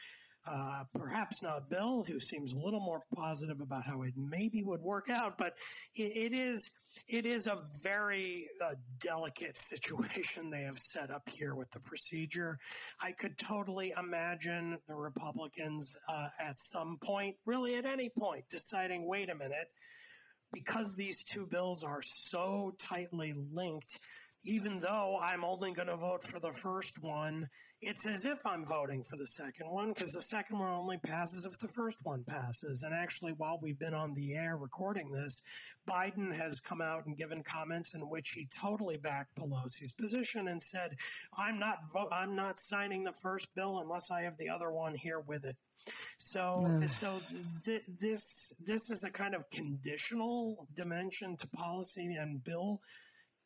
Uh, 0.46 0.84
perhaps 0.96 1.42
not 1.42 1.68
Bill, 1.68 2.04
who 2.04 2.20
seems 2.20 2.52
a 2.52 2.58
little 2.58 2.78
more 2.80 3.02
positive 3.14 3.60
about 3.60 3.84
how 3.84 4.02
it 4.02 4.14
maybe 4.16 4.62
would 4.62 4.80
work 4.80 5.10
out, 5.10 5.36
but 5.36 5.54
it, 5.96 6.16
it 6.16 6.32
is 6.32 6.70
it 7.08 7.26
is 7.26 7.46
a 7.46 7.58
very 7.82 8.48
uh, 8.64 8.74
delicate 9.00 9.58
situation 9.58 10.48
they 10.48 10.62
have 10.62 10.78
set 10.78 11.10
up 11.10 11.28
here 11.28 11.54
with 11.54 11.70
the 11.72 11.80
procedure. 11.80 12.58
I 13.02 13.12
could 13.12 13.36
totally 13.38 13.92
imagine 13.98 14.78
the 14.88 14.94
Republicans 14.94 15.94
uh, 16.08 16.28
at 16.40 16.60
some 16.60 16.98
point, 17.02 17.36
really 17.44 17.74
at 17.74 17.84
any 17.84 18.08
point, 18.08 18.44
deciding, 18.48 19.06
wait 19.06 19.28
a 19.28 19.34
minute, 19.34 19.68
because 20.52 20.94
these 20.94 21.22
two 21.22 21.46
bills 21.46 21.82
are 21.82 22.02
so 22.02 22.72
tightly 22.78 23.34
linked, 23.52 23.98
even 24.44 24.78
though 24.78 25.18
I'm 25.20 25.44
only 25.44 25.72
going 25.72 25.88
to 25.88 25.96
vote 25.96 26.22
for 26.22 26.38
the 26.38 26.52
first 26.52 27.02
one, 27.02 27.48
it's 27.82 28.06
as 28.06 28.24
if 28.24 28.46
I'm 28.46 28.64
voting 28.64 29.04
for 29.04 29.16
the 29.16 29.26
second 29.26 29.68
one 29.68 29.92
because 29.92 30.10
the 30.10 30.22
second 30.22 30.58
one 30.58 30.72
only 30.72 30.96
passes 30.98 31.44
if 31.44 31.58
the 31.58 31.68
first 31.68 31.98
one 32.04 32.24
passes. 32.24 32.82
And 32.82 32.94
actually, 32.94 33.32
while 33.32 33.58
we've 33.60 33.78
been 33.78 33.94
on 33.94 34.14
the 34.14 34.34
air 34.34 34.56
recording 34.56 35.12
this, 35.12 35.42
Biden 35.86 36.34
has 36.34 36.58
come 36.58 36.80
out 36.80 37.06
and 37.06 37.16
given 37.16 37.42
comments 37.42 37.94
in 37.94 38.08
which 38.08 38.30
he 38.30 38.46
totally 38.46 38.96
backed 38.96 39.36
Pelosi's 39.36 39.92
position 39.92 40.48
and 40.48 40.62
said, 40.62 40.96
"I'm 41.36 41.58
not 41.58 41.78
vo- 41.92 42.10
I'm 42.10 42.34
not 42.34 42.58
signing 42.58 43.04
the 43.04 43.12
first 43.12 43.54
bill 43.54 43.78
unless 43.80 44.10
I 44.10 44.22
have 44.22 44.38
the 44.38 44.48
other 44.48 44.70
one 44.70 44.94
here 44.94 45.20
with 45.20 45.44
it." 45.44 45.56
So, 46.18 46.64
mm. 46.66 46.88
so 46.88 47.20
th- 47.64 47.84
this 48.00 48.54
this 48.64 48.90
is 48.90 49.04
a 49.04 49.10
kind 49.10 49.34
of 49.34 49.48
conditional 49.50 50.66
dimension 50.74 51.36
to 51.36 51.46
policy 51.48 52.14
and 52.14 52.42
bill 52.42 52.80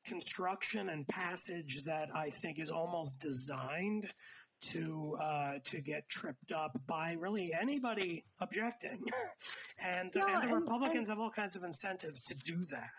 construction 0.04 0.88
and 0.88 1.06
passage 1.08 1.82
that 1.84 2.08
I 2.14 2.30
think 2.30 2.58
is 2.58 2.70
almost 2.70 3.18
designed 3.18 4.12
to 4.60 5.16
uh, 5.20 5.52
to 5.64 5.80
get 5.80 6.08
tripped 6.08 6.52
up 6.52 6.78
by 6.86 7.16
really 7.18 7.52
anybody 7.58 8.24
objecting, 8.40 9.02
and, 9.84 10.10
yeah, 10.14 10.34
and 10.34 10.42
the 10.42 10.54
and, 10.54 10.62
Republicans 10.62 11.08
and, 11.08 11.18
have 11.18 11.18
all 11.18 11.30
kinds 11.30 11.56
of 11.56 11.64
incentive 11.64 12.22
to 12.24 12.34
do 12.34 12.64
that. 12.70 12.90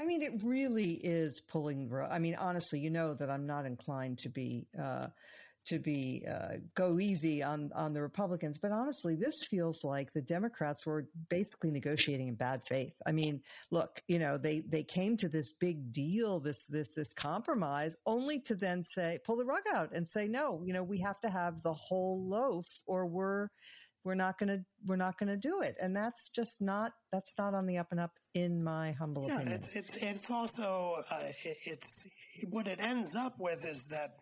I 0.00 0.04
mean, 0.04 0.22
it 0.22 0.42
really 0.44 0.92
is 0.92 1.40
pulling. 1.40 1.92
I 2.08 2.18
mean, 2.18 2.36
honestly, 2.36 2.78
you 2.78 2.90
know 2.90 3.14
that 3.14 3.30
I'm 3.30 3.46
not 3.46 3.66
inclined 3.66 4.18
to 4.20 4.28
be. 4.28 4.66
Uh, 4.80 5.08
to 5.68 5.78
be 5.78 6.24
uh, 6.28 6.56
go 6.74 6.98
easy 6.98 7.42
on 7.42 7.70
on 7.74 7.92
the 7.92 8.00
Republicans, 8.00 8.58
but 8.58 8.72
honestly, 8.72 9.14
this 9.14 9.44
feels 9.44 9.84
like 9.84 10.12
the 10.12 10.22
Democrats 10.22 10.86
were 10.86 11.08
basically 11.28 11.70
negotiating 11.70 12.28
in 12.28 12.34
bad 12.34 12.64
faith. 12.64 12.94
I 13.06 13.12
mean, 13.12 13.42
look, 13.70 14.02
you 14.08 14.18
know, 14.18 14.38
they 14.38 14.60
they 14.60 14.82
came 14.82 15.16
to 15.18 15.28
this 15.28 15.52
big 15.52 15.92
deal, 15.92 16.40
this 16.40 16.66
this 16.66 16.94
this 16.94 17.12
compromise, 17.12 17.96
only 18.06 18.40
to 18.40 18.54
then 18.54 18.82
say 18.82 19.18
pull 19.24 19.36
the 19.36 19.44
rug 19.44 19.62
out 19.74 19.90
and 19.92 20.06
say 20.06 20.26
no. 20.26 20.62
You 20.64 20.72
know, 20.72 20.82
we 20.82 20.98
have 21.00 21.20
to 21.20 21.30
have 21.30 21.62
the 21.62 21.74
whole 21.74 22.26
loaf, 22.26 22.66
or 22.86 23.06
we're 23.06 23.48
we're 24.04 24.14
not 24.14 24.38
going 24.38 24.48
to 24.48 24.64
we're 24.86 24.96
not 24.96 25.18
going 25.18 25.28
to 25.28 25.36
do 25.36 25.60
it 25.60 25.76
and 25.82 25.94
that's 25.94 26.30
just 26.30 26.62
not 26.62 26.92
that's 27.12 27.34
not 27.36 27.52
on 27.52 27.66
the 27.66 27.76
up 27.76 27.88
and 27.90 28.00
up 28.00 28.12
in 28.34 28.62
my 28.62 28.92
humble 28.92 29.26
yeah, 29.26 29.34
opinion 29.34 29.56
it's 29.56 29.68
it's 29.74 29.96
it's 29.96 30.30
also 30.30 31.02
uh, 31.10 31.24
it's 31.42 32.08
what 32.48 32.68
it 32.68 32.78
ends 32.80 33.14
up 33.14 33.38
with 33.38 33.66
is 33.66 33.84
that 33.86 34.14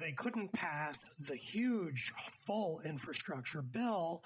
they 0.00 0.12
couldn't 0.12 0.52
pass 0.52 1.14
the 1.28 1.36
huge 1.36 2.12
full 2.28 2.80
infrastructure 2.84 3.62
bill. 3.62 4.22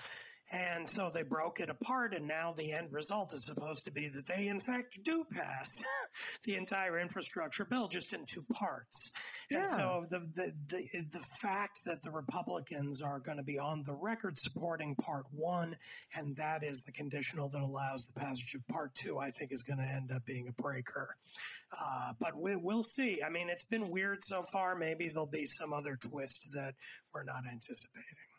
And 0.53 0.89
so 0.89 1.11
they 1.15 1.23
broke 1.23 1.61
it 1.61 1.71
apart, 1.71 2.13
and 2.13 2.27
now 2.27 2.53
the 2.57 2.73
end 2.73 2.89
result 2.93 3.33
is 3.33 3.45
supposed 3.45 3.85
to 3.85 3.93
be 3.93 4.09
that 4.09 4.27
they, 4.27 4.49
in 4.49 4.59
fact, 4.59 4.99
do 5.05 5.25
pass 5.31 5.69
the 6.45 6.57
entire 6.57 6.99
infrastructure 6.99 7.65
bill 7.65 7.87
just 7.87 8.13
in 8.13 8.27
two 8.27 8.45
parts. 8.53 9.13
Yeah. 9.49 9.59
And 9.59 9.67
so 9.69 10.07
the, 10.11 10.19
the, 10.35 10.53
the, 10.69 11.05
the 11.13 11.25
fact 11.41 11.85
that 11.87 12.03
the 12.03 12.11
Republicans 12.11 13.01
are 13.01 13.21
going 13.21 13.37
to 13.37 13.45
be 13.45 13.61
on 13.61 13.85
the 13.85 13.95
record 13.95 14.39
supporting 14.39 14.97
part 14.97 15.27
one, 15.31 15.77
and 16.17 16.35
that 16.37 16.65
is 16.65 16.83
the 16.83 16.93
conditional 16.93 17.49
that 17.51 17.61
allows 17.61 18.07
the 18.07 18.19
passage 18.19 18.55
of 18.55 18.67
part 18.67 18.95
two, 18.97 19.19
I 19.19 19.31
think 19.31 19.53
is 19.53 19.63
going 19.63 19.79
to 19.79 19.85
end 19.85 20.11
up 20.11 20.25
being 20.25 20.49
a 20.49 20.63
breaker. 20.63 21.17
Uh, 21.81 22.13
but 22.19 22.37
we, 22.37 22.57
will 22.57 22.83
see. 22.83 23.23
I 23.25 23.31
mean, 23.31 23.49
it's 23.49 23.65
been 23.65 23.89
weird 23.89 24.25
so 24.25 24.43
far. 24.53 24.75
Maybe 24.75 25.09
there'll 25.09 25.27
be 25.27 25.47
some 25.47 25.73
other 25.73 25.97
twist 25.97 26.49
that 26.55 26.75
we're 27.15 27.23
not 27.23 27.45
anticipating. 27.49 28.30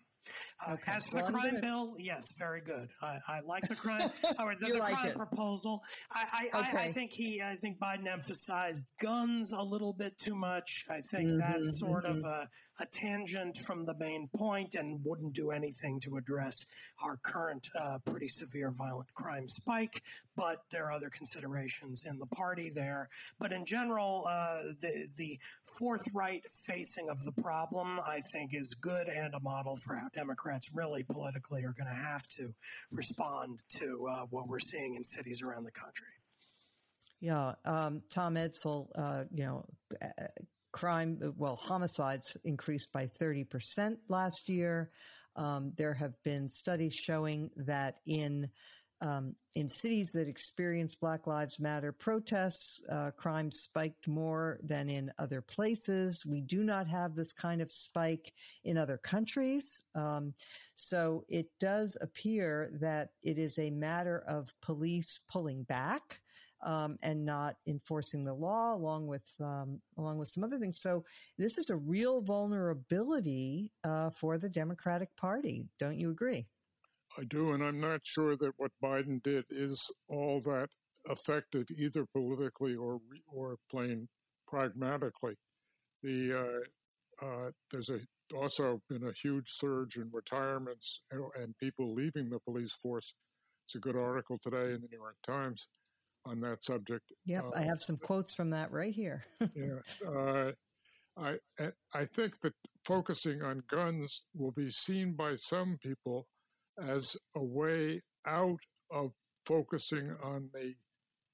Uh, 0.65 0.73
okay. 0.73 0.91
As 0.91 1.05
for 1.05 1.17
well, 1.17 1.25
the 1.27 1.31
crime 1.33 1.49
gonna... 1.51 1.61
bill, 1.61 1.95
yes, 1.97 2.31
very 2.37 2.61
good. 2.61 2.89
I, 3.01 3.17
I 3.27 3.39
like 3.41 3.67
the 3.67 3.75
crime 3.75 4.11
or 4.39 4.55
the, 4.55 4.67
the 4.67 4.77
like 4.77 4.93
crime 4.93 5.07
it. 5.09 5.15
proposal. 5.15 5.83
I, 6.13 6.49
I, 6.53 6.59
okay. 6.59 6.77
I, 6.77 6.81
I, 6.83 6.91
think 6.91 7.11
he, 7.11 7.41
I 7.41 7.55
think 7.55 7.79
Biden 7.79 8.07
emphasized 8.07 8.85
guns 8.99 9.53
a 9.53 9.61
little 9.61 9.93
bit 9.93 10.17
too 10.17 10.35
much. 10.35 10.85
I 10.89 11.01
think 11.01 11.29
mm-hmm, 11.29 11.39
that's 11.39 11.79
sort 11.79 12.05
mm-hmm. 12.05 12.17
of 12.17 12.23
a, 12.23 12.49
a 12.81 12.85
tangent 12.87 13.59
from 13.59 13.85
the 13.85 13.93
main 13.95 14.27
point 14.35 14.75
and 14.75 15.03
wouldn't 15.05 15.33
do 15.33 15.51
anything 15.51 15.99
to 16.01 16.17
address 16.17 16.65
our 17.03 17.17
current 17.17 17.67
uh, 17.79 17.99
pretty 18.05 18.27
severe 18.27 18.71
violent 18.71 19.13
crime 19.13 19.47
spike. 19.47 20.01
But 20.35 20.63
there 20.71 20.85
are 20.85 20.91
other 20.91 21.09
considerations 21.09 22.05
in 22.05 22.17
the 22.17 22.25
party 22.25 22.69
there. 22.69 23.09
But 23.39 23.51
in 23.51 23.65
general, 23.65 24.25
uh, 24.27 24.73
the 24.79 25.07
the 25.15 25.39
forthright 25.63 26.45
facing 26.51 27.09
of 27.09 27.23
the 27.23 27.31
problem, 27.31 27.99
I 28.05 28.21
think, 28.31 28.53
is 28.53 28.73
good 28.73 29.07
and 29.07 29.33
a 29.35 29.39
model 29.39 29.75
for 29.75 29.95
how 29.95 30.07
Democrats 30.13 30.69
really 30.73 31.03
politically 31.03 31.63
are 31.63 31.73
going 31.73 31.89
to 31.89 32.01
have 32.01 32.27
to 32.29 32.53
respond 32.91 33.63
to 33.79 34.07
uh, 34.07 34.25
what 34.29 34.47
we're 34.47 34.59
seeing 34.59 34.95
in 34.95 35.03
cities 35.03 35.41
around 35.41 35.65
the 35.65 35.71
country. 35.71 36.07
Yeah, 37.19 37.53
um, 37.65 38.01
Tom 38.09 38.33
Edsall, 38.35 38.87
uh, 38.95 39.25
you 39.31 39.43
know, 39.43 39.65
uh, 40.01 40.23
crime, 40.71 41.33
well, 41.37 41.55
homicides 41.55 42.37
increased 42.43 42.91
by 42.91 43.07
30% 43.07 43.97
last 44.07 44.49
year. 44.49 44.91
Um, 45.35 45.71
there 45.77 45.93
have 45.93 46.21
been 46.23 46.49
studies 46.49 46.93
showing 46.93 47.49
that 47.55 47.97
in 48.05 48.49
um, 49.01 49.35
in 49.55 49.67
cities 49.67 50.11
that 50.11 50.27
experience 50.27 50.95
Black 50.95 51.25
Lives 51.25 51.59
Matter 51.59 51.91
protests, 51.91 52.81
uh, 52.89 53.09
crime 53.11 53.51
spiked 53.51 54.07
more 54.07 54.59
than 54.63 54.89
in 54.89 55.11
other 55.17 55.41
places. 55.41 56.23
We 56.25 56.41
do 56.41 56.63
not 56.63 56.87
have 56.87 57.15
this 57.15 57.33
kind 57.33 57.61
of 57.61 57.71
spike 57.71 58.31
in 58.63 58.77
other 58.77 58.97
countries. 58.97 59.83
Um, 59.95 60.33
so 60.75 61.25
it 61.27 61.47
does 61.59 61.97
appear 61.99 62.71
that 62.79 63.09
it 63.23 63.39
is 63.39 63.57
a 63.57 63.71
matter 63.71 64.23
of 64.27 64.53
police 64.61 65.19
pulling 65.27 65.63
back 65.63 66.21
um, 66.63 66.97
and 67.01 67.25
not 67.25 67.55
enforcing 67.67 68.23
the 68.23 68.33
law, 68.33 68.73
along 68.75 69.07
with 69.07 69.29
um, 69.39 69.79
along 69.97 70.17
with 70.17 70.27
some 70.27 70.43
other 70.43 70.59
things. 70.59 70.81
So 70.81 71.03
this 71.37 71.57
is 71.57 71.69
a 71.69 71.75
real 71.75 72.21
vulnerability 72.21 73.71
uh, 73.83 74.09
for 74.09 74.37
the 74.37 74.49
Democratic 74.49 75.15
Party. 75.15 75.65
Don't 75.79 75.99
you 75.99 76.11
agree? 76.11 76.45
I 77.17 77.23
do, 77.25 77.51
and 77.53 77.63
I'm 77.63 77.79
not 77.79 78.01
sure 78.03 78.37
that 78.37 78.53
what 78.57 78.71
Biden 78.81 79.21
did 79.23 79.45
is 79.49 79.89
all 80.07 80.41
that 80.45 80.69
effective, 81.09 81.65
either 81.75 82.05
politically 82.13 82.75
or 82.75 82.99
or 83.27 83.57
plain 83.69 84.07
pragmatically. 84.47 85.35
The 86.03 86.63
uh, 87.21 87.25
uh, 87.25 87.51
there's 87.71 87.89
a 87.89 87.99
also 88.35 88.81
been 88.89 89.07
a 89.07 89.13
huge 89.13 89.51
surge 89.51 89.97
in 89.97 90.09
retirements 90.11 91.01
and 91.11 91.57
people 91.57 91.93
leaving 91.93 92.29
the 92.29 92.39
police 92.39 92.71
force. 92.71 93.13
It's 93.67 93.75
a 93.75 93.79
good 93.79 93.97
article 93.97 94.39
today 94.41 94.73
in 94.73 94.81
the 94.81 94.87
New 94.89 94.97
York 94.97 95.17
Times 95.25 95.67
on 96.25 96.39
that 96.41 96.63
subject. 96.63 97.11
Yep, 97.25 97.45
uh, 97.45 97.57
I 97.57 97.61
have 97.63 97.81
some 97.81 97.97
quotes 97.97 98.33
from 98.33 98.49
that 98.51 98.71
right 98.71 98.93
here. 98.93 99.25
yeah, 99.55 100.07
uh, 100.07 100.51
I 101.17 101.37
I 101.93 102.05
think 102.05 102.33
that 102.43 102.53
focusing 102.85 103.41
on 103.41 103.63
guns 103.69 104.23
will 104.35 104.51
be 104.51 104.71
seen 104.71 105.13
by 105.13 105.35
some 105.35 105.77
people 105.81 106.27
as 106.79 107.15
a 107.35 107.43
way 107.43 108.01
out 108.27 108.59
of 108.91 109.11
focusing 109.45 110.15
on 110.23 110.49
the 110.53 110.73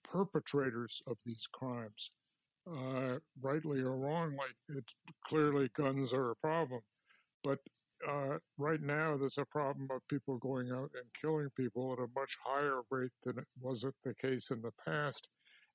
perpetrators 0.04 1.02
of 1.08 1.18
these 1.26 1.48
crimes. 1.54 2.12
Uh, 2.70 3.18
rightly 3.42 3.80
or 3.80 3.96
wrongly, 3.96 4.50
it's 4.70 4.94
clearly 5.26 5.70
guns 5.78 6.12
are 6.12 6.32
a 6.32 6.36
problem, 6.36 6.82
but 7.44 7.60
uh, 8.08 8.38
right 8.58 8.82
now 8.82 9.18
there's 9.18 9.38
a 9.38 9.46
problem 9.46 9.88
of 9.92 10.08
people 10.08 10.38
going 10.38 10.72
out 10.72 10.92
and 10.94 11.06
killing 11.20 11.50
people 11.56 11.94
at 11.94 12.04
a 12.04 12.08
much 12.16 12.38
higher 12.44 12.82
rate 12.92 13.12
than 13.24 13.38
it 13.38 13.48
wasn't 13.60 13.96
the 14.04 14.14
case 14.16 14.52
in 14.52 14.62
the 14.62 14.72
past. 14.86 15.28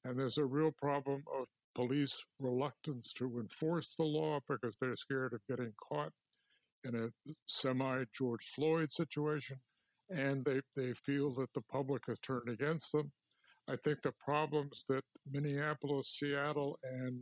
And 0.04 0.18
there's 0.18 0.38
a 0.38 0.44
real 0.44 0.72
problem 0.72 1.22
of 1.38 1.46
police 1.74 2.22
reluctance 2.38 3.12
to 3.14 3.40
enforce 3.40 3.94
the 3.96 4.04
law 4.04 4.40
because 4.48 4.76
they're 4.80 4.96
scared 4.96 5.32
of 5.32 5.40
getting 5.48 5.72
caught 5.88 6.12
in 6.84 6.94
a 6.96 7.08
semi 7.46 8.04
George 8.16 8.44
Floyd 8.54 8.92
situation. 8.92 9.58
And 10.10 10.44
they, 10.44 10.60
they 10.76 10.92
feel 10.92 11.32
that 11.34 11.52
the 11.54 11.62
public 11.62 12.02
has 12.08 12.18
turned 12.18 12.48
against 12.48 12.92
them. 12.92 13.10
I 13.68 13.76
think 13.76 14.02
the 14.02 14.12
problems 14.24 14.84
that 14.88 15.04
Minneapolis, 15.30 16.16
Seattle, 16.18 16.78
and 16.82 17.20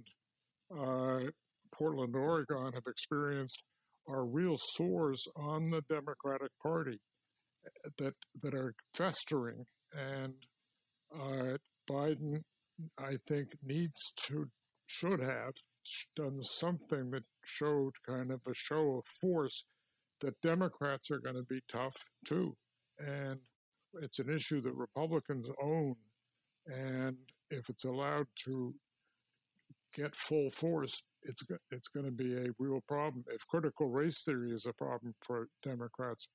uh, 0.77 1.31
Portland, 1.73 2.17
Oregon 2.17 2.73
have 2.73 2.87
experienced 2.89 3.63
are 4.11 4.25
real 4.25 4.57
sores 4.59 5.27
on 5.37 5.71
the 5.71 5.83
Democratic 5.89 6.51
Party 6.63 6.99
eh, 7.67 7.89
that 7.99 8.15
that 8.43 8.55
are 8.55 8.75
festering, 8.95 9.65
and 9.93 10.35
uh, 11.15 11.57
Biden, 11.89 12.43
I 12.99 13.17
think, 13.29 13.49
needs 13.65 14.13
to 14.27 14.49
should 14.87 15.21
have 15.21 15.55
done 16.17 16.43
something 16.43 17.11
that 17.11 17.23
showed 17.45 17.93
kind 18.07 18.33
of 18.33 18.41
a 18.47 18.55
show 18.55 18.99
of 18.99 19.05
force 19.21 19.65
that 20.21 20.41
Democrats 20.43 21.11
are 21.11 21.21
going 21.21 21.37
to 21.37 21.45
be 21.45 21.61
tough 21.71 21.97
too, 22.27 22.55
and 22.99 23.39
it's 24.03 24.19
an 24.19 24.31
issue 24.31 24.61
that 24.63 24.75
Republicans 24.75 25.47
own, 25.63 25.95
and 26.67 27.17
if 27.51 27.69
it's 27.69 27.85
allowed 27.85 28.27
to 28.45 28.75
get 29.95 30.15
full 30.15 30.51
force, 30.51 31.03
it's 31.23 31.43
it's 31.71 31.89
going 31.89 32.07
to 32.07 32.13
be 32.13 32.35
a 32.37 32.47
real 32.59 32.81
problem. 32.89 33.25
If 33.29 33.47
critical 33.47 33.89
race 33.89 34.23
theory 34.23 34.53
is 34.53 34.67
a 34.67 34.73
problem 34.73 35.15
for 35.23 35.49
Democrats, 35.63 36.29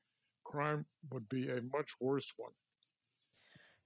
crime 0.44 0.86
would 1.12 1.28
be 1.30 1.50
a 1.50 1.62
much 1.74 1.92
worse 2.00 2.32
one. 2.38 2.52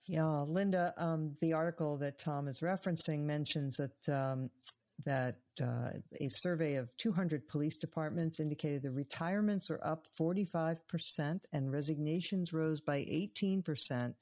Yeah, 0.05 0.41
Linda, 0.41 0.93
um, 0.97 1.35
the 1.41 1.53
article 1.53 1.95
that 1.97 2.17
Tom 2.17 2.47
is 2.47 2.59
referencing 2.61 3.19
mentions 3.19 3.77
that 3.77 4.09
um, 4.09 4.49
that 5.05 5.37
uh, 5.61 5.91
a 6.19 6.27
survey 6.27 6.75
of 6.75 6.89
200 6.97 7.47
police 7.47 7.77
departments 7.77 8.39
indicated 8.39 8.81
the 8.81 8.91
retirements 8.91 9.69
are 9.69 9.79
up 9.83 10.07
45% 10.19 11.39
and 11.53 11.71
resignations 11.71 12.53
rose 12.53 12.81
by 12.81 12.99
18% 12.99 14.13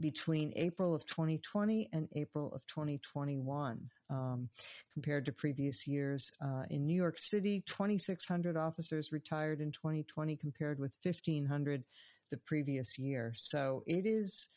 between 0.00 0.52
April 0.56 0.94
of 0.94 1.06
2020 1.06 1.88
and 1.92 2.08
April 2.14 2.52
of 2.54 2.66
2021 2.66 3.80
um, 4.10 4.48
compared 4.92 5.26
to 5.26 5.32
previous 5.32 5.86
years. 5.86 6.30
Uh, 6.44 6.62
in 6.70 6.86
New 6.86 6.94
York 6.96 7.18
City, 7.18 7.62
2,600 7.66 8.56
officers 8.56 9.12
retired 9.12 9.60
in 9.60 9.72
2020 9.72 10.36
compared 10.36 10.78
with 10.78 10.92
1,500 11.02 11.84
the 12.30 12.36
previous 12.38 12.98
year. 12.98 13.32
So 13.34 13.84
it 13.86 14.06
is 14.06 14.48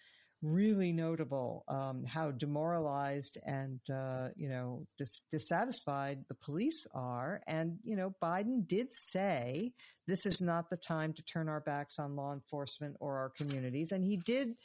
really 0.42 0.92
notable 0.92 1.64
um, 1.68 2.04
how 2.06 2.30
demoralized 2.32 3.38
and 3.46 3.80
uh, 3.92 4.30
you 4.36 4.50
know 4.50 4.86
dis- 4.98 5.24
dissatisfied 5.32 6.24
the 6.28 6.36
police 6.36 6.86
are. 6.94 7.42
And 7.48 7.78
you 7.84 7.96
know, 7.96 8.14
Biden 8.22 8.68
did 8.68 8.92
say 8.92 9.74
this 10.08 10.26
is 10.26 10.42
not 10.42 10.70
the 10.70 10.78
time 10.78 11.14
to 11.14 11.24
turn 11.24 11.50
our 11.50 11.62
backs 11.62 12.00
on 12.00 12.16
law 12.16 12.34
enforcement 12.34 12.96
or 13.00 13.18
our 13.18 13.30
communities, 13.30 13.92
and 13.92 14.04
he 14.04 14.18
did 14.18 14.56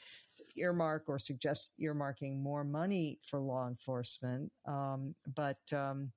earmark 0.56 1.04
or 1.08 1.18
suggest 1.18 1.72
earmarking 1.80 2.40
more 2.40 2.64
money 2.64 3.18
for 3.22 3.40
law 3.40 3.68
enforcement. 3.68 4.50
Um, 4.66 5.14
but 5.34 5.60
um, 5.72 6.10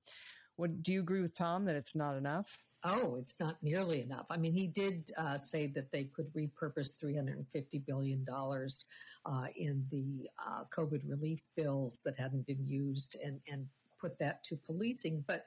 what, 0.56 0.82
do 0.82 0.92
you 0.92 1.00
agree 1.00 1.20
with 1.20 1.36
Tom 1.36 1.64
that 1.66 1.76
it's 1.76 1.94
not 1.94 2.16
enough? 2.16 2.56
Oh, 2.86 3.16
it's 3.18 3.36
not 3.40 3.56
nearly 3.62 4.02
enough. 4.02 4.26
I 4.28 4.36
mean, 4.36 4.52
he 4.52 4.66
did 4.66 5.10
uh, 5.16 5.38
say 5.38 5.66
that 5.68 5.90
they 5.90 6.04
could 6.04 6.30
repurpose 6.34 7.02
$350 7.02 7.86
billion 7.86 8.26
uh, 8.28 9.46
in 9.56 9.86
the 9.90 10.28
uh, 10.38 10.64
COVID 10.76 11.00
relief 11.08 11.42
bills 11.56 12.00
that 12.04 12.18
hadn't 12.18 12.46
been 12.46 12.62
used 12.66 13.16
and, 13.24 13.40
and 13.50 13.66
put 13.98 14.18
that 14.18 14.44
to 14.44 14.56
policing. 14.56 15.24
But 15.26 15.46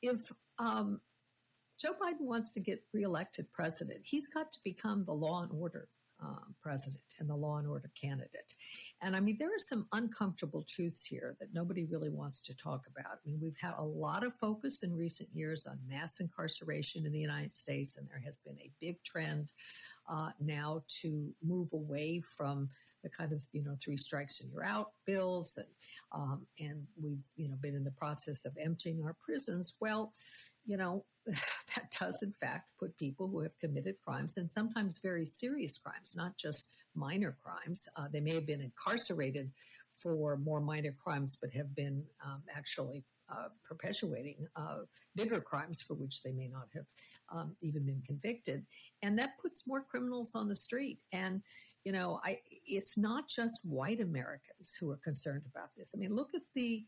if 0.00 0.32
um, 0.60 1.00
Joe 1.76 1.94
Biden 2.00 2.20
wants 2.20 2.52
to 2.52 2.60
get 2.60 2.84
reelected 2.92 3.52
president, 3.52 4.00
he's 4.04 4.28
got 4.28 4.52
to 4.52 4.58
become 4.62 5.04
the 5.04 5.12
law 5.12 5.42
and 5.42 5.50
order 5.52 5.88
um, 6.22 6.54
president 6.62 7.02
and 7.18 7.28
the 7.28 7.34
law 7.34 7.58
and 7.58 7.68
order 7.68 7.90
candidate. 8.00 8.54
And 9.02 9.14
I 9.14 9.20
mean, 9.20 9.36
there 9.38 9.48
are 9.48 9.58
some 9.58 9.86
uncomfortable 9.92 10.64
truths 10.68 11.04
here 11.04 11.36
that 11.40 11.52
nobody 11.52 11.84
really 11.84 12.08
wants 12.08 12.40
to 12.42 12.54
talk 12.54 12.86
about. 12.90 13.12
I 13.12 13.28
mean, 13.28 13.38
we've 13.40 13.58
had 13.60 13.74
a 13.78 13.84
lot 13.84 14.24
of 14.24 14.34
focus 14.34 14.82
in 14.82 14.96
recent 14.96 15.28
years 15.32 15.66
on 15.66 15.78
mass 15.86 16.20
incarceration 16.20 17.04
in 17.04 17.12
the 17.12 17.18
United 17.18 17.52
States, 17.52 17.96
and 17.96 18.08
there 18.08 18.22
has 18.24 18.38
been 18.38 18.56
a 18.58 18.70
big 18.80 19.02
trend 19.04 19.52
uh, 20.08 20.30
now 20.40 20.82
to 21.02 21.34
move 21.42 21.68
away 21.72 22.20
from 22.20 22.68
the 23.02 23.10
kind 23.10 23.32
of 23.32 23.42
you 23.52 23.62
know 23.62 23.76
three 23.82 23.96
strikes 23.96 24.40
and 24.40 24.50
you're 24.50 24.64
out 24.64 24.92
bills, 25.06 25.58
and 25.58 25.66
um, 26.12 26.46
and 26.58 26.86
we've 27.00 27.24
you 27.36 27.48
know 27.48 27.56
been 27.60 27.74
in 27.74 27.84
the 27.84 27.90
process 27.90 28.44
of 28.44 28.56
emptying 28.62 29.02
our 29.04 29.14
prisons. 29.20 29.74
Well, 29.80 30.12
you 30.64 30.76
know, 30.76 31.04
that 31.76 31.92
does 31.98 32.22
in 32.22 32.32
fact 32.32 32.70
put 32.78 32.96
people 32.96 33.28
who 33.28 33.40
have 33.40 33.58
committed 33.60 33.96
crimes 34.04 34.36
and 34.36 34.50
sometimes 34.50 35.00
very 35.00 35.24
serious 35.24 35.78
crimes, 35.78 36.14
not 36.16 36.36
just 36.36 36.72
minor 36.94 37.36
crimes. 37.42 37.88
Uh, 37.96 38.08
they 38.12 38.20
may 38.20 38.34
have 38.34 38.46
been 38.46 38.60
incarcerated 38.60 39.50
for 39.94 40.36
more 40.36 40.60
minor 40.60 40.94
crimes, 41.02 41.38
but 41.40 41.50
have 41.52 41.74
been 41.74 42.02
um, 42.24 42.42
actually 42.54 43.04
uh, 43.28 43.48
perpetuating 43.64 44.46
uh, 44.56 44.78
bigger 45.14 45.40
crimes 45.40 45.80
for 45.80 45.94
which 45.94 46.22
they 46.22 46.32
may 46.32 46.48
not 46.48 46.68
have 46.74 46.84
um, 47.32 47.56
even 47.60 47.84
been 47.84 48.02
convicted, 48.06 48.64
and 49.02 49.18
that 49.18 49.38
puts 49.42 49.66
more 49.66 49.82
criminals 49.82 50.32
on 50.34 50.48
the 50.48 50.54
street. 50.54 51.00
And 51.12 51.42
you 51.84 51.92
know, 51.92 52.20
I 52.24 52.38
it's 52.66 52.96
not 52.96 53.28
just 53.28 53.60
white 53.64 54.00
Americans 54.00 54.76
who 54.78 54.90
are 54.90 55.00
concerned 55.02 55.42
about 55.50 55.70
this. 55.76 55.92
I 55.94 55.98
mean, 55.98 56.14
look 56.14 56.30
at 56.34 56.42
the 56.54 56.84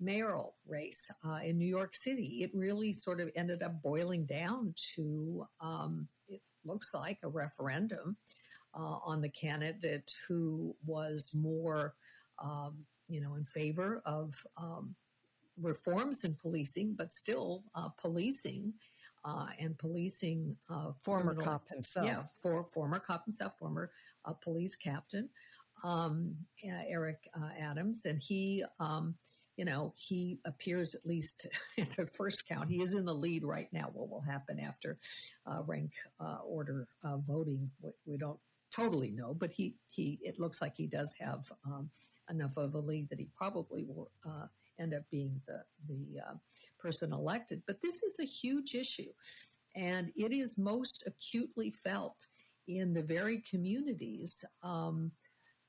mayoral 0.00 0.54
race 0.66 1.02
uh, 1.26 1.40
in 1.44 1.58
New 1.58 1.66
York 1.66 1.94
City. 1.94 2.40
It 2.42 2.50
really 2.54 2.92
sort 2.92 3.20
of 3.20 3.30
ended 3.36 3.62
up 3.62 3.82
boiling 3.82 4.24
down 4.24 4.74
to 4.94 5.46
um, 5.60 6.08
it 6.28 6.40
looks 6.64 6.94
like 6.94 7.18
a 7.22 7.28
referendum 7.28 8.16
uh, 8.74 8.98
on 9.04 9.20
the 9.20 9.28
candidate 9.28 10.12
who 10.26 10.74
was 10.86 11.30
more, 11.34 11.94
um, 12.42 12.78
you 13.08 13.20
know, 13.20 13.34
in 13.34 13.44
favor 13.44 14.02
of 14.04 14.34
um, 14.56 14.94
reforms 15.60 16.24
in 16.24 16.34
policing, 16.34 16.94
but 16.96 17.12
still 17.12 17.64
uh, 17.74 17.88
policing 17.88 18.72
uh, 19.24 19.48
and 19.58 19.76
policing 19.76 20.56
uh, 20.70 20.92
former 20.98 21.34
criminal, 21.34 21.52
cop 21.52 21.68
himself. 21.68 22.06
Yeah, 22.06 22.22
for 22.32 22.64
former 22.64 22.98
cop 22.98 23.24
himself, 23.24 23.58
former 23.58 23.90
uh, 24.24 24.32
police 24.32 24.74
captain 24.74 25.28
um, 25.82 26.34
Eric 26.64 27.28
uh, 27.34 27.50
Adams, 27.58 28.04
and 28.04 28.20
he. 28.20 28.64
You 29.56 29.64
know, 29.64 29.92
he 29.96 30.38
appears 30.44 30.94
at 30.94 31.04
least 31.04 31.46
at 31.78 31.90
the 31.90 32.06
first 32.06 32.48
count. 32.48 32.70
He 32.70 32.82
is 32.82 32.92
in 32.92 33.04
the 33.04 33.14
lead 33.14 33.44
right 33.44 33.68
now. 33.72 33.90
What 33.92 34.08
will 34.08 34.20
happen 34.20 34.58
after 34.58 34.98
uh, 35.46 35.62
rank 35.66 35.92
uh, 36.18 36.38
order 36.44 36.88
uh, 37.04 37.18
voting? 37.18 37.70
We, 37.82 37.90
we, 38.06 38.16
don't 38.16 38.38
totally 38.74 39.10
know, 39.10 39.34
but 39.34 39.50
he 39.50 39.76
he 39.90 40.18
it 40.22 40.38
looks 40.38 40.62
like 40.62 40.74
he 40.76 40.86
does 40.86 41.12
have 41.18 41.50
um, 41.66 41.90
enough 42.30 42.56
of 42.56 42.74
a 42.74 42.78
lead 42.78 43.08
that 43.10 43.18
he 43.18 43.28
probably 43.36 43.84
will 43.84 44.10
uh, 44.24 44.46
end 44.78 44.94
up 44.94 45.02
being 45.10 45.40
the 45.46 45.62
the 45.88 46.20
uh, 46.20 46.34
person 46.78 47.12
elected. 47.12 47.62
But 47.66 47.82
this 47.82 48.02
is 48.02 48.18
a 48.20 48.24
huge 48.24 48.74
issue, 48.74 49.12
and 49.76 50.10
it 50.16 50.32
is 50.32 50.56
most 50.56 51.04
acutely 51.06 51.70
felt 51.70 52.26
in 52.68 52.92
the 52.94 53.02
very 53.02 53.42
communities. 53.48 54.44
Um, 54.62 55.10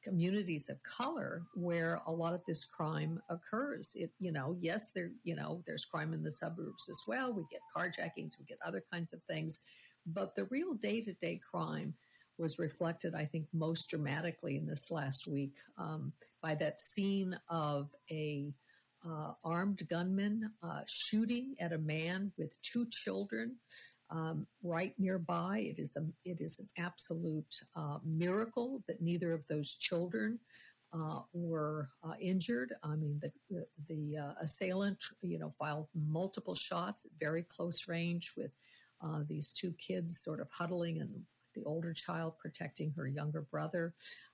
communities 0.04 0.70
of 0.70 0.82
color 0.84 1.44
where 1.54 2.02
a 2.08 2.12
lot 2.12 2.34
of 2.34 2.42
this 2.48 2.66
crime 2.66 3.22
occurs. 3.30 3.92
It, 3.96 4.12
you 4.20 4.32
know, 4.32 4.58
yes, 4.60 4.92
there, 4.94 5.12
you 5.24 5.36
know, 5.36 5.64
there's 5.66 5.86
crime 5.86 6.14
in 6.14 6.24
the 6.24 6.32
suburbs 6.32 6.88
as 6.90 7.02
well. 7.08 7.34
We 7.34 7.44
get 7.52 7.62
carjackings, 7.76 8.40
we 8.40 8.46
get 8.46 8.60
other 8.66 8.84
kinds 8.92 9.14
of 9.14 9.22
things, 9.24 9.60
but 10.06 10.36
the 10.36 10.46
real 10.46 10.74
day 10.74 11.02
to 11.02 11.14
day 11.14 11.40
crime 11.50 11.94
was 12.38 12.60
reflected, 12.60 13.14
I 13.14 13.26
think, 13.26 13.46
most 13.54 13.90
dramatically 13.90 14.58
in 14.58 14.66
this 14.66 14.90
last 14.90 15.28
week 15.28 15.58
um, 15.78 16.12
by 16.42 16.56
that 16.56 16.82
scene 16.82 17.38
of 17.50 17.94
a 18.10 18.54
uh, 19.08 19.34
armed 19.44 19.88
gunman 19.90 20.52
uh, 20.64 20.82
shooting 20.88 21.56
at 21.60 21.74
a 21.74 21.78
man 21.78 22.32
with 22.38 22.60
two 22.62 22.88
children 22.90 23.56
um, 24.12 24.46
right 24.62 24.94
nearby. 25.00 25.60
It 25.60 25.80
is 25.80 25.96
a 25.96 26.06
it 26.26 26.42
is 26.42 26.60
an 26.60 26.70
absolute 26.78 27.62
uh, 27.76 27.98
miracle 28.06 28.84
that 28.88 29.02
neither 29.02 29.34
of 29.34 29.48
those 29.48 29.76
children 29.76 30.40
uh, 30.94 31.22
were 31.34 31.90
uh, 32.04 32.14
injured. 32.20 32.74
I 32.84 32.96
mean, 32.96 33.20
the 33.22 33.32
the, 33.50 33.66
the 33.88 34.18
uh, 34.18 34.34
assailant, 34.42 35.02
you 35.22 35.40
know, 35.40 35.50
fired 35.50 35.86
multiple 35.96 36.56
shots 36.56 37.06
at 37.06 37.12
very 37.20 37.44
close 37.44 37.88
range 37.88 38.34
with 38.36 38.52
uh, 39.02 39.22
these 39.28 39.52
two 39.52 39.74
kids 39.74 40.22
sort 40.22 40.42
of 40.42 40.48
huddling 40.52 41.00
and 41.00 41.10
the 41.56 41.64
older 41.66 41.94
child 41.94 42.38
protecting 42.38 42.92
her 42.96 43.08
younger 43.08 43.42
brother. 43.42 43.94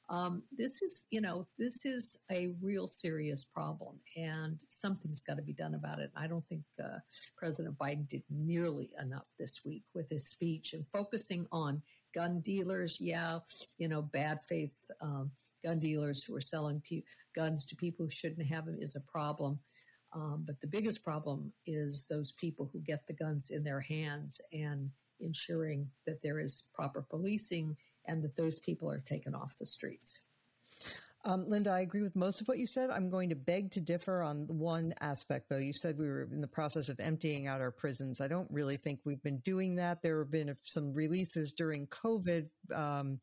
Um, 0.10 0.44
this 0.56 0.82
is, 0.82 1.08
you 1.12 1.20
know, 1.20 1.48
this 1.58 1.86
is 1.86 2.18
a 2.32 2.54
real 2.62 2.88
serious 2.88 3.44
problem, 3.44 4.00
and 4.16 4.60
something's 4.70 5.20
got 5.20 5.36
to 5.36 5.42
be 5.42 5.54
done 5.54 5.76
about 5.76 6.00
it. 6.00 6.12
I 6.16 6.28
don't 6.28 6.48
think 6.48 6.64
uh, 6.82 7.00
President 7.36 7.78
Biden 7.78 8.08
did 8.08 8.24
nearly 8.30 8.92
enough 9.02 9.26
this 9.38 9.66
week 9.66 9.84
with 9.94 10.10
his 10.10 10.28
speech 10.28 10.74
and 10.74 10.86
focusing 10.94 11.46
on 11.52 11.82
gun 12.16 12.40
dealers. 12.40 12.98
Yeah, 13.02 13.40
you 13.78 13.90
know, 13.90 14.02
bad 14.02 14.40
faith 14.48 14.72
um, 15.02 15.30
gun 15.64 15.80
dealers 15.80 16.24
who 16.24 16.36
are 16.36 16.42
selling 16.42 16.82
pe- 16.88 17.04
guns 17.36 17.66
to 17.66 17.76
people 17.76 18.06
who 18.06 18.10
shouldn't 18.10 18.48
have 18.48 18.66
them 18.66 18.78
is 18.80 18.96
a 18.96 19.02
problem. 19.02 19.60
Um, 20.14 20.44
but 20.48 20.60
the 20.62 20.68
biggest 20.68 21.04
problem 21.04 21.52
is 21.66 22.06
those 22.10 22.32
people 22.32 22.70
who 22.72 22.80
get 22.80 23.06
the 23.08 23.14
guns 23.14 23.50
in 23.50 23.64
their 23.64 23.82
hands 23.82 24.40
and 24.54 24.90
ensuring 25.20 25.90
that 26.06 26.22
there 26.22 26.40
is 26.40 26.64
proper 26.74 27.06
policing 27.10 27.76
and 28.08 28.24
that 28.24 28.36
those 28.36 28.60
people 28.60 28.92
are 28.92 29.00
taken 29.00 29.36
off 29.36 29.58
the 29.58 29.66
streets. 29.66 30.20
Um, 31.26 31.50
Linda, 31.50 31.72
I 31.72 31.82
agree 31.82 32.04
with 32.04 32.16
most 32.16 32.40
of 32.40 32.48
what 32.48 32.58
you 32.58 32.66
said. 32.66 32.90
I'm 32.90 33.10
going 33.10 33.28
to 33.30 33.36
beg 33.36 33.70
to 33.72 33.82
differ 33.82 34.22
on 34.22 34.48
one 34.48 34.94
aspect, 35.02 35.50
though. 35.50 35.58
You 35.58 35.74
said 35.74 35.98
we 35.98 36.08
were 36.08 36.30
in 36.32 36.40
the 36.40 36.48
process 36.48 36.88
of 36.88 37.00
emptying 37.02 37.48
out 37.48 37.60
our 37.60 37.72
prisons. 37.72 38.22
I 38.22 38.30
don't 38.30 38.50
really 38.50 38.78
think 38.78 39.02
we've 39.04 39.22
been 39.24 39.40
doing 39.40 39.76
that. 39.76 40.02
There 40.02 40.20
have 40.20 40.32
been 40.32 40.56
some 40.64 40.94
releases 40.94 41.52
during 41.52 41.88
COVID 41.88 42.48
um, 42.74 43.20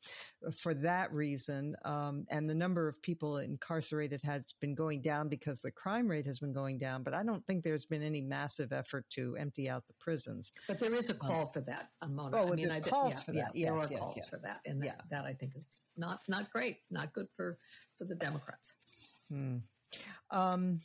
for 0.57 0.75
that 0.75 1.13
reason, 1.13 1.75
um, 1.85 2.27
and 2.31 2.49
the 2.49 2.55
number 2.55 2.89
of 2.89 3.01
people 3.03 3.39
incarcerated 3.39 4.21
has 4.23 4.55
been 4.61 4.75
going 4.75 5.03
down 5.03 5.29
because 5.29 5.61
the 5.61 5.71
crime 5.71 6.09
rate 6.09 6.27
has 6.27 6.39
been 6.39 6.53
going 6.53 6.79
down. 6.79 7.03
But 7.03 7.15
I 7.15 7.23
don't 7.23 7.45
think 7.47 7.65
there's 7.65 7.85
been 7.85 8.03
any 8.03 8.21
massive 8.21 8.73
effort 8.73 9.05
to 9.11 9.37
empty 9.37 9.69
out 9.69 9.87
the 9.87 9.95
prisons. 10.01 10.53
But 10.69 10.81
there 10.81 10.95
is 10.95 11.11
a 11.11 11.15
call 11.15 11.43
um, 11.43 11.49
for 11.53 11.61
that, 11.63 11.89
Mona. 12.09 12.37
Oh, 12.37 12.53
I 12.53 12.57
mean, 12.57 12.69
there's 12.69 12.87
I, 12.87 12.89
calls 12.89 13.15
yeah, 13.15 13.21
for 13.21 13.33
that. 13.33 13.37
Yeah, 13.37 13.49
yes, 13.55 13.71
there 13.71 13.79
are 13.79 13.89
yes, 13.91 14.01
calls 14.01 14.15
yes. 14.17 14.27
for 14.29 14.39
that, 14.39 14.61
and 14.67 14.83
that, 14.83 15.03
that 15.11 15.25
I 15.25 15.33
think 15.33 15.57
is 15.57 15.81
not 15.97 16.21
not 16.29 16.51
great, 16.51 16.79
not 16.91 17.13
good 17.13 17.27
for 17.37 17.59
for 17.99 18.05
the 18.05 18.15
Democrats. 18.15 18.75
Hmm. 19.31 19.57
Um, 20.31 20.81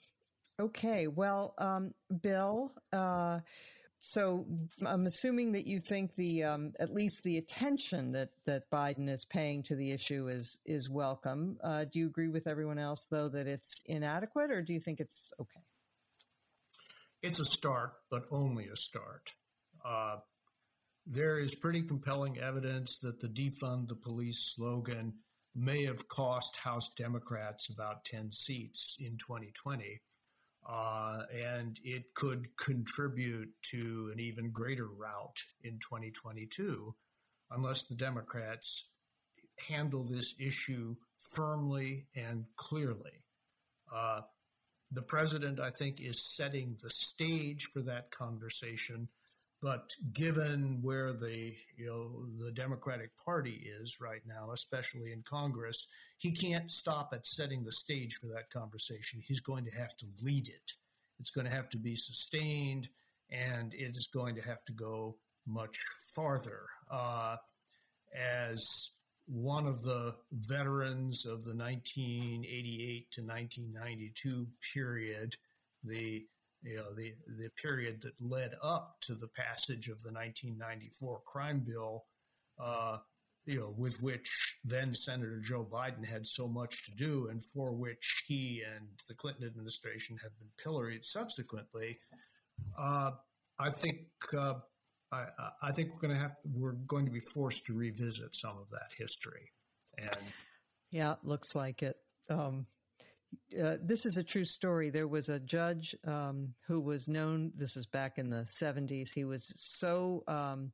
okay, 0.60 1.07
well, 1.07 1.53
um, 1.57 1.93
Bill. 2.22 2.74
Uh, 2.93 3.39
so 4.00 4.45
I'm 4.86 5.06
assuming 5.08 5.52
that 5.52 5.68
you 5.68 5.80
think 5.80 6.16
the 6.16 6.43
um, 6.45 6.74
at 6.80 6.93
least 6.93 7.22
the 7.24 7.38
attention 7.38 8.14
that 8.14 8.30
that 8.45 8.70
Biden 8.72 9.10
is 9.10 9.26
paying 9.26 9.62
to 9.64 9.76
the 9.76 9.91
issue 9.91 10.30
is 10.30 10.58
is 10.66 10.89
welcome. 10.89 11.58
Uh, 11.62 11.84
do 11.84 12.00
you 12.00 12.08
agree 12.08 12.30
with 12.30 12.47
everyone 12.47 12.80
else 12.80 13.08
though 13.12 13.28
that 13.30 13.45
it's 13.45 13.82
inadequate, 13.88 14.52
or 14.52 14.62
do 14.62 14.74
you 14.74 14.80
think 14.80 15.02
it's 15.02 15.34
okay? 15.39 15.60
It's 17.22 17.41
a 17.41 17.45
start, 17.45 17.91
but 18.10 18.24
only 18.32 18.70
a 18.70 18.76
start. 18.76 19.34
Uh, 19.84 20.18
there 21.06 21.38
is 21.38 21.54
pretty 21.54 21.82
compelling 21.82 22.38
evidence 22.39 23.00
that 23.00 23.20
the 23.20 23.28
defund 23.28 23.89
the 23.89 23.95
police 23.95 24.54
slogan 24.56 25.14
may 25.56 25.84
have 25.84 26.08
cost 26.08 26.56
House 26.56 26.89
Democrats 26.95 27.70
about 27.70 28.06
10 28.06 28.32
seats 28.32 28.95
in 29.00 29.18
2020. 29.18 30.00
Uh, 30.72 31.24
and 31.34 31.80
it 31.84 32.14
could 32.14 32.48
contribute 32.58 33.50
to 33.64 34.12
an 34.14 34.20
even 34.20 34.52
greater 34.52 34.88
rout 34.88 35.36
in 35.64 35.80
2022 35.80 36.94
unless 37.50 37.84
the 37.84 37.96
Democrats 37.96 38.86
handle 39.68 40.04
this 40.04 40.36
issue 40.40 40.96
firmly 41.34 42.06
and 42.16 42.46
clearly. 42.56 43.24
Uh, 43.92 44.22
the 44.92 45.02
president, 45.02 45.60
I 45.60 45.72
think, 45.72 46.00
is 46.00 46.36
setting 46.36 46.78
the 46.82 46.90
stage 46.90 47.66
for 47.74 47.82
that 47.82 48.12
conversation 48.12 49.10
but 49.62 49.93
given 50.14 50.80
where 50.82 51.12
the 51.12 51.53
you 51.76 51.86
know 51.86 52.45
the 52.45 52.51
Democratic 52.51 53.12
Party 53.24 53.70
is 53.80 53.99
right 53.99 54.22
now, 54.26 54.51
especially 54.51 55.12
in 55.12 55.22
Congress, 55.24 55.88
he 56.18 56.32
can't 56.32 56.72
stop 56.72 57.10
at 57.14 57.26
setting 57.26 57.64
the 57.64 57.72
stage 57.72 58.16
for 58.16 58.28
that 58.28 58.49
conversation. 58.49 59.22
He's 59.24 59.41
going 59.41 59.66
to 59.66 59.72
have 59.72 59.97
to 59.97 60.05
lead 60.22 60.47
it. 60.47 60.74
It's 61.20 61.32
going 61.32 61.45
to 61.45 61.53
have 61.53 61.70
to 61.70 61.78
be 61.78 61.95
sustained, 61.95 62.88
and 63.32 63.74
it 63.74 63.97
is 63.97 64.07
going 64.07 64.36
to 64.36 64.41
have 64.41 64.64
to 64.66 64.74
go 64.74 65.18
much 65.45 65.78
farther. 66.14 66.62
Uh, 66.89 67.36
as 68.16 68.91
one 69.26 69.68
of 69.68 69.84
the 69.84 70.16
veterans 70.32 71.26
of 71.26 71.43
the 71.43 71.55
1988 71.55 73.12
to 73.12 73.22
1992 73.22 74.47
period, 74.74 75.36
the 75.84 76.26
you 76.64 76.78
know, 76.78 76.93
the, 76.93 77.14
the 77.38 77.49
period 77.62 78.01
that 78.01 78.14
led 78.20 78.53
up 78.62 78.97
to 79.01 79.16
the 79.16 79.28
passage 79.28 79.88
of 79.88 80.01
the 80.03 80.12
1994 80.12 81.22
crime 81.26 81.64
bill, 81.66 82.05
uh, 82.60 82.97
you 83.45 83.60
know, 83.60 83.74
with 83.78 84.01
which 84.03 84.57
then 84.64 84.93
Senator 84.93 85.39
Joe 85.39 85.66
Biden 85.70 86.07
had 86.07 86.26
so 86.26 86.47
much 86.47 86.86
to 86.86 86.91
do 86.91 87.30
and 87.30 87.43
for 87.43 87.72
which 87.72 88.24
he 88.28 88.62
and 88.76 88.88
the 89.07 89.14
Clinton 89.14 89.45
administration 89.45 90.18
have 90.22 90.38
been 90.38 90.49
pilloried 90.62 91.05
subsequently. 91.05 91.97
Uh, 92.78 93.12
I 93.57 93.72
think 93.72 93.99
uh, 94.38 94.55
I, 95.12 95.26
I, 95.62 95.72
think 95.72 95.93
we're 95.93 96.07
going 96.07 96.14
to 96.14 96.20
have 96.20 96.36
we're 96.53 96.74
going 96.74 97.05
to 97.05 97.12
be 97.12 97.22
forced 97.34 97.66
to 97.66 97.74
revisit 97.74 98.36
some 98.36 98.57
of 98.57 98.70
that 98.72 98.91
history. 98.97 99.51
And 99.97 100.18
yeah, 100.91 101.16
looks 101.24 101.55
like 101.55 101.84
it. 101.84 101.97
Um, 102.30 102.68
uh, 103.62 103.78
this 103.82 104.06
is 104.06 104.18
a 104.18 104.24
true 104.24 104.46
story. 104.46 104.90
There 104.90 105.08
was 105.08 105.30
a 105.30 105.40
judge 105.40 105.96
um, 106.06 106.54
who 106.68 106.80
was 106.80 107.08
known. 107.08 107.52
This 107.56 107.76
was 107.76 107.86
back 107.86 108.18
in 108.18 108.30
the 108.30 108.44
'70s. 108.44 109.14
He 109.14 109.26
was 109.26 109.54
so 109.56 110.24
um, 110.28 110.72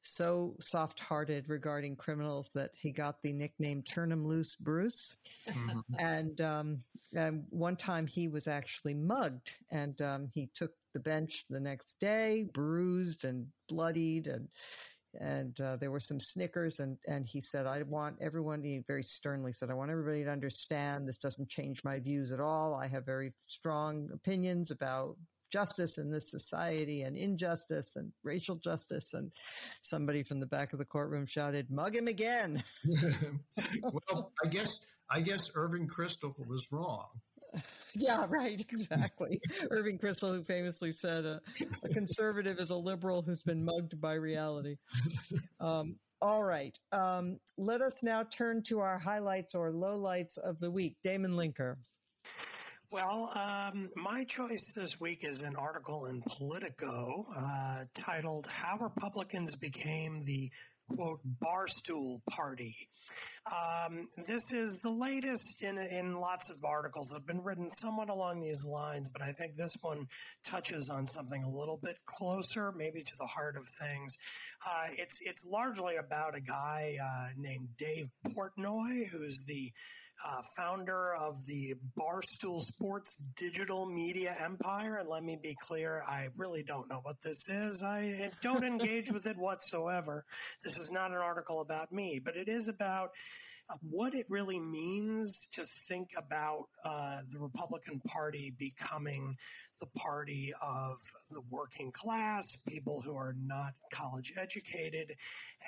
so 0.00 0.54
soft 0.60 1.00
hearted 1.00 1.48
regarding 1.48 1.96
criminals 1.96 2.50
that 2.54 2.70
he 2.74 2.90
got 2.90 3.20
the 3.22 3.32
nickname 3.32 3.82
Turn 3.82 4.12
'em 4.12 4.26
Loose 4.26 4.56
Bruce. 4.56 5.16
Mm-hmm. 5.48 5.80
and, 5.98 6.40
um, 6.40 6.82
and 7.14 7.44
one 7.50 7.76
time 7.76 8.06
he 8.06 8.28
was 8.28 8.48
actually 8.48 8.94
mugged 8.94 9.52
and 9.70 10.00
um, 10.02 10.28
he 10.34 10.48
took 10.54 10.72
the 10.94 11.00
bench 11.00 11.44
the 11.50 11.60
next 11.60 11.98
day, 12.00 12.46
bruised 12.52 13.24
and 13.24 13.46
bloodied 13.68 14.26
and 14.26 14.48
and 15.20 15.60
uh, 15.60 15.76
there 15.76 15.90
were 15.90 16.00
some 16.00 16.20
snickers 16.20 16.80
and 16.80 16.96
and 17.06 17.26
he 17.26 17.40
said 17.40 17.66
i 17.66 17.82
want 17.82 18.14
everyone 18.20 18.62
he 18.62 18.84
very 18.86 19.02
sternly 19.02 19.52
said 19.52 19.70
i 19.70 19.74
want 19.74 19.90
everybody 19.90 20.22
to 20.22 20.30
understand 20.30 21.08
this 21.08 21.16
doesn't 21.16 21.48
change 21.48 21.82
my 21.84 21.98
views 21.98 22.32
at 22.32 22.40
all. 22.40 22.74
I 22.74 22.86
have 22.86 23.04
very 23.04 23.32
strong 23.46 24.08
opinions 24.12 24.70
about 24.70 25.16
justice 25.50 25.96
in 25.96 26.10
this 26.10 26.30
society 26.30 27.02
and 27.02 27.16
injustice 27.16 27.96
and 27.96 28.12
racial 28.22 28.56
justice 28.56 29.14
and 29.14 29.32
somebody 29.80 30.22
from 30.22 30.40
the 30.40 30.46
back 30.46 30.72
of 30.72 30.78
the 30.78 30.84
courtroom 30.84 31.24
shouted 31.24 31.70
mug 31.70 31.96
him 31.96 32.08
again. 32.08 32.62
Well 33.82 34.32
i 34.44 34.48
guess 34.48 34.80
i 35.10 35.20
guess 35.20 35.50
irving 35.54 35.88
kristol 35.88 36.34
was 36.46 36.66
wrong 36.70 37.08
yeah, 37.94 38.26
right, 38.28 38.60
exactly. 38.60 39.40
Irving 39.70 39.98
Kristol, 39.98 40.34
who 40.34 40.42
famously 40.42 40.92
said, 40.92 41.26
uh, 41.26 41.38
"A 41.84 41.88
conservative 41.88 42.58
is 42.58 42.70
a 42.70 42.76
liberal 42.76 43.22
who's 43.22 43.42
been 43.42 43.64
mugged 43.64 44.00
by 44.00 44.14
reality." 44.14 44.76
Um, 45.60 45.96
all 46.20 46.44
right, 46.44 46.78
um, 46.92 47.38
let 47.56 47.80
us 47.80 48.02
now 48.02 48.24
turn 48.24 48.62
to 48.64 48.80
our 48.80 48.98
highlights 48.98 49.54
or 49.54 49.70
lowlights 49.70 50.38
of 50.38 50.60
the 50.60 50.70
week. 50.70 50.96
Damon 51.02 51.32
Linker. 51.32 51.76
Well, 52.90 53.30
um, 53.34 53.90
my 53.96 54.24
choice 54.24 54.72
this 54.74 54.98
week 54.98 55.22
is 55.22 55.42
an 55.42 55.56
article 55.56 56.06
in 56.06 56.22
Politico 56.22 57.24
uh, 57.36 57.84
titled 57.94 58.46
"How 58.46 58.78
Republicans 58.78 59.56
Became 59.56 60.22
the 60.22 60.50
quote 60.94 61.20
barstool 61.42 62.20
party. 62.30 62.88
Um, 63.46 64.08
this 64.26 64.52
is 64.52 64.78
the 64.80 64.90
latest 64.90 65.62
in 65.62 65.78
in 65.78 66.20
lots 66.20 66.50
of 66.50 66.64
articles 66.64 67.08
that 67.08 67.16
have 67.16 67.26
been 67.26 67.42
written 67.42 67.70
somewhat 67.70 68.10
along 68.10 68.40
these 68.40 68.64
lines, 68.64 69.08
but 69.08 69.22
I 69.22 69.32
think 69.32 69.56
this 69.56 69.74
one 69.80 70.08
touches 70.44 70.90
on 70.90 71.06
something 71.06 71.42
a 71.42 71.48
little 71.48 71.78
bit 71.82 71.96
closer, 72.06 72.72
maybe 72.72 73.02
to 73.02 73.16
the 73.18 73.26
heart 73.26 73.56
of 73.56 73.66
things. 73.66 74.16
Uh, 74.66 74.88
it's 74.92 75.18
it's 75.22 75.44
largely 75.46 75.96
about 75.96 76.36
a 76.36 76.40
guy 76.40 76.98
uh, 77.02 77.28
named 77.36 77.68
Dave 77.78 78.08
Portnoy, 78.28 79.08
who's 79.08 79.44
the 79.46 79.72
uh, 80.26 80.42
founder 80.56 81.14
of 81.14 81.44
the 81.46 81.74
Barstool 81.96 82.60
Sports 82.60 83.18
digital 83.36 83.86
media 83.86 84.36
empire. 84.40 84.96
And 84.96 85.08
let 85.08 85.24
me 85.24 85.38
be 85.40 85.56
clear, 85.60 86.02
I 86.06 86.28
really 86.36 86.62
don't 86.62 86.88
know 86.88 87.00
what 87.02 87.22
this 87.22 87.48
is. 87.48 87.82
I 87.82 88.30
don't 88.42 88.64
engage 88.64 89.12
with 89.12 89.26
it 89.26 89.36
whatsoever. 89.36 90.24
This 90.62 90.78
is 90.78 90.90
not 90.90 91.10
an 91.10 91.18
article 91.18 91.60
about 91.60 91.92
me, 91.92 92.20
but 92.22 92.36
it 92.36 92.48
is 92.48 92.68
about 92.68 93.10
what 93.82 94.14
it 94.14 94.26
really 94.28 94.58
means 94.58 95.46
to 95.52 95.62
think 95.62 96.10
about 96.16 96.68
uh, 96.84 97.20
the 97.30 97.38
Republican 97.38 98.00
Party 98.00 98.54
becoming 98.58 99.36
the 99.80 99.86
party 99.86 100.52
of 100.62 100.98
the 101.30 101.40
working 101.50 101.92
class, 101.92 102.56
people 102.68 103.00
who 103.00 103.14
are 103.14 103.34
not 103.44 103.74
college 103.92 104.32
educated, 104.36 105.14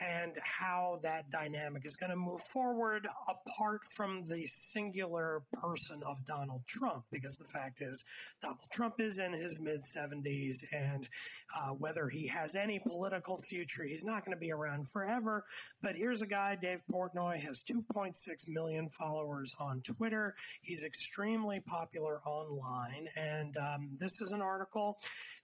and 0.00 0.32
how 0.42 0.98
that 1.02 1.30
dynamic 1.30 1.84
is 1.84 1.96
going 1.96 2.10
to 2.10 2.16
move 2.16 2.40
forward 2.40 3.06
apart 3.28 3.82
from 3.84 4.24
the 4.24 4.46
singular 4.46 5.42
person 5.52 6.02
of 6.04 6.24
Donald 6.24 6.62
Trump. 6.66 7.04
Because 7.10 7.36
the 7.36 7.44
fact 7.44 7.82
is, 7.82 8.04
Donald 8.40 8.58
Trump 8.70 8.94
is 9.00 9.18
in 9.18 9.32
his 9.32 9.60
mid 9.60 9.82
70s, 9.82 10.64
and 10.72 11.08
uh, 11.56 11.70
whether 11.70 12.08
he 12.08 12.26
has 12.28 12.54
any 12.54 12.78
political 12.78 13.38
future, 13.38 13.84
he's 13.84 14.04
not 14.04 14.24
going 14.24 14.36
to 14.36 14.40
be 14.40 14.52
around 14.52 14.88
forever. 14.88 15.44
But 15.82 15.96
here's 15.96 16.22
a 16.22 16.26
guy, 16.26 16.56
Dave 16.56 16.82
Portnoy, 16.90 17.36
has 17.40 17.62
2.6 17.62 18.48
million 18.48 18.88
followers 18.88 19.54
on 19.58 19.80
Twitter. 19.82 20.34
He's 20.62 20.84
extremely 20.84 21.60
popular 21.60 22.20
online, 22.26 23.08
and 23.16 23.56
um, 23.56 23.90
this 24.00 24.20
is 24.20 24.32
an 24.32 24.40
article 24.40 24.98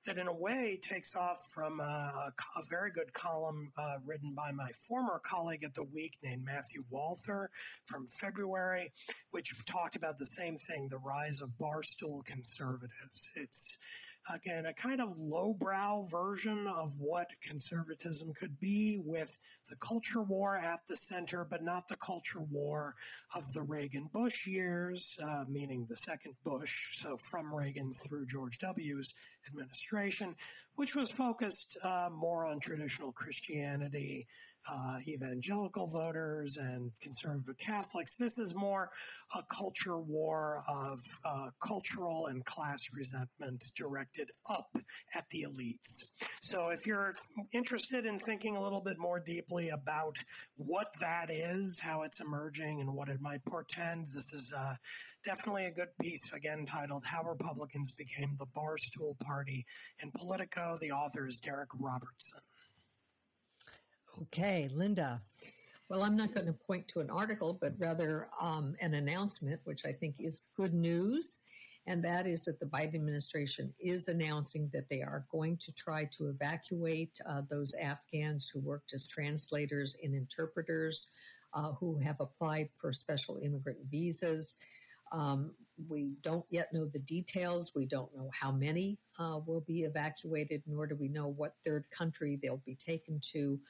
that, 0.06 0.18
in 0.18 0.26
a 0.28 0.32
way, 0.32 0.78
takes 0.80 1.14
off 1.14 1.50
from 1.52 1.78
a, 1.80 2.32
a 2.56 2.62
very 2.68 2.90
good 2.90 3.12
column 3.12 3.70
uh, 3.76 3.96
written 4.04 4.34
by 4.34 4.50
my 4.50 4.70
former 4.88 5.20
colleague 5.24 5.62
at 5.64 5.74
the 5.74 5.84
Week 5.84 6.14
named 6.22 6.44
Matthew 6.44 6.84
Walther 6.90 7.50
from 7.84 8.06
February, 8.06 8.90
which 9.30 9.54
talked 9.66 9.96
about 9.96 10.18
the 10.18 10.26
same 10.26 10.56
thing: 10.56 10.88
the 10.88 10.98
rise 10.98 11.40
of 11.40 11.50
barstool 11.60 12.24
conservatives. 12.24 13.30
It's 13.34 13.78
again, 14.34 14.66
a 14.66 14.72
kind 14.72 15.00
of 15.00 15.18
lowbrow 15.18 16.06
version 16.10 16.66
of 16.66 16.94
what 16.98 17.28
conservatism 17.42 18.32
could 18.34 18.58
be 18.58 19.00
with 19.04 19.38
the 19.68 19.76
culture 19.76 20.22
war 20.22 20.56
at 20.56 20.80
the 20.88 20.96
center, 20.96 21.44
but 21.44 21.62
not 21.62 21.88
the 21.88 21.96
culture 21.96 22.40
war 22.40 22.94
of 23.34 23.52
the 23.52 23.62
Reagan 23.62 24.08
Bush 24.12 24.46
years, 24.46 25.16
uh, 25.22 25.44
meaning 25.48 25.86
the 25.88 25.96
second 25.96 26.34
Bush, 26.44 26.98
so 26.98 27.16
from 27.16 27.54
Reagan 27.54 27.92
through 27.92 28.26
George 28.26 28.58
W.'s 28.58 29.14
administration, 29.48 30.34
which 30.76 30.94
was 30.94 31.10
focused 31.10 31.76
uh, 31.82 32.08
more 32.12 32.46
on 32.46 32.60
traditional 32.60 33.12
Christianity, 33.12 34.26
uh, 34.70 34.98
evangelical 35.06 35.86
voters 35.86 36.56
and 36.56 36.90
conservative 37.00 37.56
Catholics. 37.58 38.16
This 38.16 38.38
is 38.38 38.54
more 38.54 38.90
a 39.36 39.42
culture 39.44 39.98
war 39.98 40.62
of 40.68 41.00
uh, 41.24 41.50
cultural 41.64 42.26
and 42.26 42.44
class 42.44 42.88
resentment 42.92 43.64
directed 43.76 44.30
up 44.50 44.76
at 45.14 45.28
the 45.30 45.46
elites. 45.48 46.10
So, 46.40 46.70
if 46.70 46.86
you're 46.86 47.14
interested 47.54 48.06
in 48.06 48.18
thinking 48.18 48.56
a 48.56 48.62
little 48.62 48.80
bit 48.80 48.98
more 48.98 49.20
deeply 49.20 49.55
about 49.64 50.18
what 50.56 50.94
that 51.00 51.30
is, 51.30 51.78
how 51.78 52.02
it's 52.02 52.20
emerging, 52.20 52.80
and 52.80 52.94
what 52.94 53.08
it 53.08 53.20
might 53.20 53.44
portend, 53.44 54.06
this 54.12 54.32
is 54.32 54.52
uh, 54.56 54.74
definitely 55.24 55.66
a 55.66 55.70
good 55.70 55.88
piece, 56.00 56.32
again, 56.32 56.64
titled 56.64 57.04
How 57.04 57.22
Republicans 57.22 57.92
Became 57.92 58.36
the 58.38 58.46
Barstool 58.46 59.18
Party 59.20 59.66
in 60.02 60.10
Politico. 60.12 60.76
The 60.80 60.92
author 60.92 61.26
is 61.26 61.36
Derek 61.36 61.70
Robertson. 61.78 62.40
Okay, 64.22 64.68
Linda. 64.72 65.20
Well, 65.88 66.02
I'm 66.02 66.16
not 66.16 66.34
going 66.34 66.46
to 66.46 66.52
point 66.52 66.88
to 66.88 67.00
an 67.00 67.10
article, 67.10 67.58
but 67.60 67.72
rather 67.78 68.28
um, 68.40 68.74
an 68.80 68.94
announcement, 68.94 69.60
which 69.64 69.84
I 69.84 69.92
think 69.92 70.16
is 70.18 70.40
good 70.56 70.74
news. 70.74 71.38
And 71.86 72.02
that 72.04 72.26
is 72.26 72.44
that 72.44 72.58
the 72.58 72.66
Biden 72.66 72.96
administration 72.96 73.72
is 73.78 74.08
announcing 74.08 74.68
that 74.72 74.88
they 74.88 75.02
are 75.02 75.24
going 75.30 75.56
to 75.58 75.72
try 75.72 76.04
to 76.16 76.28
evacuate 76.28 77.16
uh, 77.28 77.42
those 77.48 77.74
Afghans 77.80 78.48
who 78.48 78.60
worked 78.60 78.92
as 78.92 79.06
translators 79.06 79.96
and 80.02 80.14
interpreters 80.14 81.10
uh, 81.54 81.72
who 81.72 81.98
have 81.98 82.16
applied 82.20 82.68
for 82.76 82.92
special 82.92 83.38
immigrant 83.42 83.78
visas. 83.88 84.56
Um, 85.12 85.52
we 85.88 86.16
don't 86.22 86.44
yet 86.50 86.72
know 86.72 86.86
the 86.86 86.98
details. 86.98 87.72
We 87.74 87.86
don't 87.86 88.14
know 88.16 88.30
how 88.32 88.50
many 88.50 88.98
uh, 89.18 89.40
will 89.46 89.60
be 89.60 89.84
evacuated, 89.84 90.62
nor 90.66 90.86
do 90.86 90.96
we 90.96 91.08
know 91.08 91.28
what 91.28 91.54
third 91.64 91.84
country 91.90 92.38
they'll 92.42 92.62
be 92.66 92.74
taken 92.74 93.20
to. 93.32 93.60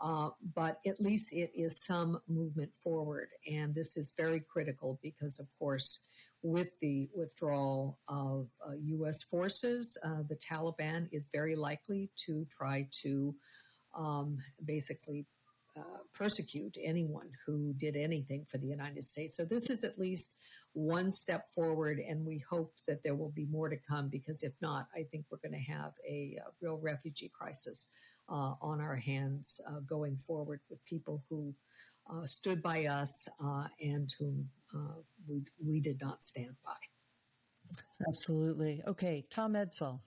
Uh, 0.00 0.30
but 0.54 0.80
at 0.86 1.00
least 1.00 1.32
it 1.32 1.52
is 1.54 1.84
some 1.84 2.20
movement 2.26 2.74
forward. 2.74 3.28
And 3.50 3.74
this 3.74 3.96
is 3.96 4.14
very 4.16 4.40
critical 4.40 4.98
because, 5.02 5.38
of 5.38 5.46
course, 5.58 6.00
with 6.42 6.68
the 6.80 7.08
withdrawal 7.14 7.98
of 8.08 8.48
uh, 8.66 8.72
U.S. 8.82 9.22
forces, 9.22 9.96
uh, 10.02 10.22
the 10.28 10.36
Taliban 10.36 11.08
is 11.12 11.28
very 11.32 11.54
likely 11.54 12.10
to 12.26 12.46
try 12.50 12.88
to 13.02 13.34
um, 13.94 14.38
basically 14.64 15.26
uh, 15.76 15.98
persecute 16.12 16.76
anyone 16.82 17.28
who 17.46 17.72
did 17.74 17.96
anything 17.96 18.46
for 18.50 18.58
the 18.58 18.66
United 18.66 19.04
States. 19.04 19.36
So 19.36 19.44
this 19.44 19.70
is 19.70 19.84
at 19.84 19.98
least 19.98 20.36
one 20.72 21.10
step 21.10 21.48
forward, 21.54 21.98
and 21.98 22.24
we 22.24 22.42
hope 22.48 22.74
that 22.88 23.02
there 23.02 23.14
will 23.14 23.30
be 23.30 23.46
more 23.46 23.68
to 23.68 23.76
come 23.76 24.08
because 24.08 24.42
if 24.42 24.52
not, 24.60 24.88
I 24.94 25.04
think 25.10 25.26
we're 25.30 25.38
going 25.38 25.60
to 25.64 25.72
have 25.72 25.92
a, 26.08 26.38
a 26.44 26.50
real 26.60 26.78
refugee 26.78 27.30
crisis 27.32 27.86
uh, 28.28 28.54
on 28.60 28.80
our 28.80 28.96
hands 28.96 29.60
uh, 29.68 29.80
going 29.80 30.16
forward 30.16 30.60
with 30.70 30.84
people 30.84 31.22
who 31.28 31.54
uh, 32.10 32.26
stood 32.26 32.62
by 32.62 32.86
us 32.86 33.28
and 33.80 34.12
whom 34.18 34.48
uh, 34.74 35.00
we, 35.28 35.42
we 35.64 35.80
did 35.80 36.00
not 36.00 36.22
stand 36.22 36.56
by. 36.64 36.76
Absolutely. 38.08 38.82
Okay, 38.86 39.24
Tom 39.30 39.54
Edsall. 39.54 40.00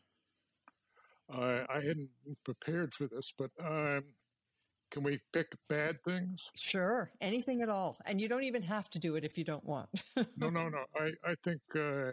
I 1.32 1.66
I 1.70 1.76
hadn't 1.76 2.10
prepared 2.44 2.94
for 2.94 3.08
this, 3.08 3.34
but 3.38 3.52
um, 3.64 4.04
can 4.92 5.04
we 5.04 5.20
pick 5.32 5.48
bad 5.70 5.98
things? 6.04 6.50
Sure, 6.56 7.10
anything 7.22 7.62
at 7.62 7.70
all. 7.70 7.98
And 8.06 8.20
you 8.20 8.28
don't 8.28 8.44
even 8.44 8.62
have 8.62 8.90
to 8.92 9.00
do 9.00 9.16
it 9.16 9.24
if 9.24 9.38
you 9.38 9.44
don't 9.44 9.66
want. 9.66 9.90
no, 10.38 10.50
no, 10.50 10.70
no. 10.70 10.84
I, 10.96 11.12
I 11.26 11.36
think 11.44 11.62
uh, 11.76 12.12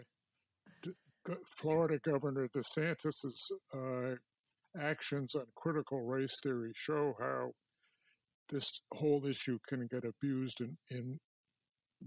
Florida 1.57 1.99
Governor 2.03 2.47
DeSantis's 2.55 3.51
uh, 3.73 4.15
actions 4.79 5.35
on 5.35 5.45
critical 5.55 6.01
race 6.01 6.39
theory 6.41 6.71
show 6.73 7.15
how 7.19 7.51
this 8.49 8.81
whole 8.93 9.25
issue 9.25 9.59
can 9.67 9.87
get 9.87 10.03
abused 10.03 10.61
in, 10.61 10.77
in 10.89 11.19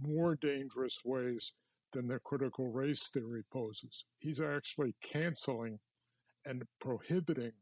more 0.00 0.36
dangerous 0.36 0.96
ways 1.04 1.52
than 1.92 2.08
the 2.08 2.18
critical 2.24 2.70
race 2.70 3.08
theory 3.12 3.42
poses. 3.52 4.04
He's 4.18 4.40
actually 4.40 4.94
canceling 5.02 5.78
and 6.44 6.62
prohibiting 6.80 7.52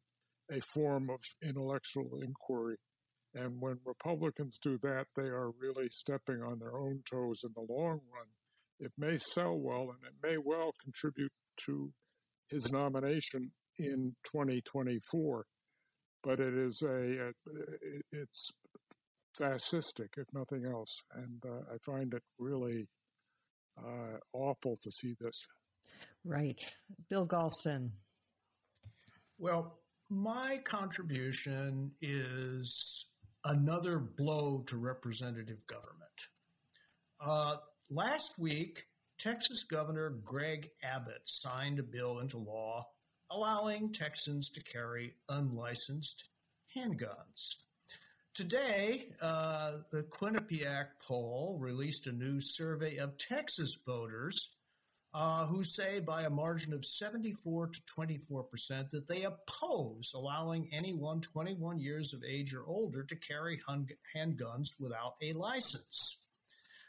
a 0.50 0.60
form 0.60 1.10
of 1.10 1.20
intellectual 1.42 2.20
inquiry. 2.22 2.76
And 3.34 3.60
when 3.60 3.78
Republicans 3.84 4.58
do 4.62 4.78
that, 4.82 5.06
they 5.16 5.22
are 5.22 5.50
really 5.50 5.88
stepping 5.90 6.42
on 6.42 6.58
their 6.58 6.76
own 6.76 7.02
toes 7.08 7.44
in 7.44 7.50
the 7.54 7.72
long 7.72 8.00
run. 8.12 8.26
It 8.80 8.92
may 8.98 9.18
sell 9.18 9.56
well 9.56 9.90
and 9.90 10.04
it 10.04 10.14
may 10.22 10.36
well 10.38 10.72
contribute 10.82 11.32
to 11.66 11.92
his 12.48 12.70
nomination 12.70 13.52
in 13.78 14.14
2024, 14.24 15.46
but 16.22 16.40
it 16.40 16.54
is 16.54 16.82
a, 16.82 17.28
uh, 17.28 17.30
a 17.30 18.00
it's 18.12 18.50
fascistic, 19.38 20.16
if 20.16 20.26
nothing 20.32 20.64
else. 20.64 21.02
And 21.14 21.42
uh, 21.44 21.72
I 21.72 21.78
find 21.82 22.12
it 22.14 22.22
really 22.38 22.88
uh, 23.78 24.18
awful 24.32 24.76
to 24.82 24.90
see 24.90 25.14
this. 25.20 25.46
Right. 26.24 26.64
Bill 27.08 27.26
Galston. 27.26 27.88
Well, 29.38 29.78
my 30.08 30.60
contribution 30.64 31.92
is 32.00 33.06
another 33.44 33.98
blow 33.98 34.62
to 34.66 34.76
representative 34.76 35.66
government. 35.66 35.98
Uh, 37.20 37.56
last 37.90 38.38
week, 38.38 38.84
Texas 39.18 39.64
Governor 39.64 40.10
Greg 40.24 40.68
Abbott 40.82 41.22
signed 41.24 41.78
a 41.78 41.82
bill 41.82 42.20
into 42.20 42.38
law 42.38 42.86
allowing 43.32 43.92
Texans 43.92 44.50
to 44.50 44.62
carry 44.62 45.14
unlicensed 45.28 46.24
handguns. 46.76 47.56
Today, 48.34 49.08
uh, 49.20 49.72
the 49.90 50.04
Quinnipiac 50.04 50.86
poll 51.06 51.58
released 51.60 52.06
a 52.06 52.12
new 52.12 52.40
survey 52.40 52.96
of 52.96 53.18
Texas 53.18 53.76
voters 53.84 54.56
uh, 55.12 55.46
who 55.46 55.62
say 55.62 56.00
by 56.00 56.22
a 56.22 56.30
margin 56.30 56.72
of 56.72 56.82
74 56.82 57.66
to 57.66 57.80
24 57.84 58.44
percent 58.44 58.90
that 58.90 59.06
they 59.06 59.24
oppose 59.24 60.12
allowing 60.14 60.66
anyone 60.72 61.20
21 61.20 61.78
years 61.78 62.14
of 62.14 62.24
age 62.24 62.54
or 62.54 62.64
older 62.66 63.04
to 63.04 63.16
carry 63.16 63.60
handguns 64.16 64.68
without 64.80 65.12
a 65.20 65.34
license. 65.34 66.16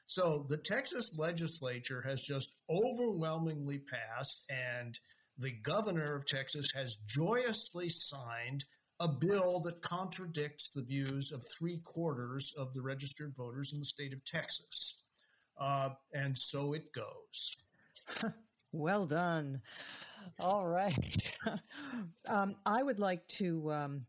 So 0.06 0.46
the 0.48 0.58
Texas 0.58 1.12
legislature 1.18 2.02
has 2.08 2.22
just 2.22 2.54
overwhelmingly 2.70 3.80
passed, 3.80 4.44
and 4.50 4.98
the 5.38 5.52
governor 5.52 6.16
of 6.16 6.26
Texas 6.26 6.68
has 6.74 6.96
joyously 7.06 7.90
signed 7.90 8.64
a 9.04 9.08
bill 9.08 9.60
that 9.60 9.82
contradicts 9.82 10.70
the 10.70 10.82
views 10.82 11.34
of 11.34 11.44
three 11.46 11.80
quarters 11.84 12.54
of 12.58 12.74
the 12.74 12.82
registered 12.82 13.36
voters 13.36 13.74
in 13.74 13.80
the 13.80 13.86
state 13.86 14.14
of 14.14 14.24
Texas. 14.24 15.04
Uh, 15.60 15.90
and 16.14 16.38
so 16.38 16.72
it 16.72 16.90
goes. 16.94 17.58
well 18.72 19.06
done. 19.06 19.62
All 20.40 20.68
right. 20.68 21.36
um, 22.30 22.56
I 22.66 22.82
would 22.82 23.00
like 23.00 23.28
to 23.28 23.74
um, 23.74 24.06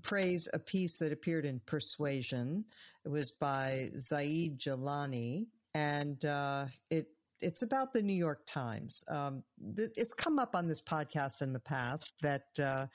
praise 0.00 0.48
a 0.54 0.58
piece 0.58 0.96
that 0.96 1.12
appeared 1.12 1.44
in 1.44 1.60
Persuasion. 1.66 2.64
It 3.04 3.10
was 3.10 3.30
by 3.30 3.90
Zaid 3.98 4.58
Jilani, 4.58 5.46
and 5.74 6.24
uh, 6.24 6.66
it 6.88 7.08
it's 7.40 7.62
about 7.62 7.92
the 7.92 8.02
New 8.02 8.14
York 8.14 8.40
Times. 8.46 9.04
Um, 9.08 9.44
th- 9.76 9.92
it's 9.96 10.12
come 10.12 10.38
up 10.38 10.56
on 10.56 10.66
this 10.66 10.80
podcast 10.80 11.42
in 11.42 11.52
the 11.52 11.60
past 11.60 12.14
that 12.20 12.46
uh, 12.58 12.86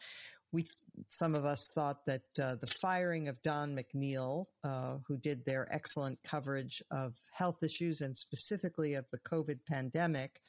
we 0.54 0.66
some 1.10 1.34
of 1.36 1.44
us 1.44 1.68
thought 1.68 2.06
that 2.06 2.22
uh, 2.42 2.56
the 2.56 2.68
firing 2.68 3.28
of 3.28 3.42
Don 3.42 3.76
McNeil, 3.76 4.46
uh, 4.64 4.98
who 5.06 5.18
did 5.18 5.44
their 5.44 5.68
excellent 5.74 6.20
coverage 6.24 6.82
of 6.92 7.16
health 7.32 7.64
issues 7.64 8.02
and 8.02 8.16
specifically 8.16 8.94
of 8.94 9.06
the 9.12 9.18
COVID 9.20 9.60
pandemic, 9.68 10.40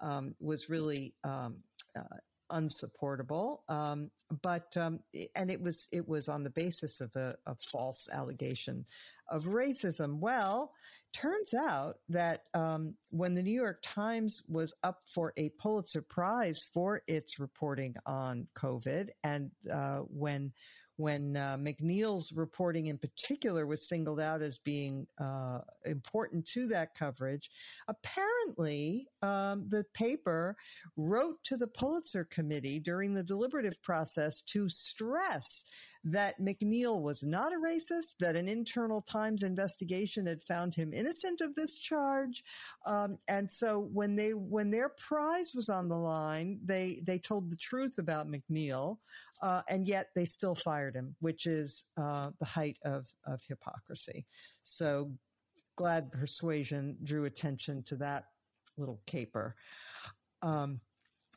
um, 0.00 0.34
was 0.40 0.68
really 0.68 1.14
um, 1.22 1.56
uh, 1.96 2.02
unsupportable. 2.50 3.62
Um, 3.68 4.10
but 4.42 4.76
um, 4.76 5.00
and 5.36 5.50
it 5.50 5.60
was 5.60 5.88
it 5.92 6.06
was 6.06 6.28
on 6.28 6.42
the 6.42 6.50
basis 6.50 7.00
of 7.00 7.14
a, 7.14 7.36
a 7.46 7.54
false 7.54 8.08
allegation 8.12 8.84
of 9.32 9.44
racism. 9.44 10.20
Well, 10.20 10.72
turns 11.12 11.54
out 11.54 11.96
that 12.08 12.44
um, 12.54 12.94
when 13.10 13.34
the 13.34 13.42
New 13.42 13.50
York 13.50 13.80
Times 13.82 14.42
was 14.48 14.74
up 14.84 15.00
for 15.06 15.32
a 15.36 15.50
Pulitzer 15.60 16.02
Prize 16.02 16.64
for 16.72 17.02
its 17.06 17.38
reporting 17.38 17.94
on 18.06 18.46
COVID, 18.56 19.08
and 19.24 19.50
uh, 19.72 20.00
when 20.08 20.52
when 20.96 21.36
uh, 21.36 21.56
McNeil's 21.58 22.32
reporting 22.32 22.86
in 22.86 22.98
particular 22.98 23.66
was 23.66 23.88
singled 23.88 24.20
out 24.20 24.42
as 24.42 24.58
being 24.58 25.06
uh, 25.18 25.58
important 25.86 26.46
to 26.46 26.66
that 26.66 26.94
coverage, 26.94 27.50
apparently 27.88 29.08
um, 29.22 29.66
the 29.68 29.84
paper 29.94 30.54
wrote 30.96 31.42
to 31.44 31.56
the 31.56 31.66
Pulitzer 31.66 32.24
Committee 32.26 32.78
during 32.78 33.14
the 33.14 33.22
deliberative 33.22 33.82
process 33.82 34.42
to 34.42 34.68
stress 34.68 35.64
that 36.04 36.40
McNeil 36.40 37.00
was 37.00 37.22
not 37.22 37.52
a 37.52 37.56
racist, 37.56 38.14
that 38.18 38.36
an 38.36 38.48
internal 38.48 39.02
Times 39.02 39.42
investigation 39.42 40.26
had 40.26 40.42
found 40.42 40.74
him 40.74 40.92
innocent 40.92 41.40
of 41.40 41.54
this 41.54 41.78
charge, 41.78 42.42
um, 42.86 43.18
and 43.28 43.50
so 43.50 43.88
when 43.92 44.16
they 44.16 44.30
when 44.34 44.70
their 44.70 44.88
prize 44.88 45.52
was 45.54 45.68
on 45.68 45.88
the 45.88 45.96
line, 45.96 46.58
they 46.64 47.00
they 47.04 47.18
told 47.18 47.50
the 47.50 47.56
truth 47.56 47.98
about 47.98 48.28
McNeil, 48.28 48.98
uh, 49.42 49.62
and 49.68 49.86
yet 49.86 50.08
they 50.14 50.24
still 50.24 50.54
fired 50.54 50.94
him, 50.94 51.14
which 51.20 51.46
is 51.46 51.86
uh, 51.96 52.30
the 52.38 52.44
height 52.44 52.78
of 52.84 53.06
of 53.26 53.40
hypocrisy. 53.48 54.26
So 54.62 55.12
glad 55.76 56.12
persuasion 56.12 56.96
drew 57.04 57.24
attention 57.24 57.82
to 57.84 57.96
that 57.96 58.26
little 58.76 59.00
caper. 59.06 59.54
Um, 60.42 60.80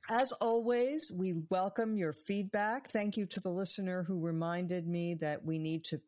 as 0.10 0.32
always, 0.34 1.12
we 1.12 1.34
welcome 1.50 1.98
your 1.98 2.14
feedback. 2.14 2.88
Thank 2.90 3.18
you 3.18 3.26
to 3.28 3.40
the 3.40 3.50
listener 3.50 4.04
who 4.04 4.20
reminded 4.20 4.88
me 4.88 5.16
that 5.16 5.44
we 5.44 5.58
need 5.58 5.84
to 5.86 6.00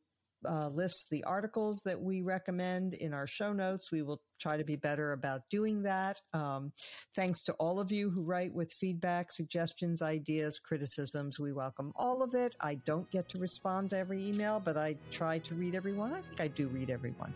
uh, 0.45 0.69
list 0.69 1.07
the 1.09 1.23
articles 1.23 1.79
that 1.85 1.99
we 1.99 2.21
recommend 2.21 2.93
in 2.95 3.13
our 3.13 3.27
show 3.27 3.53
notes. 3.53 3.91
We 3.91 4.01
will 4.01 4.21
try 4.39 4.57
to 4.57 4.63
be 4.63 4.75
better 4.75 5.13
about 5.13 5.41
doing 5.49 5.81
that. 5.83 6.21
Um, 6.33 6.71
thanks 7.15 7.41
to 7.43 7.53
all 7.53 7.79
of 7.79 7.91
you 7.91 8.09
who 8.09 8.23
write 8.23 8.53
with 8.53 8.71
feedback, 8.71 9.31
suggestions, 9.31 10.01
ideas, 10.01 10.59
criticisms. 10.59 11.39
We 11.39 11.53
welcome 11.53 11.91
all 11.95 12.21
of 12.21 12.33
it. 12.33 12.55
I 12.61 12.75
don't 12.75 13.09
get 13.09 13.29
to 13.29 13.39
respond 13.39 13.89
to 13.91 13.97
every 13.97 14.25
email, 14.25 14.59
but 14.59 14.77
I 14.77 14.95
try 15.11 15.39
to 15.39 15.55
read 15.55 15.75
everyone. 15.75 16.13
I 16.13 16.21
think 16.21 16.41
I 16.41 16.47
do 16.47 16.67
read 16.67 16.89
everyone. 16.89 17.33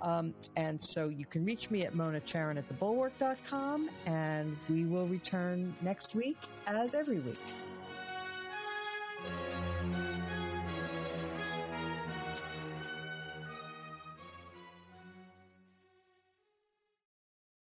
Um, 0.00 0.34
and 0.56 0.82
so 0.82 1.08
you 1.08 1.24
can 1.24 1.44
reach 1.44 1.70
me 1.70 1.84
at 1.84 1.94
Mona 1.94 2.20
Charen 2.20 2.58
at 2.58 2.68
thebulwark.com, 2.68 3.88
and 4.06 4.56
we 4.68 4.84
will 4.84 5.06
return 5.06 5.74
next 5.80 6.14
week 6.14 6.38
as 6.66 6.94
every 6.94 7.20
week. 7.20 7.38